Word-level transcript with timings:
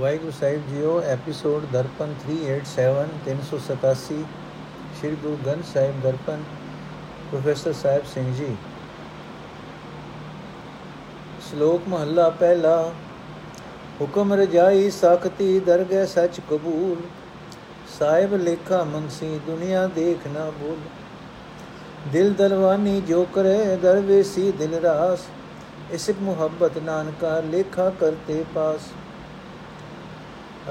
ਵਾਹਿਗੁਰੂ 0.00 0.32
ਸਾਹਿਬ 0.40 0.62
ਜੀਓ, 0.68 1.00
episode 1.00 1.64
Darpan 1.72 2.14
387 2.26 3.08
387 3.24 4.24
Shri 5.00 5.16
Guru 5.16 5.36
Granth 5.46 5.64
Sahib 5.74 6.00
Darpan, 6.00 6.42
professor 7.30 7.72
Sahib 7.72 8.04
Singh 8.14 8.34
ji. 8.34 8.56
ਸ਼ਲੋਕ 11.50 11.88
ਮਹੱਲਾ 11.88 12.28
ਪਹਿਲਾ, 12.30 12.92
ਹੁਕਮ 14.00 14.32
ਰਜਾਈ 14.32 14.90
ਸਖਤੀ 14.90 15.60
ਦਰਗਹਿ 15.60 16.06
ਸਚ 16.06 16.40
ਕਬੂਲ, 16.50 16.96
ਸਾਹਿਬ 17.98 18.34
ਲੇਖਾ 18.34 18.84
ਮੰਗਸੀ 18.84 19.40
ਦੁਨੀਆ 19.46 19.86
ਦੇਖ 19.86 20.26
ਨਾ 20.26 20.50
ਭੂਲ। 20.50 20.78
ਦਿਲ 22.12 22.32
ਦਲਵਾਨੀ 22.32 23.00
ਜੋ 23.00 23.26
ਕਰੇ 23.34 23.76
ਦਰਵੇਸੀ 23.76 24.52
ਦਿਲ 24.52 24.74
ਰਾਸ, 24.74 25.18
ਇਸਿਕ 25.92 26.16
ਮੁਹੱਬਤ 26.20 26.78
ਨਾਨਕਾ 26.78 27.40
ਲੇਖਾ 27.40 27.90
ਕਰਤੇ 27.90 28.44
ਪਾਸ। 28.54 28.80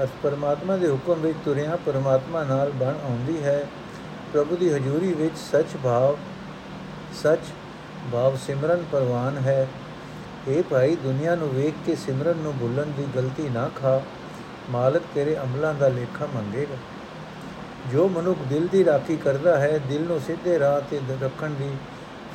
ਅਸ 0.04 0.08
ਪਰਮਾਤਮਾ 0.22 0.76
ਦੇ 0.76 0.90
ਹੁਕਮ 0.90 1.20
ਵਿੱਚ 1.20 1.38
ਤੁਰਿਆ 1.44 1.76
ਪਰਮਾਤਮਾ 1.86 2.44
ਨਾਲ 2.44 2.70
ਬਣ 2.70 2.94
ਆਉਂਦੀ 3.04 3.42
ਹੈ। 3.42 3.66
ਪ੍ਰਭੂ 4.32 4.56
ਦੀ 4.56 4.72
ਹਜ਼ੂਰੀ 4.72 5.12
ਵਿੱਚ 5.12 5.38
ਸੱਚ 5.38 5.76
ਭਾਵ 5.84 6.16
ਸੱਚ 7.22 7.40
ਭਾਵ 8.12 8.36
ਸਿਮਰਨ 8.36 8.84
ਪਰਵਾਨ 8.92 9.38
ਹੈ। 9.38 9.68
ਇਹ 10.48 10.62
ਭਾਈ, 10.62 10.96
ਦੁਨੀਆ 10.96 11.34
ਨੂੰ 11.34 11.48
ਵੇਖ 11.54 11.74
ਕੇ 11.86 11.94
ਸਿਮਰਨ 11.94 12.36
ਨੂੰ 12.36 12.54
ਭੁੱਲਣ 12.60 12.86
ਦੀ 12.86 13.06
ਗਲਤੀ 13.16 13.48
ਨਾ 13.48 13.70
ਖਾ। 13.80 14.02
ਮਾਲਕ 14.70 15.02
ਤੇਰੇ 15.14 15.36
ਅਮਲਾਂ 15.38 15.74
ਦਾ 15.74 15.88
ਲੇਖਾ 15.88 16.26
ਮੰਗੇਗਾ। 16.26 16.76
ਜੋ 17.92 18.08
ਮਨੁੱਖ 18.08 18.38
ਦਿਲ 18.48 18.66
ਦੀ 18.66 18.84
ਰਾਖੀ 18.84 19.16
ਕਰਦਾ 19.16 19.60
ਹੈ, 19.60 19.78
ਦਿਲ 19.88 20.02
ਨੂੰ 20.02 20.20
ਸਿੱਧੇ 20.20 20.58
ਰਾਹ 20.58 20.80
ਤੇ 20.90 21.00
ਰੱਖਣ 21.22 21.50
ਦੀ 21.50 21.70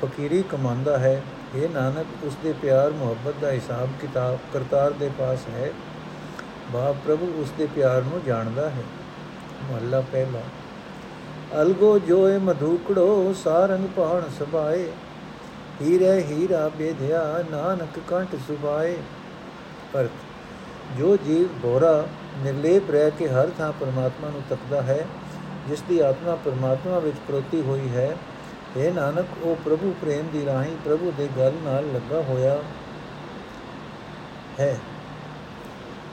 ਫਕੀਰੀ 0.02 0.44
ਕਮਾਉਂਦਾ 0.44 0.98
ਹੈ। 0.98 1.22
ਇਹ 1.56 1.70
ਨਾਨਕ 1.70 2.06
ਉਸ 2.24 2.38
ਦੇ 2.44 2.54
ਪਿਆਰ 2.62 2.92
ਮੁਹੱਬਤ 2.92 3.34
ਦਾ 3.42 3.52
ਹਿਸਾਬ 3.52 3.90
ਕਿਤਾਬ 4.02 4.40
ਕਰਤਾਰ 4.54 4.92
ਦੇ 4.92 5.10
ਪਾਸ 5.20 5.40
ਹੈ। 5.50 5.72
ਬਾ 6.74 6.92
ਪ੍ਰਭੂ 7.06 7.34
ਉਸ 7.38 7.52
ਦੇ 7.58 7.68
ਪਿਆਰ 7.76 8.02
ਨੂੰ 8.02 8.22
ਜਾਣਦਾ 8.26 8.70
ਹੈ। 8.70 8.84
ਮਹੱਲਾ 9.72 10.02
ਪਹਿਲਾ। 10.02 10.42
ਅਲਗੋ 11.62 12.00
ਜੋਏ 12.00 12.38
ਮਧੂਕੜੋ 12.38 13.34
ਸਾਰੰਗ 13.34 13.88
ਪਾਣ 13.96 14.22
ਸਭਾਏ। 14.40 14.92
ਹੀਰੇ 15.82 16.24
ਹੀਰਾ 16.24 16.70
ਬੇਧਿਆ 16.70 17.44
ਨਾਨਕ 17.52 18.00
ਕੰਠ 18.08 18.36
ਸੁਭਾਏ। 18.48 18.96
ਅਰਥ, 19.96 20.98
ਜੋ 20.98 21.18
ਜੀਵ 21.18 21.48
ਬੋਰਾ 21.58 22.08
ਨਿਰਲੇਪ 22.38 22.92
ਰਹਿ 22.92 23.12
ਕੇ 23.12 23.28
ਹਰ 23.28 23.50
ਥਾਂ 23.58 23.72
ਪਰਮਾਤਮਾ 23.72 24.30
ਨੂੰ 24.30 24.42
ਤੱਕਦਾ 24.50 24.82
ਹੈ, 24.82 25.06
ਜਿਸ 25.68 25.82
ਦੀ 25.82 26.00
ਆਤਮਾ 26.00 26.36
ਪਰਮਾਤਮਾ 26.36 27.00
ਵਿੱਚ 27.00 27.18
ਪ੍ਰੋਤੀ 27.28 27.62
ਹੋਈ 27.62 27.90
ਹੈ 27.90 28.16
ਇਹ 28.78 28.92
ਨਾਨਕ, 28.94 29.26
ਉਹ 29.44 29.56
ਪ੍ਰਭੂ 29.66 29.94
ਪ੍ਰੇਮ 30.02 30.28
ਦੀ 30.34 30.46
ਰਾਹੀਂ 30.46 30.76
ਪ੍ਰਭੂ 30.86 31.14
ਦੇ 31.18 31.30
ਗਲ 31.38 31.54
ਨਾਲ 31.64 31.86
ਲੱਗਾ 31.94 32.22
ਹੋਇਆ 32.22 32.58
ਹੈ। 34.60 34.78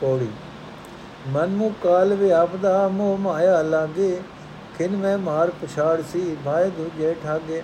ਪੌੜੀ 0.00 0.28
ਮਨ 1.28 1.46
ਮੂ 1.46 1.72
ਕਾਲ 1.82 2.14
ਵਿਆਪਦਾ 2.14 2.88
ਮੋਹ 2.88 3.18
ਮਾਇਆ 3.18 3.62
ਲਾਗੇ, 3.62 4.20
ਖਿਨ 4.78 4.96
ਮੈਂ 4.96 5.18
ਮਾਰ 5.18 5.50
ਪਛਾੜ 5.50 6.02
ਸੀ 6.12 6.36
ਭਾਇ 6.44 6.70
ਦੂਜੇ 6.70 7.14
ਠਾਗੇ। 7.22 7.62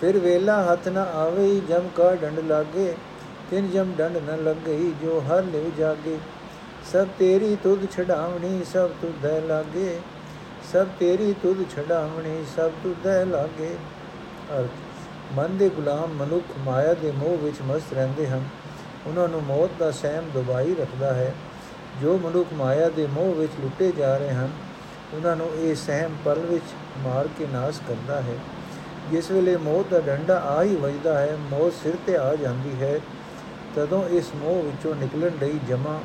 ਫਿਰ 0.00 0.18
ਵੇਲਾ 0.18 0.72
ਹੱਥ 0.72 0.88
ਨ 0.88 0.98
ਆਵੇ, 0.98 1.60
ਜਮ 1.68 1.88
ਕਾ 1.96 2.14
ਡੰਡ 2.14 2.38
ਲਾਗੇ, 2.38 2.94
ਤਿਨ 3.50 3.70
ਜਮ 3.70 3.92
ਡੰਡ 3.98 4.16
ਨ 4.16 4.44
ਲੱਗਈ 4.44 4.92
ਜੋ 5.02 5.22
ਹਰ 5.28 5.42
ਲਿਵ 5.42 5.70
ਜਾਗੇ। 5.78 6.18
ਸਭ 6.92 7.06
ਤੇਰੀ 7.18 7.56
ਤੁਧ 7.62 7.78
ਛਡਾਵਣੀ, 7.92 8.64
ਸਭ 8.72 8.88
ਤੁਧੈ 8.88 9.40
ਲਾਗੇ। 9.40 10.00
ਸਭ 10.72 10.86
ਤੇਰੀ 11.00 11.34
ਤੁਧ 11.42 11.56
ਛਡਾਵਣੀ, 11.76 12.44
ਸਭ 12.56 12.70
ਤੁਧੈ 12.82 13.24
ਲਾਗੇ। 13.24 13.76
ਅਰਥ, 14.58 14.70
ਮਨ 15.32 15.56
ਦੇ 15.56 15.68
ਗੁਲਾਮ 15.68 16.10
ਮਨੁੱਖ 16.10 16.44
ਮਾਇਆ 16.58 16.94
ਦੇ 16.94 17.12
ਮੋਹ 17.12 17.38
ਵਿੱਚ 17.38 17.56
ਮਸਤ 17.62 17.92
ਰਹਿੰਦੇ 17.92 18.26
ਹਨ। 18.28 18.44
ਉਹਨਾਂ 19.06 19.28
ਨੂੰ 19.28 19.42
ਮੌਤ 19.42 19.70
ਦਾ 19.78 19.90
ਸਹਿਮ 19.90 20.30
ਦਬਾਈ 20.34 20.74
ਰੱਖਦਾ 20.74 21.14
ਹੈ। 21.14 21.34
ਜੋ 22.00 22.18
ਮਨੁੱਖ 22.18 22.52
ਮਾਇਆ 22.52 22.88
ਦੇ 22.88 23.06
ਮੋਹ 23.06 23.34
ਵਿੱਚ 23.34 23.52
ਲੁੱਟੇ 23.62 23.90
ਜਾ 23.92 24.16
ਰਹੇ 24.16 24.30
ਹਨ, 24.30 24.50
ਉਹਨਾਂ 25.14 25.34
ਨੂੰ 25.36 25.48
ਇਹ 25.56 25.74
ਸਹਿਮ 25.76 26.16
ਪਲ 26.24 26.38
ਵਿੱਚ 26.40 26.64
ਮਾਰ 27.04 27.28
ਕੇ 27.38 27.46
ਨਾਸ਼ 27.52 27.80
ਕਰਦਾ 27.88 28.20
ਹੈ। 28.20 28.36
ਜਿਸ 29.10 29.30
ਵੇਲੇ 29.30 29.56
ਮੌਤ 29.56 29.90
ਦਾ 29.90 30.00
ਡੰਡਾ 30.00 30.38
ਆ 30.48 30.62
ਹੀ 30.62 30.76
ਵੱਜਦਾ 30.76 31.18
ਹੈ 31.18 31.36
ਮੌਤ 31.50 31.72
ਸਿਰ 31.82 31.96
ਤੇ 32.06 32.16
ਆ 32.16 32.34
ਜਾਂਦੀ 32.36 32.74
ਹੈ, 32.80 32.98
ਤਦੋਂ 33.76 34.04
ਇਸ 34.08 34.30
ਮੋਹ 34.36 34.62
ਵਿੱਚੋਂ 34.62 34.94
ਨਿਕਲਣ 34.94 35.38
ਲਈ 35.40 35.58
ਜਮਾ 35.68 35.98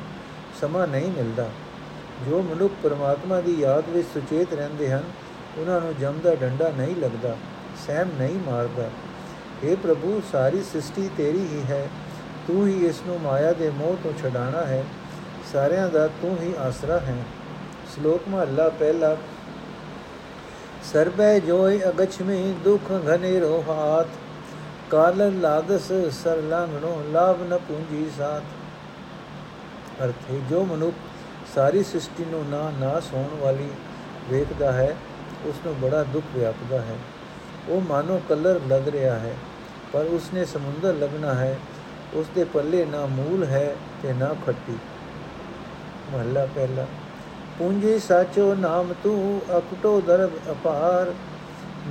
ਸਮਾਂ 0.60 0.86
ਨਹੀਂ 0.86 1.10
ਮਿਲਦਾ। 1.12 1.48
ਜੋ 2.28 2.42
ਮਨੁੱਖ 2.42 2.72
ਪਰਮਾਤਮਾ 2.82 3.40
ਦੀ 3.40 3.54
ਯਾਦ 3.60 3.88
ਵਿੱਚ 3.88 4.06
ਸੁਚੇਤ 4.14 4.54
ਰਹਿੰਦੇ 4.54 4.90
ਹਨ, 4.92 5.02
ਉਹਨਾਂ 5.58 5.80
ਨੂੰ 5.80 5.94
ਜਮ 6.00 6.18
ਦਾ 6.24 6.34
ਡੰਡਾ 6.34 6.70
ਨਹੀਂ 6.76 6.96
ਲੱਗਦਾ, 6.96 7.36
ਸਹਿਮ 7.86 8.08
ਨਹੀਂ 8.18 8.38
ਮਾਰਦਾ। 8.46 8.88
اے 9.64 9.76
ਪ੍ਰਭੂ, 9.76 10.20
ਸਾਰੀ 10.32 10.62
ਸ੍ਰਿਸ਼ਟੀ 10.62 11.08
ਤੇਰੀ 11.16 11.46
ਹੀ 11.46 11.62
ਹੈ, 11.70 11.88
ਤੂੰ 12.46 12.66
ਹੀ 12.66 12.86
ਇਸ 12.86 13.02
ਨੂੰ 13.06 13.20
ਮਾਇਆ 13.20 13.52
ਦੇ 13.52 13.70
ਮੋਹ 13.70 13.96
ਤੋਂ 14.02 14.12
ਛਡਾਣਾ 14.22 14.64
ਹੈ। 14.66 14.84
ਸਾਰਿਆਂ 15.52 15.88
ਦਾ 15.88 16.06
ਤੂੰ 16.06 16.36
ਹੀ 16.40 16.54
ਆਸਰਾ 16.58 16.98
ਹੈ। 16.98 17.16
ਸ਼ਲੋਕ 17.94 18.28
ਮਹਲਾ 18.28 18.68
ਪਹਿਲਾ। 18.68 19.16
ਸਰਬੈ 20.92 21.38
ਜੋਇ 21.38 21.78
ਅਗਛਮੀ 21.88 22.54
ਦੁਖ 22.64 22.92
ਘਨੇਰੋ 22.92 23.64
ਹਾਥ 23.68 24.06
ਕਾਲ 24.90 25.40
ਲਾਗਸ 25.40 25.92
ਸਰ 26.12 26.36
ਲਾਂਗਣੋ 26.36 27.02
ਲਾਭ 27.10 27.42
ਨ 27.42 27.58
ਪੂੰਜੀ 27.58 28.10
ਸਾਥ। 28.18 28.42
ਅਰਥੇ, 30.04 30.40
ਜੋ 30.50 30.64
ਮਨੁੱਖ 30.64 30.94
ਸਾਰੀ 31.54 31.82
ਸ੍ਰਿਸ਼ਟੀ 31.84 32.24
ਨੂੰ 32.24 32.44
ਨਾ 32.48 32.70
ਨਾਸ 32.80 33.12
ਹੋਣ 33.12 33.36
ਵਾਲੀ 33.40 33.68
ਵੇਖਦਾ 34.30 34.72
ਹੈ 34.72 34.96
ਉਸ 35.44 35.54
ਨੂੰ 35.66 35.74
ਬੜਾ 35.80 36.02
ਦੁੱਖ 36.02 36.26
ਵਿਆਪਦਾ 36.34 36.80
ਹੈ। 36.80 36.96
ਉਹ 37.68 37.80
ਮਾਨੋ 37.80 38.20
ਕਲਰ 38.28 38.60
ਲੱਗ 38.68 38.88
ਰਿਹਾ 38.88 39.18
ਹੈ, 39.18 39.34
ਪਰ 39.92 40.04
ਉਸਨੇ 40.04 40.44
ਸਮੁੰਦਰ 40.44 40.94
ਲੱਗਣਾ 40.94 41.34
ਹੈ। 41.34 41.58
ਉਸ 42.14 42.26
ਦੇ 42.34 42.44
ਪੱਲੇ 42.44 42.84
ਨਾ 42.84 43.06
ਮੂਲ 43.06 43.44
ਹੈ 43.44 43.74
ਤੇ 44.02 44.12
ਨਾ 44.12 44.34
ਖੱਟੀ। 44.46 44.78
ਮਹੱਲਾ 46.12 46.46
ਪਹਿਲਾ। 46.54 46.86
ਪੂੰਜੀ, 47.58 47.98
ਸਾਚੋ 47.98 48.54
ਨਾਮ 48.54 48.94
ਤੂੰ 49.02 49.40
ਅਕਟੋ 49.58 50.00
ਦਰਬ 50.00 50.30
ਅਪਾਰ। 50.50 51.14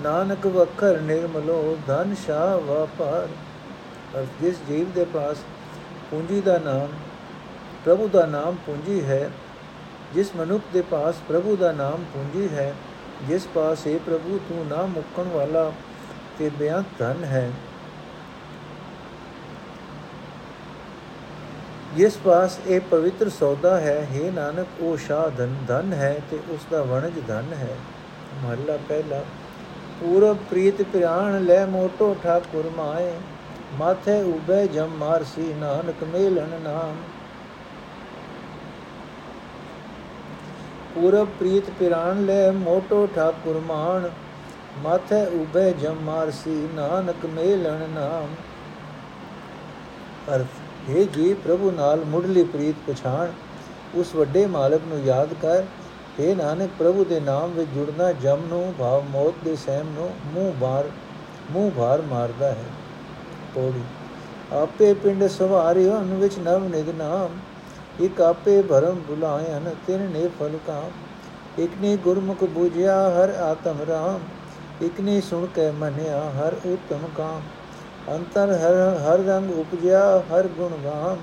ਨਾਨਕ 0.03 0.47
ਵਖਰ 0.47 0.99
ਨਿਰਮਲੋ 1.01 1.77
ਧਨ 1.87 2.15
ਸ਼ਾ 2.25 2.55
ਵਪਾਰ। 2.57 3.27
ਅਰ 4.19 4.25
ਜਿਸ 4.41 4.55
ਜੀਵ 4.67 4.91
ਦੇ 4.91 5.05
ਪਾਸ 5.05 5.37
ਪੂੰਜੀ 6.11 6.41
ਦਾ 6.41 6.57
ਨਾਮ, 6.57 6.87
ਪ੍ਰਭੂ 7.85 8.07
ਦਾ 8.07 8.25
ਨਾਮ 8.25 8.55
ਪੂੰਜੀ 8.65 9.03
ਹੈ, 9.03 9.29
ਜਿਸ 10.13 10.35
ਮਨੁੱਖ 10.35 10.63
ਦੇ 10.73 10.81
ਪਾਸ 10.81 11.15
ਪ੍ਰਭੂ 11.27 11.55
ਦਾ 11.55 11.71
ਨਾਮ 11.71 12.03
ਪੂੰਜੀ 12.13 12.49
ਹੈ, 12.55 12.73
ਜਿਸ 13.27 13.47
ਪਾਸ 13.55 13.87
ਹੈ 13.87 13.97
ਪ੍ਰਭੂ 14.05 14.39
ਤੂੰ 14.49 14.65
ਨਾ 14.67 14.85
ਮੁੱਕਣ 14.85 15.23
ਵਾਲਾ 15.23 15.71
ਤੇ 16.39 16.49
ਬੇਅੰਤ 16.49 16.85
ਧਨ 16.99 17.23
ਹੈ। 17.23 17.51
ਜਿਸ 21.95 22.17
ਪਾਸ 22.17 22.59
ਇਹ 22.67 22.81
ਪਵਿੱਤਰ 22.81 23.29
ਸੌਦਾ 23.29 23.79
ਹੈ 23.79 24.07
हे 24.15 24.33
ਨਾਨਕ, 24.33 24.67
ਉਹ 24.79 24.97
ਸ਼ਾ 24.97 25.31
ਧਨ 25.37 25.55
ਧਨ 25.67 25.93
ਹੈ 25.93 26.19
ਤੇ 26.31 26.39
ਉਸ 26.49 26.59
ਦਾ 26.71 26.81
ਵਣਜ 26.83 27.13
ਧਨ 27.27 27.53
ਹੈ। 27.53 27.75
ਮਹਲਾ 28.43 28.77
ਪਹਿਲਾ। 28.89 29.23
ਪੂਰਬ 29.99 30.37
ਪ੍ਰੀਤ 30.49 30.81
ਪ੍ਰਾਣ 30.81 31.43
ਲੈ 31.43 31.65
ਮੋਟੋ 31.65 32.15
ਠਾਕੁਰ 32.23 32.71
ਮਾਏ। 32.77 33.13
ਮਾਥੇ 33.79 34.21
ਉਬੇ 34.21 34.67
ਜਮ 34.67 34.87
ਮਾਰਸੀ 34.87 35.53
ਨਾਨਕ 35.53 36.03
ਮੇਲਨ 36.03 36.59
ਨਾਮ। 36.63 36.95
ਪੂਰਬ 40.95 41.27
ਪ੍ਰੀਤ 41.39 41.69
ਪ੍ਰਾਣ 41.69 42.25
ਲੈ 42.25 42.51
ਮੋਟੋ 42.51 43.07
ਠਾਕੁਰ 43.15 43.61
ਮਾਨ 43.65 44.09
ਮਾਥੇ 44.77 45.25
ਉਬੇ 45.25 45.73
ਜਮ 45.73 45.95
ਮਾਰਸੀ 45.95 46.69
ਨਾਨਕ 46.73 47.25
ਮੇਲਨ 47.25 47.89
ਨਾਮ। 47.89 48.35
ਅਰਥ 50.35 50.56
हे 50.89 51.05
ਜੀ, 51.13 51.33
ਪ੍ਰਭੂ 51.33 51.71
ਨਾਲ 51.71 52.05
ਮੁੱਢਲੀ 52.05 52.43
ਪ੍ਰੀਤ 52.43 52.75
ਪਛਾਣ। 52.87 53.27
ਉਸ 53.95 54.15
ਵੱਡੇ 54.15 54.45
ਮਾਲਕ 54.45 54.81
ਨੂੰ 54.87 54.99
ਯਾਦ 54.99 55.33
ਕਰ 55.41 55.63
हे 56.19 56.35
ਨਾਨਕ, 56.35 56.69
ਪ੍ਰਭੂ 56.79 57.05
ਦੇ 57.05 57.19
ਨਾਮ 57.19 57.51
ਵਿੱਚ 57.51 57.69
ਜੁੜਨਾ 57.69 58.11
ਜਮ 58.11 58.39
ਨੂੰ 58.47 58.73
ਭਾਵ, 58.79 59.03
ਮੌਤ 59.03 59.33
ਦੇ 59.43 59.55
ਸਹਿਮ 59.55 59.87
ਨੂੰ 59.93 60.09
ਮੂੰਹ 60.25 60.53
ਬਾਰ, 60.53 60.89
ਮੂੰਹ 61.51 61.71
ਭਾਰ 61.71 62.01
ਮਾਰਦਾ 62.01 62.47
ਹੈ। 62.47 62.63
ਪੌੜੀ, 63.55 63.83
ਆਪੇ 64.53 64.93
ਪਿੰਡ 64.93 65.27
ਸਵਾਰਿਓ 65.27 65.97
ਅਨ 65.97 66.13
ਵਿੱਚ 66.13 66.37
ਨਵ 66.39 66.67
ਨਿਦ 66.67 66.89
ਨਾਮ। 66.89 67.29
ਇਕ 68.05 68.21
ਆਪੇ 68.21 68.61
ਭਰਮ 68.61 68.95
ਬੁਲਾਇਨ, 68.95 69.69
ਤਿਨ 69.87 70.01
ਨੇ 70.01 70.29
ਫਲ 70.39 70.57
ਕਾਮ। 70.67 70.91
ਇਕ 71.63 71.71
ਨੇ 71.81 71.97
ਗੁਰਮੁਖ 71.97 72.43
ਬੁਝਿਆ, 72.43 73.09
ਹਰ 73.09 73.29
ਆਤਮ 73.29 73.77
ਰਾਮ। 73.89 74.19
ਇਕ 74.85 75.01
ਨੇ 75.01 75.21
ਸੁਣ 75.21 75.45
ਕੇ 75.45 75.71
ਮਨਿਆ, 75.71 76.19
ਹਰ 76.29 76.53
ਉਤਮ 76.65 76.99
ਕਾਮ। 77.17 77.41
ਅੰਤਰ 78.09 78.51
ਹਰ 78.51 78.75
ਹਰ 78.97 79.19
ਰੰਗ 79.19 79.51
ਉਪਜਿਆ 79.51 80.19
ਹਰ 80.19 80.47
ਗੁਣ 80.47 80.77
ਗਾਮ। 80.83 81.17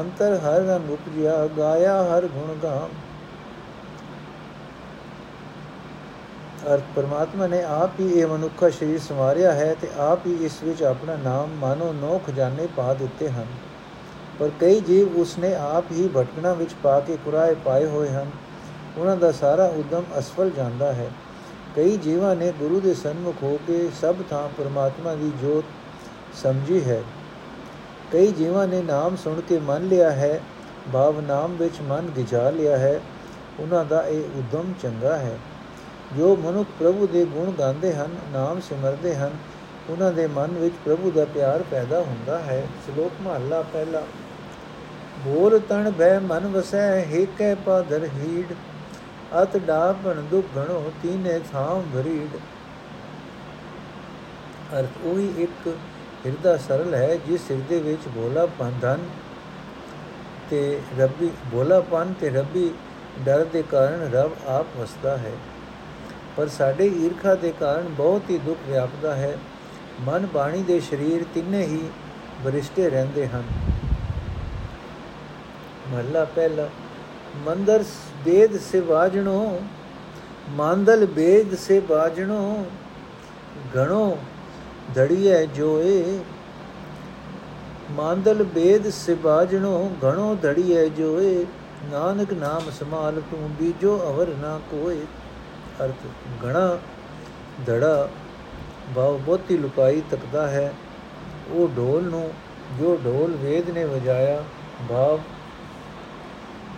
ਅੰਤਰ 0.00 0.38
ਹਰ 0.38 0.60
ਰੰਗ 0.60 0.90
ਉਪਜਿਆ 0.90 1.46
ਗਾਇਆ 1.46 2.02
ਹਰ 2.02 2.26
ਗੁਣ 2.26 2.54
ਗਾਮ। 2.62 2.88
ਅਰਥ 6.74 6.82
ਪਰਮਾਤਮਾ 6.96 7.46
ਨੇ 7.46 7.62
ਆਪ 7.62 8.00
ਹੀ 8.00 8.12
ਇਹ 8.12 8.26
ਮਨੁੱਖਾ 8.26 8.70
ਸਰੀਰ 8.70 8.98
ਸੰਵਾਰਿਆ 8.98 9.52
ਹੈ 9.52 9.76
ਤੇ 9.80 9.88
ਆਪ 9.98 10.26
ਹੀ 10.26 10.34
ਇਸ 10.40 10.62
ਵਿੱਚ 10.62 10.82
ਆਪਣਾ 10.82 11.16
ਨਾਮ 11.16 11.48
ਮਾਨੋ 11.50 11.92
ਨੋ 11.92 12.20
ਖਜ਼ਾਨੇ 12.26 12.68
ਪਾ 12.76 12.94
ਦਿੱਤੇ 12.94 13.28
ਹਨ। 13.28 13.46
ਪਰ 14.38 14.50
ਕਈ 14.60 14.80
ਜੀਵ 14.80 15.16
ਉਸਨੇ 15.16 15.54
ਆਪ 15.54 15.84
ਹੀ 15.92 16.08
ਭਟਕਣਾ 16.16 16.52
ਵਿੱਚ 16.52 16.74
ਪਾ 16.82 17.00
ਕੇ 17.00 17.18
ਕੁਰਾਏ 17.24 17.54
ਪਾਏ 17.54 17.86
ਹੋਏ 17.86 18.08
ਹਨ। 18.08 18.30
ਉਹਨਾਂ 18.98 19.16
ਦਾ 19.16 19.32
ਸਾਰਾ 19.32 19.64
ਉਦਮ 19.64 20.02
ਅਸਫਲ 20.18 20.50
ਜਾਂਦਾ 20.50 20.92
ਹੈ। 20.92 21.10
ਕਈ 21.76 21.96
ਜੀਵਾਂ 21.96 22.36
ਨੇ 22.36 22.52
ਗੁਰੂ 22.58 22.80
ਦੇ 22.80 22.94
ਸਨਮੁਖ 22.94 23.42
ਹੋ 23.42 23.58
ਕੇ 23.66 23.88
ਸਭ 24.00 24.14
ਥਾਂ 24.30 24.48
ਪਰਮਾਤਮਾ 24.48 25.14
ਦੀ 25.14 25.32
ਜੋਤ 25.42 25.64
ਸਮਝੀ 26.34 26.84
ਹੈ। 26.84 27.02
ਕਈ 28.12 28.32
ਜੀਵਾਂ 28.32 28.68
ਨੇ 28.68 28.82
ਨਾਮ 28.82 29.16
ਸੁਣ 29.16 29.40
ਕੇ 29.40 29.58
ਮੰਨ 29.58 29.88
ਲਿਆ 29.88 30.10
ਹੈ, 30.10 30.40
ਭਾਵ 30.92 31.20
ਨਾਮ 31.20 31.56
ਵਿੱਚ 31.56 31.80
ਮਨ 31.80 32.10
ਗਿਜਾ 32.16 32.50
ਲਿਆ 32.50 32.78
ਹੈ, 32.78 33.00
ਉਹਨਾਂ 33.60 33.84
ਦਾ 33.84 34.02
ਇਹ 34.02 34.20
ਉਦਮ 34.20 34.72
ਚੰਗਾ 34.82 35.16
ਹੈ। 35.16 35.38
ਜੋ 36.16 36.36
ਮਨੁੱਖ 36.36 36.68
ਪ੍ਰਭੂ 36.78 37.06
ਦੇ 37.06 37.24
ਗੁਣ 37.24 37.52
ਗਾਉਂਦੇ 37.52 37.94
ਹਨ, 37.94 38.10
ਨਾਮ 38.32 38.60
ਸਿਮਰਦੇ 38.60 39.16
ਹਨ, 39.16 39.30
ਉਹਨਾਂ 39.88 40.12
ਦੇ 40.12 40.26
ਮਨ 40.26 40.46
ਵਿੱਚ 40.46 40.74
ਪ੍ਰਭੂ 40.84 41.10
ਦਾ 41.10 41.24
ਪਿਆਰ 41.24 41.64
ਪੈਦਾ 41.70 42.00
ਹੁੰਦਾ 42.00 42.38
ਹੈ। 42.38 42.66
ਸ਼ਲੋਕ 42.86 43.12
ਮਹਲਾ 43.20 43.62
ਪਹਿਲਾ। 43.62 44.02
ਬੋਲ 45.18 45.60
ਤਣ 45.68 45.90
ਭੈ 45.90 46.18
ਮਨ 46.18 46.46
ਵਸੈ, 46.46 47.04
ਹੇਕੈ 47.04 47.54
ਪਾਦਰ 47.54 48.04
ਹੀੜ। 48.04 48.54
ਅਤ 49.42 49.56
ਡਾਪਣ 49.56 50.14
ਦੁਖ 50.14 50.44
ਗਣੋ 50.56 50.92
ਤੀਨੇ 51.02 51.40
ਥਾਂ 51.52 51.80
ਭਰੀੜ। 51.94 52.36
ਅਰਥ 54.80 54.88
ਉਹੀ 55.04 55.34
ਇੱਕ 55.38 55.76
ਹਿਰਦਾ 56.26 56.56
ਸਰਲ 56.56 56.94
ਹੈ, 56.94 57.16
ਜਿਸ 57.26 57.50
ਹਿਰਦੇ 57.50 57.78
ਵਿੱਚ 57.80 58.08
ਭੋਲਾ 58.14 58.46
ਪੰਧਨ 58.46 58.98
ਤੇ 60.50 60.80
ਰੱਬੀ 60.98 61.30
ਭੋਲਾਪਨ 61.52 62.14
ਤੇ 62.20 62.30
ਰੱਬੀ 62.30 62.70
ਡਰ 63.24 63.44
ਦੇ 63.44 63.62
ਕਾਰਨ 63.62 64.10
ਰੱਬ 64.12 64.32
ਆਪ 64.46 64.66
ਵਸਦਾ 64.76 65.16
ਹੈ। 65.16 65.32
ਪਰ 66.36 66.48
ਸਾਡੇ 66.48 66.86
ਈਰਖਾ 66.86 67.34
ਦੇ 67.34 67.52
ਕਾਰਨ 67.60 67.88
ਬਹੁਤ 67.88 68.30
ਹੀ 68.30 68.38
ਦੁੱਖ 68.38 68.58
ਵਿਆਪਦਾ 68.68 69.14
ਹੈ। 69.14 69.38
ਮਨ 70.00 70.26
ਬਾਣੀ 70.26 70.62
ਦੇ 70.62 70.80
ਸਰੀਰ 70.80 71.24
ਤਿੰਨੇ 71.34 71.62
ਹੀ 71.62 71.90
ਬਰਿਸ਼ਟੇ 72.44 72.90
ਰਹਿੰਦੇ 72.90 73.26
ਹਨ। 73.26 73.42
ਮਹਲਾ 75.88 76.24
ਪਹਿਲਾ, 76.24 76.68
ਮੰਦਰ 77.36 77.84
ਬੇਦ 78.24 78.58
ਸੇ 78.60 78.80
ਬਾਜਣੋ, 78.80 79.62
ਮੰਦਲ 80.50 81.06
ਬੇਦ 81.06 81.54
ਸੇ 81.54 81.80
ਬਾਜਣੋ, 81.80 82.66
ਗਣੋ 83.74 84.18
ਧੜੀਏ 84.94 85.46
ਜੋਏ। 85.46 86.18
ਮੰਦਲ 87.90 88.42
ਬੇਦ 88.44 88.88
ਸੇ 88.90 89.14
ਬਾਜਣੋ 89.14 89.90
ਗਣੋ 90.02 90.34
ਧੜੀਏ 90.34 90.88
ਜੋਏ। 90.88 91.46
ਨਾਨਕ 91.84 92.32
ਨਾਮ 92.32 92.70
ਸਮਾਲ 92.70 93.20
ਤੂੰ 93.20 93.50
ਬੀਜੋ, 93.50 93.96
ਅਵਰ 93.98 94.28
ਨਾ 94.28 94.60
ਕੋਏ। 94.70 95.00
ਅਰਥ 95.84 96.06
ਗਣਾ 96.44 96.78
ਧੜਾ 97.66 98.08
ਬਾਉ 98.88 99.18
ਬੋਤੀ 99.18 99.56
ਲੁਕਾਈ 99.56 100.02
ਤੱਕਦਾ 100.10 100.46
ਹੈ। 100.48 100.72
ਉਹ 101.50 101.68
ਢੋਲ 101.68 102.04
ਨੂੰ, 102.04 102.30
ਜੋ 102.80 102.98
ਢੋਲ 103.04 103.36
ਵੇਦ 103.36 103.70
ਨੇ 103.70 103.84
ਵਜਾਇਆ 103.84 104.44
ਭਾਵ 104.90 105.20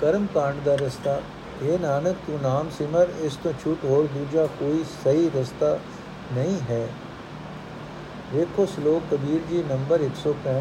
ਕਰਮ 0.00 0.26
ਕਾਂਡ 0.34 0.56
ਦਾ 0.64 0.74
ਰਸਤਾ। 0.74 1.20
ਇਹ 1.62 1.78
ਨਾਨਕ, 1.78 2.16
ਤੂੰ 2.26 2.38
ਨਾਮ 2.42 2.70
ਸਿਮਰ, 2.78 3.06
ਇਸ 3.20 3.36
ਤੋਂ 3.36 3.52
ਛੁੱਟ 3.64 3.84
ਹੋਰ 3.84 4.08
ਦੂਜਾ 4.14 4.46
ਕੋਈ 4.46 4.84
ਸਹੀ 5.04 5.30
ਰਸਤਾ 5.36 5.78
ਨਹੀਂ 6.32 6.56
ਹੈ। 6.70 6.88
ਵੇਖੋ 8.32 8.64
ਸ਼ਲੋਕ 8.66 9.02
ਕਬੀਰ 9.10 9.40
ਜੀ 9.50 9.62
ਨੰਬਰ 9.68 10.02
165 10.02 10.60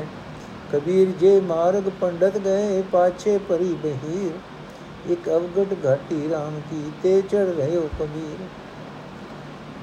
ਕਬੀਰ, 0.71 1.12
ਜੇ 1.19 1.39
ਮਾਰਗ 1.42 1.89
ਪੰਡਤ 2.01 2.38
ਗਏ, 2.38 2.81
ਪਾਛੇ 2.92 3.38
ਪਰੀ 3.50 3.74
ਬਹੀਰ। 3.83 5.12
ਇੱਕ 5.12 5.30
ਅਵਗਟ 5.30 5.75
ਘਾਟੀ 5.86 6.18
RAM 6.27 6.60
ਕੀ, 6.69 6.81
ਤੇ 7.04 7.21
ਚੜ 7.21 7.45
ਰਹਿਓ 7.50 7.88
ਕਬੀਰ। 8.00 8.44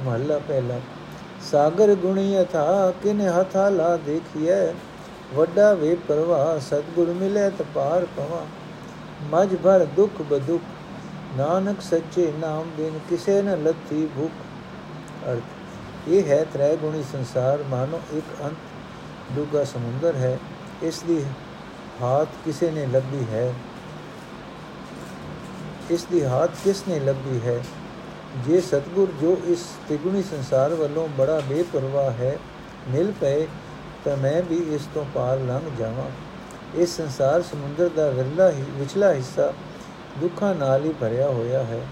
ਮਹਲਾ 0.05 0.39
ਪਹਿਲਾ, 0.39 0.81
ਸਾਗਰ 1.51 1.95
ਗੁਣੀ 1.95 2.41
ਅਥਾ, 2.43 2.93
ਕਿਨ 3.03 3.21
ਹਥਾ 3.31 3.69
ਲਾ 3.69 3.97
ਦੇਖੀਐ। 3.97 4.61
ਵੱਡਾ 5.35 5.73
ਵੇ 5.75 5.95
ਪਰਵਾ 6.09 6.59
ਸਤਗੁਰ 6.61 7.13
ਮਿਲੇ 7.13 7.49
ਤਪਾਰ 7.51 8.07
ਪਵਾ 8.17 8.45
ਮਜ 9.31 9.57
ਭਰ 9.57 9.85
ਦੁਖ 9.97 10.23
ਬਦੁਖ, 10.23 10.63
ਨਾਨਕ 11.37 11.81
ਸੱਚੇ 11.81 12.33
ਨਾਮ 12.41 12.71
ਬਿਨ 12.77 12.99
ਕਿਸੇ 13.11 13.41
ਨ 13.43 13.63
ਲੱਥੀ 13.65 14.09
ਭੁਖ। 14.17 14.45
ਅਰਥ 15.29 15.56
ਇਹ 16.09 16.25
ਹੈ 16.25 16.45
ਤ੍ਰੈ 16.53 16.77
ਗੁਣੀ 16.77 17.05
ਸੰਸਾਰ, 17.13 17.59
ਮਾਨੋ 17.71 18.01
ਇੱਕ 18.13 18.45
ਅੰਤ 18.45 18.57
ਡੂਗਾ 19.37 19.65
ਸਮੁੰਦਰ 19.65 20.17
ਹੈ, 20.17 20.39
ਇਸ 20.83 21.03
ਦੀ 21.03 21.25
ਹਾਥ 22.03 22.29
ਕਿਸੇ 22.45 22.71
ਨੇ 22.71 22.87
ਲੱਭੀ 22.87 23.27
ਹੈ? 23.33 23.55
ਇਸ 25.91 26.05
ਦੀ 26.05 26.25
ਹਾਥ 26.25 26.51
ਕਿਸ 26.65 26.83
ਨੇ 26.89 27.01
ਲੱਭੀ 27.01 27.41
ਹੈ? 27.45 27.65
ਜੇ 28.47 28.61
ਸਤਗੁਰ 28.61 29.13
ਜੋ 29.21 29.41
ਇਸ 29.45 29.59
ਤਿਗੁਣੀ 29.89 30.23
ਸੰਸਾਰ 30.23 30.75
ਵੱਲੋਂ 30.75 31.09
ਬੜਾ 31.09 31.41
ਬੇਪਰਵਾਹ 31.49 32.11
ਹੈ, 32.11 32.39
ਮਿਲ 32.89 33.13
ਪਏ, 33.21 33.47
ਤਾਂ 34.05 34.17
ਮੈਂ 34.17 34.43
ਵੀ 34.43 34.57
ਇਸ 34.57 34.89
ਤੋਂ 34.95 35.05
ਪਾਰ 35.15 35.39
ਲੰਘ 35.39 35.71
ਜਾਵਾਂ। 35.79 36.11
ਇਸ 36.75 36.97
ਸੰਸਾਰ 36.97 37.43
ਸਮੁੰਦਰ 37.43 37.89
ਦਾ 37.89 38.11
ਵਿਰਲਾ 38.11 38.51
ਹੀ, 38.51 38.65
ਵਿਚਲਾ 38.71 39.13
ਹਿੱਸਾ 39.13 39.53
ਦੁੱਖਾਂ 40.19 40.55
ਨਾਲ 40.55 40.85
ਹੀ 40.85 40.95
ਭਰਿਆ 41.01 41.29
ਹੋਇਆ 41.29 41.63
ਹੈ। 41.63 41.87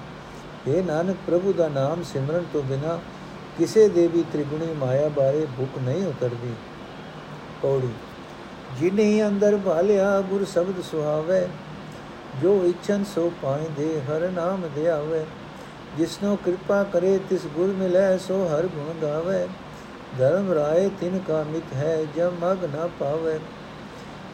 ਇਹ 0.68 0.82
ਨਾਨਕ, 0.82 1.16
ਪ੍ਰਭੂ 1.26 1.52
ਦਾ 1.52 1.68
ਨਾਮ 1.68 2.02
ਸਿਮਰਨ 2.02 2.44
ਤੋਂ 2.52 2.62
ਬਿਨਾ 2.62 2.98
ਕਿਸੇ 3.58 3.88
ਦੇ 3.88 4.06
ਵੀ 4.06 4.24
ਤ੍ਰਿਗੁਣੀ 4.32 4.72
ਮਾਇਆ 4.74 5.08
ਬਾਰੇ 5.08 5.46
ਭੁੱਖ 5.56 5.78
ਨਹੀਂ 5.82 6.06
ਉਤਰਦੀ। 6.06 6.54
ਪੌੜੀ, 7.62 7.92
ਜਿਨੇ 8.78 9.26
ਅੰਦਰ 9.26 9.56
ਭਾਲਿਆ 9.56 10.20
ਗੁਰ 10.20 10.44
ਸ਼ਬਦ 10.44 10.82
ਸੁਹਾਵੇ। 10.82 11.46
ਜੋ 12.42 12.64
ਇਛਨ 12.64 13.04
ਸੋ 13.04 13.32
ਪਾਇਦੇ 13.42 14.00
ਹਰ 14.00 14.30
ਨਾਮ 14.30 14.62
ਧਿਆਵੇ। 14.74 15.24
ਜਿਸਨੋ 15.98 16.36
ਕਿਰਪਾ 16.44 16.82
ਕਰੇ, 16.82 17.18
ਤਿਸ 17.30 17.46
ਗੁਰ 17.46 17.66
ਮਿਲੇ, 17.66 18.18
ਸੋ 18.18 18.44
ਹਰ 18.46 18.66
ਗੁਣ 18.66 18.94
ਗਾਵੇ। 19.02 19.46
ਧਰਮ 20.18 20.52
ਰਾਏ, 20.52 20.90
ਤਿਨ 21.00 21.18
ਕਾ 21.28 21.42
ਮਿਤ 21.42 21.72
ਹੈ, 21.74 22.04
ਜਬ 22.16 22.32
ਮਗ 22.42 22.64
ਨਾ 22.64 22.88
ਪਾਵੇ। 23.00 23.38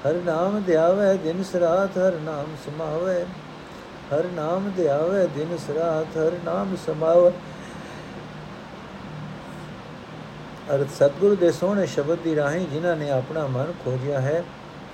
ਹਰ 0.06 0.14
ਨਾਮ 0.14 0.62
ਧਿਆਵੇ, 0.66 1.16
ਦਿਨ 1.16 1.42
ਸਰਾਤ 1.44 1.98
ਹਰ 1.98 2.12
ਨਾਮ 2.12 2.46
ਸਮਾਵੇ। 2.66 3.24
ਹਰ 4.14 4.24
ਨਾਮ 4.24 4.70
ਧਿਆਵੇ, 4.76 5.26
ਦਿਨ 5.26 5.56
ਸਰਾਤ 5.56 6.16
ਹਰ 6.16 6.32
ਨਾਮ 6.44 6.76
ਸਮਾਵੇ। 6.86 7.30
ਅਰਥ 10.74 10.88
ਸਤਿਗੁਰੂ 10.90 11.36
ਦੇ 11.36 11.52
ਸੋਹਣੇ 11.52 11.86
ਸ਼ਬਦ 11.86 12.18
ਦੀ 12.18 12.36
ਰਾਹੀਂ 12.36 12.68
ਜਿਨ੍ਹਾਂ 12.68 12.96
ਨੇ 12.96 13.10
ਆਪਣਾ 13.10 13.46
ਮਨ 13.46 13.72
ਖੋਜਿਆ 13.84 14.20
ਹੈ, 14.20 14.44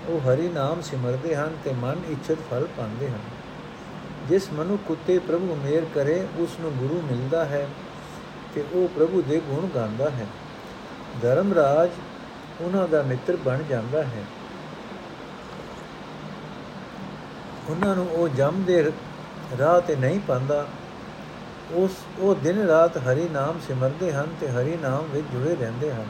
ਉਹ 0.09 0.21
ਹਰੀ 0.21 0.49
ਨਾਮ 0.49 0.81
ਸਿਮਰਦੇ 0.81 1.37
ਹਨ 1.37 1.57
ਤੇ 1.65 1.73
ਮਨ 1.73 1.97
ਇੱਛਤ 2.09 2.39
ਫਲ 2.51 2.67
ਪਾਉਂਦੇ 2.77 3.09
ਹਨ। 3.09 3.19
ਜਿਸ 4.29 4.53
ਮਨੁੱਖ 4.53 4.91
ਉਤੇ 4.91 5.19
ਪ੍ਰਭੂ 5.19 5.59
ਮੇਰ 5.65 5.85
ਕਰੇ, 5.95 6.27
ਉਸ 6.39 6.51
ਨੂੰ 6.61 6.73
ਗੁਰੂ 6.73 7.03
ਮਿਲਦਾ 7.03 7.45
ਹੈ 7.45 7.69
ਤੇ 8.55 8.65
ਉਹ 8.73 8.89
ਪ੍ਰਭੂ 8.89 9.23
ਦੇ 9.23 9.41
ਗੁਣ 9.41 9.69
ਗਾਉਂਦਾ 9.75 10.11
ਹੈ। 10.11 10.27
ਧਰਮ 11.23 11.53
ਰਾਜ 11.53 11.91
ਉਹਨਾਂ 12.61 12.89
ਦਾ 12.89 13.03
ਮਿੱਤਰ 13.03 13.37
ਬਣ 13.37 13.63
ਜਾਂਦਾ 13.63 14.03
ਹੈ। 14.03 14.25
ਉਹਨਾਂ 17.69 17.97
ਨੂੰ 17.97 18.11
ਉਹ 18.11 18.29
ਜਮ 18.29 18.63
ਦੇ 18.63 18.93
ਰਾਹ 19.59 19.81
ਤੇ 19.81 19.97
ਨਹੀਂ 19.97 20.21
ਪਾਉਂਦਾ 20.21 20.67
ਉਸ, 21.73 21.91
ਉਹ 22.19 22.35
ਦਿਨ 22.35 22.67
ਰਾਤ 22.67 22.97
ਹਰੀ 22.97 23.29
ਨਾਮ 23.29 23.61
ਸਿਮਰਦੇ 23.67 24.13
ਹਨ 24.13 24.27
ਤੇ 24.41 24.49
ਹਰੀ 24.49 24.79
ਨਾਮ 24.83 25.05
ਵਿੱਚ 25.13 25.27
ਜੁੜੇ 25.33 25.57
ਰਹਿੰਦੇ 25.57 25.93
ਹਨ। 25.93 26.07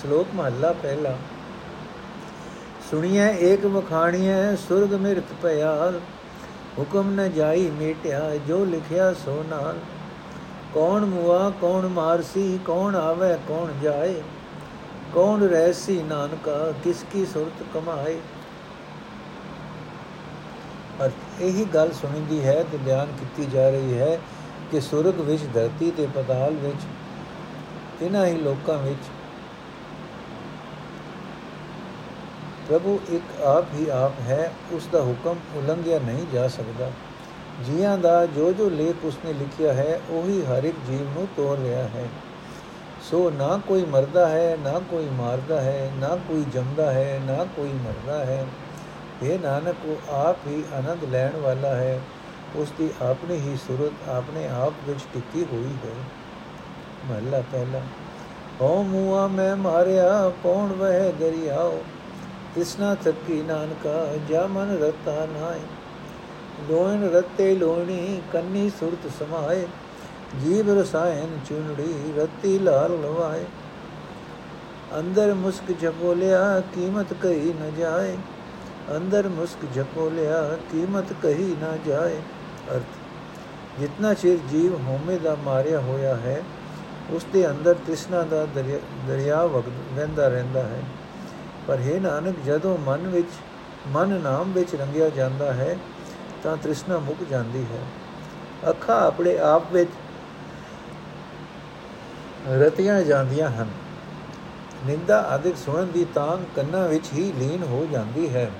ਸ਼ਲੋਕ 0.00 0.26
ਮਹੱਲਾ 0.34 0.72
ਪਹਿਲਾ। 0.72 1.16
ਸੁਣੀਐ 2.90 3.32
ਏਕ 3.32 3.66
ਵਖਾਣੀਐ, 3.66 4.54
ਸੁਰਗ 4.56 4.94
ਮਿਰਤ 4.94 5.24
ਪਿਆਰ 5.42 6.00
ਹੁਕਮ 6.78 7.10
ਨ 7.10 7.32
ਜਾਈ 7.32 7.70
ਮੇਟਿਆ, 7.70 8.36
ਜੋ 8.48 8.64
ਲਿਖਿਆ 8.64 9.12
ਸੋ 9.12 9.44
ਨਾਲ। 9.48 9.78
ਕੌਣ 10.74 11.04
ਮੁਆ, 11.04 11.52
ਕੌਣ 11.60 11.88
ਮਾਰਸੀ, 11.88 12.60
ਕੌਣ 12.66 12.94
ਆਵੇ, 12.96 13.36
ਕੌਣ 13.48 13.80
ਜਾਏ। 13.82 14.22
ਕੌਣ 15.14 15.42
ਰਹਿਸੀ 15.42 16.02
ਨਾਨਕਾ, 16.02 16.72
ਕਿਸ 16.84 17.04
ਕੀ 17.12 17.26
ਸੁਰਤ 17.26 17.64
ਕਮਾਏ। 17.74 18.18
ਪਰ 20.98 21.10
ਇਹੀ 21.40 21.64
ਗੱਲ 21.64 21.92
ਸੁਣੀਂਦੀ 21.92 22.44
ਹੈ 22.44 22.64
ਤੇ 22.72 22.76
ਬਿਆਨ 22.76 23.06
ਕੀਤੀ 23.20 23.44
ਜਾ 23.44 23.70
ਰਹੀ 23.70 23.98
ਹੈ। 23.98 24.20
ਕਿ 24.72 24.80
ਸੁਰਗ 24.80 25.20
ਵਿੱਚ, 25.20 25.42
ਧਰਤੀ 25.54 25.90
ਤੇ 25.90 26.08
ਪਤਾਲ 26.14 26.52
ਵਿੱਚ, 26.52 26.80
ਇਹਨਾਂ 28.02 28.26
ਹੀ 28.26 28.34
ਲੋਕਾਂ 28.34 28.78
ਵਿੱਚ 28.78 29.00
ਪ੍ਰਭੂ 32.68 33.00
ਇੱਕ 33.10 33.42
ਆਪ 33.42 33.64
ਹੀ 33.74 33.88
ਆਪ 33.88 34.12
ਹੈ, 34.20 34.52
ਉਸ 34.72 34.88
ਦਾ 34.92 35.00
ਹੁਕਮ 35.00 35.34
ਉਲੰਘਿਆ 35.54 35.98
ਨਹੀਂ 35.98 36.26
ਜਾ 36.32 36.48
ਸਕਦਾ। 36.48 36.90
ਜੀਆਂ 37.66 37.98
ਦਾ 37.98 38.26
ਜੋ 38.26 38.52
ਜੋ 38.52 38.68
ਲੇਖ 38.70 39.04
ਉਸਨੇ 39.04 39.32
ਲਿਖਿਆ 39.32 39.72
ਹੈ, 39.72 40.00
ਉਹੀ 40.10 40.44
ਹਰ 40.44 40.64
ਇੱਕ 40.64 40.76
ਜੀਵ 40.90 41.00
ਨੂੰ 41.00 41.28
ਤੋੜ 41.36 41.58
ਰਿਹਾ 41.58 41.82
ਹੈ। 41.82 42.08
ਸੋ 43.10 43.30
ਨਾ 43.30 43.60
ਕੋਈ 43.68 43.84
ਮਰਦਾ 43.84 44.28
ਹੈ, 44.28 44.56
ਨਾ 44.64 44.80
ਕੋਈ 44.90 45.08
ਮਾਰਦਾ 45.12 45.60
ਹੈ, 45.60 45.90
ਨਾ 45.94 46.16
ਕੋਈ 46.28 46.44
ਜੰਮਦਾ 46.52 46.92
ਹੈ, 46.92 47.20
ਨਾ 47.24 47.46
ਕੋਈ 47.56 47.72
ਮਰਦਾ 47.72 48.24
ਹੈ। 48.24 48.46
ਇਹ 49.22 49.38
ਨਾਨਕ, 49.38 49.76
ਉਹ 49.84 50.12
ਆਪ 50.12 50.36
ਹੀ 50.46 50.64
ਆਨੰਦ 50.74 51.04
ਲੈਣ 51.04 51.36
ਵਾਲਾ 51.36 51.74
ਹੈ। 51.74 52.00
ਉਸ 52.56 52.72
ਦੀ 52.78 52.88
ਆਪਣੀ 53.02 53.36
ਹੀ 53.38 53.56
ਸੁਰਤ 53.58 54.08
ਆਪਣੇ 54.08 54.46
ਆਪ 54.48 54.88
ਵਿੱਚ 54.88 55.00
ਟਿੱਕੀ 55.14 55.44
ਹੋਈ 55.52 55.72
ਹੈ 55.84 55.94
ਮਹਲਾ 57.08 57.42
ਪਹਿਲਾ 57.52 57.80
ਹੋ 58.60 58.82
ਮੂਆ 58.82 59.26
ਮੈਂ 59.26 59.54
ਮਾਰਿਆ 59.56 60.30
ਕੌਣ 60.42 60.72
ਵਹਿ 60.72 61.12
ਦਰਿਆਓ 61.12 61.82
ਤਿਸਨਾ 62.54 62.94
ਥੱਕੀ 62.94 63.42
ਨਾਨਕਾ 63.42 64.06
ਜਾ 64.28 64.46
ਮਨ 64.46 64.76
ਰਤਾ 64.78 65.26
ਨਾਏ 65.28 65.60
ਲੋਇਨ 66.68 67.08
ਰਤੇ 67.08 67.54
ਲੋਣੀ 67.54 68.20
ਕੰਨੀ 68.32 68.68
ਸੁਰਤ 68.70 69.08
ਸਮਾਏ 69.18 69.66
ਜੀਵ 70.42 70.70
ਰਸਾਇਨ 70.78 71.38
ਚੁਨੜੀ 71.48 72.12
ਰਤੀ 72.16 72.58
ਲਾਲ 72.58 73.00
ਲਵਾਏ 73.00 73.44
ਅੰਦਰ 74.98 75.32
ਮੁਸਕ 75.34 75.72
ਜਪੋਲਿਆ 75.72 76.60
ਕੀਮਤ 76.74 77.12
ਕਹੀ 77.14 77.52
ਨ 77.52 77.70
ਜਾਏ 77.78 78.16
ਅੰਦਰ 78.96 79.28
ਮੁਸਕ 79.28 79.64
ਜਪੋਲਿਆ 79.74 80.42
ਕੀਮਤ 80.72 81.12
ਕਹੀ 81.22 81.54
ਨਾ 81.60 81.76
ਜਾਏ 81.86 82.20
ਅਰਥ, 82.74 83.80
ਜਿਤਨਾ 83.80 84.14
ਚਿਰ 84.14 84.38
ਜੀਵ 84.48 84.74
ਹਉਮੈ 84.74 85.18
ਦਾ 85.18 85.34
ਮਾਰਿਆ 85.34 85.80
ਹੋਇਆ 85.80 86.16
ਹੈ, 86.16 86.42
ਉਸ 87.10 87.26
ਦੇ 87.32 87.50
ਅੰਦਰ 87.50 87.74
ਤ੍ਰਿਸ਼ਨਾ 87.74 88.22
ਦਾ 88.22 88.46
ਦਰਿਆ 89.08 89.46
ਵਗਦਾ 89.46 90.28
ਰਹਿੰਦਾ 90.28 90.62
ਹੈ। 90.62 90.82
ਪਰ 91.68 91.78
ਹੈ 91.78 92.00
ਨਾਨਕ, 92.00 92.36
ਜਦੋਂ 92.46 92.78
ਮਨ 92.78 93.08
ਵਿੱਚ, 93.08 93.28
ਮਨ 93.88 94.08
ਨਾਮ 94.08 94.52
ਵਿੱਚ 94.52 94.74
ਰੰਗਿਆ 94.74 95.08
ਜਾਂਦਾ 95.08 95.52
ਹੈ, 95.52 95.76
ਤਾਂ 96.42 96.56
ਤ੍ਰਿਸ਼ਨਾ 96.56 96.98
ਮੁੱਕ 96.98 97.24
ਜਾਂਦੀ 97.30 97.62
ਹੈ। 97.62 97.82
ਅੱਖਾਂ 98.70 99.06
ਆਪਣੇ 99.06 99.38
ਆਪ 99.38 99.72
ਵਿੱਚ 99.72 99.90
ਰਤੀਆਂ 102.50 103.02
ਜਾਂਦੀਆਂ 103.02 103.50
ਹਨ। 103.50 103.68
ਨਿੰਦਾ 104.86 105.22
ਆਦਿਕ 105.22 105.56
ਸੁਣਨ 105.56 105.86
ਦੀ 105.86 106.06
ਤਾਂਗ 106.14 106.38
ਕੰਨਾਂ 106.56 106.88
ਵਿੱਚ 106.88 107.06
ਹੀ 107.12 107.32
ਲੀਨ 107.32 107.62
ਹੋ 107.62 107.86
ਜਾਂਦੀ 107.92 108.34
ਹੈ। 108.34 108.50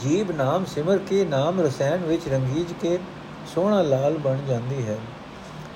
ਜੀਬ 0.00 0.30
ਨਾਮ 0.30 0.64
ਸਿਮਰ 0.64 0.98
ਕੇ 0.98 1.24
ਨਾਮ 1.24 1.60
ਰਸਾਇਣ 1.60 1.96
ਵਿੱਚ 1.96 2.28
ਰੰਗੀਜ 2.28 2.72
ਕੇ 2.80 2.98
ਸੋਹਣਾ 3.54 3.82
ਲਾਲ 3.82 4.18
ਬਣ 4.18 4.36
ਜਾਂਦੀ 4.48 4.86
ਹੈ। 4.86 4.98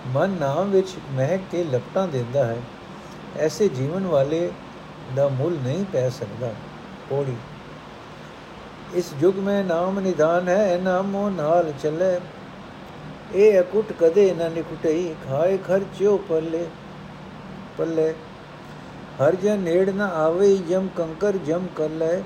ਮਨ 0.07 0.31
ਨਾਮ 0.31 0.71
ਵਿੱਚ 0.71 0.89
ਮਹਿਕ 1.11 1.41
ਕੇ 1.53 1.65
ਲਪਟਾਂ 1.65 2.09
ਦਿੰਦਾ 2.09 2.45
ਹੈ। 2.45 2.57
ਐਸੇ 3.39 3.69
ਜੀਵਨ 3.69 4.07
ਵਾਲੇ 4.07 4.51
ਦਾ 5.17 5.29
ਮੁੱਲ 5.29 5.57
ਨਹੀਂ 5.63 5.85
ਪੈ 5.93 6.09
ਸਕਦਾ। 6.09 6.55
ਪੋੜੀ। 7.11 7.37
ਇਸ 8.95 9.11
ਯੁਗ 9.21 9.39
ਮੈਂ 9.39 9.65
ਨਾਮ 9.65 10.01
ਨਿਦਾਨ 10.01 10.49
ਹੈ 10.49 10.81
ਨਾਮੋ 10.83 11.31
ਨਾਲ 11.31 11.73
ਚੱਲੇ। 11.83 12.21
ਇਹ 13.35 13.61
ਅਕੁੱਟ 13.61 13.93
ਕਦੇ 14.01 14.35
ਨਾ 14.35 14.49
ਨਿਕਟਈ, 14.49 15.15
ਖਾਏ 15.29 15.57
ਖਰਚਿਓ 15.57 16.17
ਪੱਲੇ 16.29 16.67
ਪੱਲੇ। 17.79 18.15
ਹਰ 19.23 19.35
ਜਨ 19.35 19.59
ਨੇੜ 19.59 19.91
ਨਾ 19.91 20.07
ਆਵੇ 20.07 20.57
ਜਮ 20.57 20.89
ਕੰਕਰ 20.97 21.33
ਜਮ 21.37 21.67
ਕਰ 21.77 21.89
ਲੈ 21.89 22.21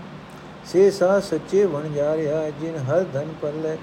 ਸੇ 0.72 0.90
ਸਾ 0.90 1.20
ਸੱਚੇ 1.20 1.66
ਬਣ 1.66 1.88
ਜਾ 1.88 2.16
ਰਿਆ 2.16 2.50
ਜਿਨ 2.50 2.76
ਹਰ 2.76 3.04
ਧਨ 3.12 3.28
ਪੱਲੇ 3.42 3.78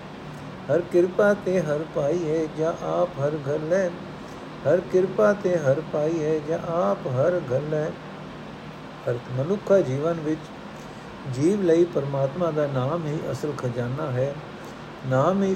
ਹਰ 0.71 0.81
ਕਿਰਪਾ 0.81 1.33
ਤੇ 1.33 1.61
ਹਰ 1.61 1.79
ਪਾਈ 1.95 2.31
ਹੈ 2.31 2.47
ਜਾਂ 2.57 2.85
ਆਪ 2.85 3.09
ਹਰ 3.19 3.31
ਘਰ 3.35 3.59
ਲੈ 3.59 3.89
ਹਰ 4.67 4.81
ਕਿਰਪਾ 4.91 5.33
ਤੇ 5.33 5.57
ਹਰ 5.57 5.81
ਪਾਈ 5.93 6.23
ਹੈ 6.23 6.39
ਜਾਂ 6.47 6.59
ਆਪ 6.71 7.07
ਹਰ 7.07 7.41
ਘਰ 7.53 7.61
ਲੈ 7.61 7.85
ਅਰਥ, 9.09 9.39
ਮਨੁੱਖਾ 9.39 9.79
ਜੀਵਨ 9.79 10.13
ਵਿੱਚ 10.13 10.39
ਜੀਵ 11.33 11.61
ਲਈ 11.61 11.85
ਪਰਮਾਤਮਾ 11.85 12.51
ਦਾ 12.51 12.67
ਨਾਮ 12.67 13.05
ਹੀ 13.05 13.19
ਅਸਲ 13.31 13.53
ਖਜ਼ਾਨਾ 13.57 14.11
ਹੈ। 14.11 14.35
ਨਾਮ 15.07 15.43
ਹੀ 15.43 15.55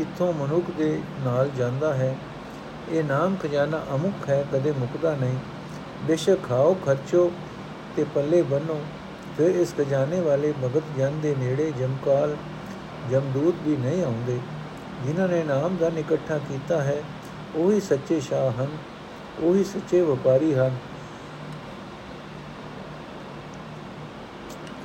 ਇਥੋਂ 0.00 0.32
ਮਨੁੱਖ 0.32 0.66
ਦੇ 0.78 1.00
ਨਾਲ 1.20 1.50
ਜਾਂਦਾ 1.56 1.94
ਹੈ। 1.94 2.16
ਇਹ 2.88 3.04
ਨਾਮ 3.04 3.36
ਖਜ਼ਾਨਾ 3.42 3.84
ਅਮੁੱਖ 3.94 4.28
ਹੈ, 4.28 4.44
ਕਦੇ 4.52 4.72
ਮੁਕਦਾ 4.72 5.16
ਨਹੀਂ। 5.20 5.36
ਬੇਸ਼ੱਕ 6.02 6.48
ਖਾਓ, 6.48 6.76
ਖਰਚੋ 6.86 7.32
ਤੇ 7.96 8.04
ਪੱਲੇ 8.14 8.42
ਬੰਨੋ। 8.42 8.80
ਫਿਰ 9.38 9.54
ਇਸ 9.54 9.74
ਖਜ਼ਾਨੇ 9.74 10.20
ਵਾਲੇ 10.20 10.52
ਭਗਤ 10.64 10.82
ਜਨ 10.98 11.20
ਦੇ 11.20 11.34
ਨੇੜੇ 11.38 11.72
ਜਮਕਾਲ 11.78 12.36
ਜਮਦੂਤ 13.10 13.54
ਵੀ 13.64 13.76
ਨਹੀਂ 13.76 14.04
ਆਉਂਦੇ। 14.04 14.38
ਜਿਨ੍ਹਾਂ 15.06 15.28
ਨੇ 15.28 15.44
ਨਾਮ 15.44 15.76
ਦਾ 15.76 15.90
ਇਕੱਠਾ 15.98 16.38
ਕੀਤਾ 16.38 16.82
ਹੈ, 16.82 17.02
ਉਹੀ 17.56 17.80
ਸੱਚੇ 17.80 18.20
ਸ਼ਾਹ 18.20 18.50
ਹਨ, 18.50 18.68
ਉਹੀ 19.40 19.64
ਸੱਚੇ 19.64 20.00
ਵਪਾਰੀ 20.00 20.54
ਹਨ। 20.54 20.76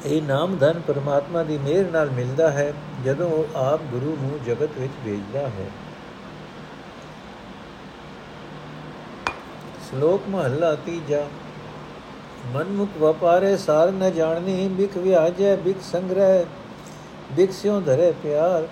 ਇਹ 0.05 0.21
ਨਾਮ 0.21 0.57
ਧਨ 0.57 0.79
ਪਰਮਾਤਮਾ 0.87 1.43
ਦੀ 1.43 1.57
ਮਿਹਰ 1.57 1.91
ਨਾਲ 1.91 2.09
ਮਿਲਦਾ 2.09 2.51
ਹੈ, 2.51 2.73
ਜਦੋਂ 3.05 3.29
ਉਹ 3.29 3.55
ਆਪ 3.55 3.81
ਗੁਰੂ 3.91 4.17
ਨੂੰ 4.21 4.39
ਜਗਤ 4.45 4.77
ਵਿੱਚ 4.77 4.93
ਭੇਜਦਾ 5.05 5.39
ਹੈ। 5.39 5.69
ਸ਼ਲੋਕ 9.89 10.21
ਮਹੱਲਾ 10.29 10.75
ਤੀਜਾ। 10.75 11.27
ਮਨਮੁਖ 12.45 12.89
ਵਪਾਰੇ 12.97 13.57
ਸਾਰ 13.57 13.91
ਨ 13.91 14.11
ਜਾਣਨੀ 14.11 14.67
ਬਿਕ 14.67 14.97
ਵਿਆਜੈ 14.97 15.55
ਬਿਕ 15.55 15.77
ਸੰਗ੍ਰਹਿ 15.91 16.45
ਬਿਕ 17.31 17.51
ਸਿਉ 17.51 17.79
ਧਰੇ 17.81 18.13
ਪਿਆਰ। 18.23 18.67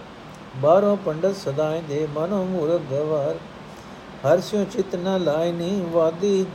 ਬਾਹਰੋਂ 0.57 0.97
ਪੰਡਤ 0.97 1.35
ਸਦਾਏ 1.35 1.81
ਦੇ 1.81 2.07
ਮਨੋ 2.15 2.43
ਮੂਰਖ 2.43 2.81
ਗਵਾਰ। 2.91 3.35
ਹਰ 4.25 4.39
ਸਿਉ 4.39 4.63
ਚਿਤ 4.63 4.95
ਨ 4.95 5.23
ਲਾਇਨੀ 5.23 5.85
ਵਾਦੀ, 5.91 6.45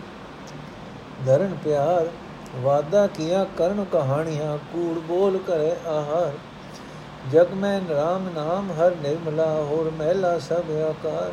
ਧਰਨ 1.26 1.57
ਪਿਆਰ। 1.64 2.09
ਵਾਦਾ 2.57 3.07
ਕੀਆ 3.07 3.47
ਕਰਨ 3.59 3.85
ਕਹਾਣੀਆਂ, 3.93 4.59
ਕੂੜ 4.73 4.99
ਬੋਲ 4.99 5.38
ਕਰੇ 5.38 5.71
ਆਹਾਰ। 5.87 6.33
ਜਗ 7.33 7.52
ਮੈਂ 7.55 7.81
ਰਾਮ 7.90 8.29
ਨਾਮ, 8.35 8.73
ਹਰ 8.73 8.93
ਨਿਰਮਲਾ 9.02 9.45
ਹੋਰ 9.45 9.93
ਮਹਿਲਾ 9.99 10.38
ਸਭ 10.38 10.71
ਆਕਾਰ। 10.90 11.33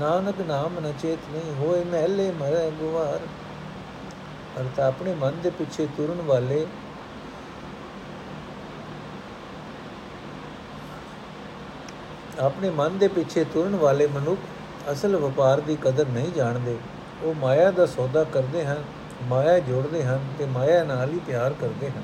ਨਾਨਕ 0.00 0.34
ਨਾਮ 0.48 0.78
ਨ 0.80 0.92
ਚੇਤ 1.02 1.18
ਨਹੀਂ 1.32 1.54
ਹੋਏ 1.54 1.84
ਮਹਿਲੇ 1.84 2.30
ਮਰੇ 2.30 2.70
ਗੁਵਾਰ 2.70 3.20
ਅਰਥ 4.58 4.80
ਆਪਣੇ 4.80 5.14
ਮਨ 5.14 5.32
ਦੇ 5.42 5.50
ਪਿੱਛੇ 5.50 5.88
ਤੁਰਨ 5.96 6.20
ਵਾਲੇ 6.20 6.66
ਆਪਣੇ 12.40 12.70
ਮਨ 12.70 12.98
ਦੇ 12.98 13.08
ਪਿੱਛੇ 13.08 13.44
ਤੁਰਨ 13.44 13.76
ਵਾਲੇ 13.76 14.06
ਮਨੁੱਖ 14.06 14.40
ਅਸਲ 14.92 15.16
ਵਪਾਰ 15.16 15.60
ਦੀ 15.60 15.76
ਕਦਰ 15.82 16.06
ਨਹੀਂ 16.06 16.32
ਜਾਣਦੇ। 16.32 16.76
ਉਹ 17.22 17.34
ਮਾਇਆ 17.34 17.70
ਦਾ 17.70 17.86
ਸੌਦਾ 17.86 18.24
ਕਰਦੇ 18.24 18.64
ਹਨ, 18.66 18.84
ਮਾਇਆ 19.22 19.58
ਜੋੜਦੇ 19.58 20.04
ਹਨ 20.04 20.26
ਤੇ 20.38 20.46
ਮਾਇਆ 20.46 20.84
ਨਾਲ 20.84 21.10
ਹੀ 21.10 21.20
ਪਿਆਰ 21.26 21.52
ਕਰਦੇ 21.52 21.90
ਹਨ। 21.90 22.02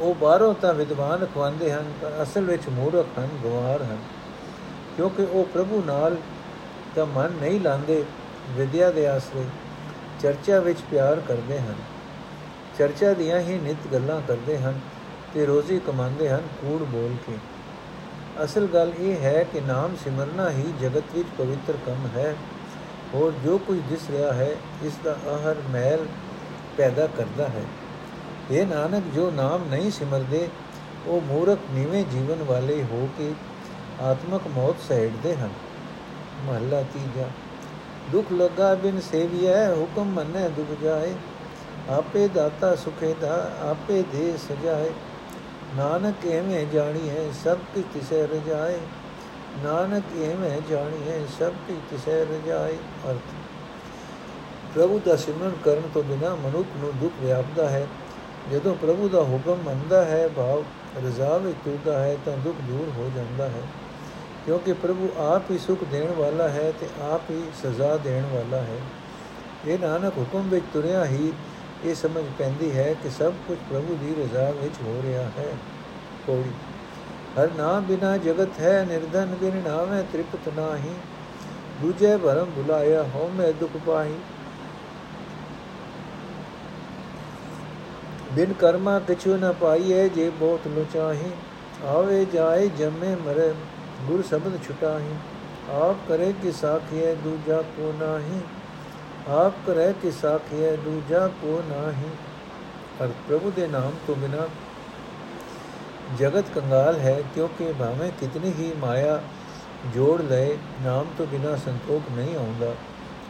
ਉਹ 0.00 0.14
ਬਾਹਰੋਂ 0.14 0.54
ਤਾਂ 0.54 0.74
ਵਿਦਵਾਨ 0.74 1.26
ਖਵਾਉਂਦੇ 1.26 1.72
ਹਨ, 1.72 1.92
ਪਰ 2.02 2.22
ਅਸਲ 2.22 2.44
ਵਿੱਚ 2.44 2.68
ਮੂਰਖ 2.68 3.18
ਹਨ 3.18 3.28
ਗਵਾਰ 3.44 3.82
ਹਨ। 3.82 3.98
ਕਿਉਂਕਿ 4.96 5.22
ਉਹ 5.22 5.44
ਪ੍ਰਭੂ 5.44 5.82
ਨਾਲ 5.86 6.16
ਤਾਂ 6.94 7.06
ਮਨ 7.06 7.30
ਨਹੀਂ 7.32 7.60
ਲਾਂਦੇ 7.60 8.04
ਵਿਦਿਆ 8.50 8.90
ਦੇ 8.90 9.06
ਆਸਰੇ 9.08 9.44
ਚਰਚਾ 10.22 10.60
ਵਿੱਚ 10.60 10.78
ਪਿਆਰ 10.90 11.20
ਕਰਦੇ 11.20 11.60
ਹਨ। 11.60 11.74
ਚਰਚਾ 12.78 13.12
ਦੀਆਂ 13.12 13.40
ਹੀ 13.40 13.58
ਨਿਤ 13.58 13.92
ਗੱਲਾਂ 13.92 14.20
ਕਰਦੇ 14.28 14.58
ਹਨ 14.58 14.80
ਤੇ 15.34 15.46
ਰੋਜ਼ੀ 15.46 15.80
ਕਮਾਉਂਦੇ 15.86 16.28
ਹਨ 16.28 16.40
ਕੂੜ 16.60 16.82
ਬੋਲ 16.82 17.16
ਕੇ। 17.26 17.38
ਅਸਲ 18.44 18.66
ਗੱਲ 18.74 18.92
ਇਹ 18.98 19.16
ਹੈ 19.16 19.44
ਕਿ 19.52 19.60
ਨਾਮ 19.60 19.96
ਸਿਮਰਨਾ 20.04 20.50
ਹੀ 20.50 20.72
ਜਗਤ 20.80 21.04
ਵਿੱਚ 21.14 21.28
ਪਵਿੱਤਰ 21.38 21.74
ਕੰਮ 21.86 22.08
ਹੈ। 22.16 22.34
ਹੋਰ 23.14 23.32
ਜੋ 23.44 23.58
ਕੁਝ 23.58 23.80
ਦਿਸ 23.90 24.10
ਰਿਹਾ 24.10 24.32
ਹੈ, 24.32 24.56
ਇਸ 24.82 24.92
ਦਾ 25.04 25.12
ਅਹਰ 25.12 25.56
ਮਹਿਲ 25.70 26.06
ਪੈਦਾ 26.76 27.06
ਕਰਦਾ 27.06 27.48
ਹੈ। 27.48 27.62
ਇਹ 28.50 28.66
ਨਾਨਕ, 28.66 29.04
ਜੋ 29.14 29.30
ਨਾਮ 29.30 29.64
ਨਹੀਂ 29.68 29.90
ਸਿਮਰਦੇ, 29.90 30.48
ਉਹ 31.06 31.20
ਮੂਰਖ 31.20 31.58
ਨੀਵੇਂ 31.70 32.04
ਜੀਵਨ 32.04 32.42
ਵਾਲੇ 32.42 32.82
ਹੋ 32.82 33.08
ਕੇ 33.18 33.32
ਆਤਮਕ 34.00 34.42
ਮੌਤ 34.48 34.76
ਸਹਿੜਦੇ 34.88 35.36
ਹਨ। 35.36 35.50
ਮਹੱਲਾ 36.46 36.82
ਤੀਜਾ। 36.82 37.24
ਦੁਖ 38.12 38.32
ਲਗਾ 38.32 38.74
ਬਿਨ 38.74 39.00
ਸੇਵੀਐ, 39.00 39.68
ਹੁਕਮ 39.68 40.04
ਮੰਨੇ 40.04 40.48
ਦੁਖ 40.48 40.84
ਜਾਏ। 40.84 41.14
ਆਪੇ 41.88 42.28
ਦਾਤਾ 42.28 42.76
ਸੁਖੇ 42.76 43.14
ਦਾ, 43.20 43.52
ਆਪੇ 43.62 44.04
ਦੇ 44.12 44.34
ਸਜਾਏ। 44.36 44.90
ਨਾਨਕ 45.76 46.26
ਐਵੇਂ 46.26 46.66
ਜਾਣੀ 46.66 47.08
ਹੈ 47.08 47.30
ਸਭ 47.44 47.58
ਕੀ 47.74 47.84
ਤਿਸੇ 47.94 48.22
ਰਜਾਏ। 48.22 48.78
ਨਾਨਕ 49.64 50.04
ਐਵੇਂ 50.22 50.60
ਜਾਣੀ 50.70 51.08
ਹੈ 51.08 51.20
ਸਭ 51.38 51.52
ਕੀ 51.68 51.76
ਤਿਸੇ 51.90 52.24
ਰਜਾਏ। 52.24 52.76
ਅਰਥ। 53.10 53.34
ਪ੍ਰਭੂ 54.74 55.00
ਦਾ 55.06 55.16
ਸਿਮਰਨ 55.16 55.52
ਕਰਨ 55.64 55.82
ਤੋਂ 55.94 56.02
ਬਿਨਾ 56.02 56.34
ਮਨੁੱਖ 56.34 56.68
ਨੂੰ 56.76 56.98
ਦੁੱਖ 56.98 57.14
ਵਿਆਪਦਾ 57.20 57.68
ਹੈ। 57.68 57.86
ਜਦੋਂ 58.52 58.74
ਪ੍ਰਭੂ 58.74 59.08
ਦਾ 59.08 59.20
ਹੁਕਮ 59.20 59.56
ਮੰਨਦਾ 59.66 60.04
ਹੈ, 60.04 60.28
ਭਾਵ 60.28 60.64
ਰਜ਼ਾ 61.06 61.36
ਵਿੱਚ 61.36 61.58
ਤੁਰਦਾ 61.64 62.02
ਹੈ, 62.02 62.16
ਤਾਂ 62.24 62.36
ਦੁੱਖ 62.36 62.56
ਦੂਰ 62.60 62.92
ਹੋ 62.96 63.10
ਜਾਂਦਾ 63.16 63.48
ਹੈ। 63.48 63.62
ਕਿਉਂਕਿ 64.50 64.72
ਪ੍ਰਭੂ 64.72 65.08
ਆਪ 65.18 65.50
ਹੀ 65.50 65.58
ਸੁਖ 65.58 65.84
ਦੇਣ 65.84 66.06
ਵਾਲਾ 66.12 66.48
ਹੈ 66.48 66.72
ਤੇ 66.80 66.86
ਆਪ 67.02 67.30
ਹੀ 67.30 67.42
ਸਜ਼ਾ 67.62 67.96
ਦੇਣ 67.96 68.24
ਵਾਲਾ 68.24 68.56
ਹੈ। 68.56 68.78
ਇਹ 69.66 69.78
ਨਾਨਕ 69.78 70.18
ਹੁਕਮ 70.18 70.48
ਵਿੱਚ 70.48 70.64
ਤੁਰਿਆ 70.72 71.04
ਹੀ 71.04 71.32
ਇਹ 71.84 71.94
ਸਮਝ 71.94 72.24
ਪੈਂਦੀ 72.38 72.76
ਹੈ 72.76 72.94
ਕਿ 73.02 73.10
ਸਭ 73.10 73.32
ਕੁਝ 73.48 73.58
ਪ੍ਰਭੂ 73.70 73.96
ਦੀ 74.00 74.22
ਰਜ਼ਾ 74.22 74.50
ਵਿੱਚ 74.50 74.74
ਹੋ 74.82 75.02
ਰਿਹਾ 75.04 75.22
ਹੈ। 75.22 75.46
ਕੋਈ 76.26 76.50
ਹਰ 77.38 77.48
ਨਾਮ 77.56 77.82
ਬਿਨਾ 77.82 78.16
ਜਗਤ 78.16 78.60
ਹੈ, 78.60 78.86
ਨਿਰਧਨ 78.88 79.36
ਬਿਨ 79.40 79.62
ਨਾਮੈ 79.68 80.02
ਤ੍ਰਿਪਤ 80.02 80.48
ਨਾਹੀ। 80.56 80.94
ਦੂਜੇ 81.82 82.16
ਭਰਮ 82.16 82.44
ਬੁਲਾਇਆ 82.44 83.02
ਹੋ 83.02 83.30
ਮੈਂ 83.34 83.52
ਦੁਖ 83.52 83.76
ਪਾਹੀ। 83.86 84.16
ਬਿਨ 88.32 88.52
ਕਰਮਾ 88.52 88.98
ਕਿਛੂ 88.98 89.36
ਨ 89.36 89.54
ਪਾਈਏ 89.60 90.08
ਜੇ 90.08 90.30
ਬਹੁਤ 90.30 90.60
ਲੁਚਾਹੀ। 90.66 91.30
ਆਵੇ 91.86 92.24
ਜਾਏ 92.24 92.68
ਜੰਮੇ 92.68 93.14
ਮਰੇ 93.14 93.52
ਗੁਰ 94.06 94.22
ਸ਼ਬਦ 94.22 94.58
ਛੁਟਾਹੀ, 94.62 95.14
ਆਪ 95.70 95.96
ਕਰੇ 96.08 96.32
ਕਿ 96.42 96.52
ਸਾਖੀਏ 96.52 97.14
ਦੂਜਾ 97.14 97.60
ਕੋ 97.76 97.92
ਨਾਹੀ, 98.00 98.40
ਆਪ 99.28 99.54
ਕਰੇ 99.66 99.92
ਕਿ 100.02 100.10
ਸਾਖੀਏ 100.10 100.76
ਦੂਜਾ 100.76 101.26
ਕੋ 101.42 101.62
ਨਾਹੀ। 101.68 102.10
ਪਰ 102.98 103.08
ਪ੍ਰਭੂ 103.28 103.52
ਦੇ 103.56 103.66
ਨਾਮ 103.66 103.92
ਤੋਂ 104.06 104.16
ਬਿਨਾ 104.16 104.48
ਜਗਤ 106.18 106.44
ਕੰਗਾਲ 106.54 106.98
ਹੈ, 106.98 107.22
ਕਿਉਂਕਿ 107.34 107.72
ਭਾਵੇਂ 107.78 108.10
ਕਿਤਨੀ 108.20 108.52
ਹੀ 108.58 108.72
ਮਾਇਆ 108.78 109.20
ਜੋੜ 109.94 110.20
ਲਏ, 110.22 110.56
ਨਾਮ 110.82 111.06
ਤੋਂ 111.18 111.26
ਬਿਨਾ 111.26 111.56
ਸੰਤੋਖ 111.56 112.02
ਨਹੀਂ 112.12 112.36
ਆਉਂਦਾ। 112.36 112.74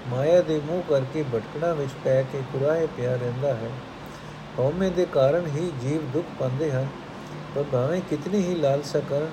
ਮਾਇਆ 0.09 0.41
ਦੇ 0.43 0.61
ਮੂੰਹ 0.67 0.83
ਕਰਕੇ 0.89 1.25
ਭਟਕਣਾ 1.35 1.73
ਵਿੱਚ 1.73 1.91
ਪੈ 2.05 2.23
ਕੇ 2.23 2.43
ਕੁਰਾਏ 2.53 2.87
ਪਿਆ 2.97 3.17
ਰਹਿੰਦਾ 3.17 3.55
ਹੈ। 3.55 3.71
ਹਉਮੈ 4.59 4.89
ਦੇ 4.89 5.07
ਕਾਰਨ 5.12 5.47
ਹੀ 5.47 5.71
ਜੀਵ 5.81 6.11
ਦੁੱਖ 6.11 6.27
ਪਾਉਂਦੇ 6.39 6.73
ਹਨ, 6.73 6.87
ਪਰ 7.55 7.65
ਭਾਵੇਂ 7.73 8.00
ਕਿਤਨੀ 8.11 8.39
ਹੀ 8.39 8.55
ਲਾਲਸਾ 8.55 9.00
ਕਰਨ 9.00 9.29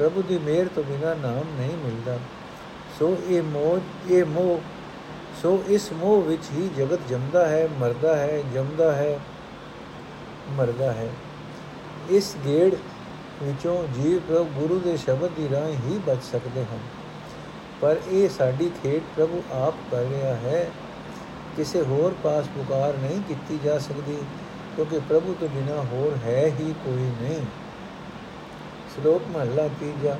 ਪ੍ਰਭੂ 0.00 0.22
ਦੀ 0.22 0.38
ਮਿਹਰ 0.38 0.68
ਤੋਂ 0.74 0.82
ਬਿਨਾ 0.82 1.14
ਨਾਮ 1.14 1.60
ਨਹੀਂ 1.60 1.76
ਮਿਲਦਾ। 1.76 2.18
ਸੋ 2.98 3.16
ਇਹ 3.28 3.42
ਮੋਹ 3.42 4.10
ਇਹ 4.10 4.24
ਮੋਹ, 4.24 4.60
ਸੋ 5.42 5.64
ਇਸ 5.68 5.92
ਮੋਹ 5.92 6.22
ਵਿੱਚ 6.22 6.42
ਹੀ 6.52 6.70
ਜਗਤ 6.76 6.98
ਜੰਮਦਾ 7.08 7.48
ਹੈ, 7.48 7.68
ਮਰਦਾ 7.80 8.16
ਹੈ, 8.16 8.42
ਜੰਮਦਾ 8.54 8.92
ਹੈ, 8.92 9.18
ਮਰਦਾ 10.50 10.92
ਹੈ। 10.92 11.08
ਇਸ 12.10 12.36
ਗੇੜ 12.44 12.74
ਵਿੱਚੋਂ 13.42 13.88
ਜੀਵ 13.94 14.18
ਪ੍ਰਭੂ 14.18 14.44
ਗੁਰੂ 14.44 14.80
ਦੇ 14.80 14.96
ਸ਼ਬਦ 14.96 15.30
ਦੀ 15.36 15.48
ਰਾਹ 15.48 15.68
ਹੀ 15.68 16.00
ਬਚ 16.06 16.24
ਸਕਦੇ 16.32 16.60
ਹਨ। 16.60 16.78
ਪਰ 17.80 17.96
ਇਹ 18.08 18.28
ਸਾਡੀ 18.28 18.70
ਖੇਡ 18.82 19.02
ਪ੍ਰਭੂ 19.16 19.42
ਆਪ 19.52 19.74
ਕਰ 19.90 20.00
ਰਿਹਾ 20.00 20.34
ਹੈ। 20.34 20.70
ਕਿਸੇ 21.56 21.82
ਹੋਰ 21.82 22.14
ਪਾਸ 22.22 22.46
ਪੁਕਾਰ 22.46 22.94
ਨਹੀਂ 22.94 23.22
ਕੀਤੀ 23.28 23.58
ਜਾ 23.64 23.78
ਸਕਦੀ, 23.78 24.18
ਕਿਉਂਕਿ 24.76 24.98
ਪ੍ਰਭੂ 24.98 25.36
ਤੋਂ 25.40 25.48
ਬਿਨਾ 25.48 25.82
ਹੋਰ 25.82 26.16
ਹੈ 26.24 26.46
ਹੀ 26.60 26.74
ਕੋਈ 26.84 27.10
ਨਹੀਂ। 27.22 27.40
ਸ਼ਲੋਕ 28.94 29.22
ਮਹਲਾ 29.30 29.68
ਤੀਜਾ। 29.80 30.16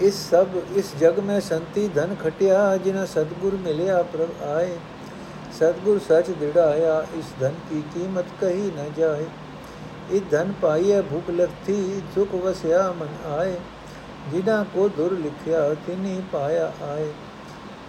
ਇਸ 0.00 0.30
ਸਭ, 0.30 0.46
ਇਸ 0.76 0.96
ਜਗ 1.00 1.18
ਮੈਂ 1.18 1.40
ਸੰਤੀ 1.40 1.88
ਧਨ 1.88 2.14
ਖਟਿਆ 2.24 2.76
ਜਿਨਾ 2.76 3.04
ਸਤਗੁਰ 3.06 3.54
ਮਿਲਿਆ 3.54 4.02
ਪ੍ਰਭ 4.02 4.42
ਆਏ। 4.42 4.76
ਸਤਗੁਰ 5.52 5.98
ਸਚ 5.98 6.30
ਦਿੜਾਇਆ, 6.30 7.06
ਇਸ 7.14 7.24
ਧਨ 7.40 7.52
ਕੀ 7.70 7.82
ਕੀਮਤ 7.94 8.24
ਕਹੀ 8.40 8.70
ਨ 8.78 8.90
ਜਾਏ। 8.96 9.24
ਇਹ 10.10 10.20
ਧਨ 10.30 10.52
ਪਾਈਏ 10.62 11.00
ਭੁਖ 11.00 11.30
ਲਗਤੀ, 11.30 12.02
ਸੁਖ 12.14 12.34
ਵਸਿਆ 12.34 12.94
ਮਨ 13.00 13.32
ਆਏ। 13.32 13.54
ਜਿਨਾ 14.30 14.64
ਕੋ 14.74 14.88
ਦੁਰ 14.88 15.12
ਲਿਖਿਆ, 15.12 15.74
ਤਿਨੀ 15.86 16.22
ਪਾਇਆ 16.32 16.72
ਆਏ। 16.82 17.10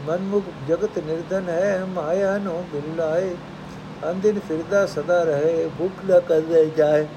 ਮਨ 0.08 0.20
ਮੁਖ 0.20 0.44
ਜਗਤ 0.68 0.98
ਨਿਰਧਨ 0.98 1.50
ਹੈ, 1.50 1.86
ਮਾਇਆ 1.86 2.38
ਨੋ 2.38 2.66
ਬਿਲਾਏ 2.74 3.36
ਅੰਦਿਨ 4.10 4.40
ਫਿਰਦਾ 4.40 4.86
ਸਦਾ 4.86 5.24
ਰਹੇ, 5.24 5.70
ਭੁਖ 5.78 5.92
ਨ 6.10 6.20
ਕਦੇ 6.20 6.72
ਜਾਏ। 6.78 7.08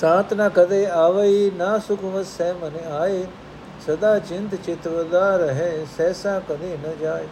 ਸਾਤ 0.00 0.32
ਨ 0.34 0.48
ਕਦੇ 0.48 0.86
ਆਵਈ, 0.86 1.50
ਨਾ 1.50 1.78
ਸੁਖ 1.78 2.04
ਵਸੈ 2.04 2.52
ਮਨ 2.52 2.76
ਆਏ। 2.92 3.24
ਸਦਾ 3.86 4.18
ਚਿੰਤ 4.18 4.54
ਚਿਤ 4.54 4.88
ਵਦਾ 4.88 5.36
ਰਹੇ 5.36 5.86
ਸੈਸਾ 5.96 6.40
ਕਦੇ 6.48 6.76
ਨ 6.76 6.92
ਜਾਏ। 7.00 7.26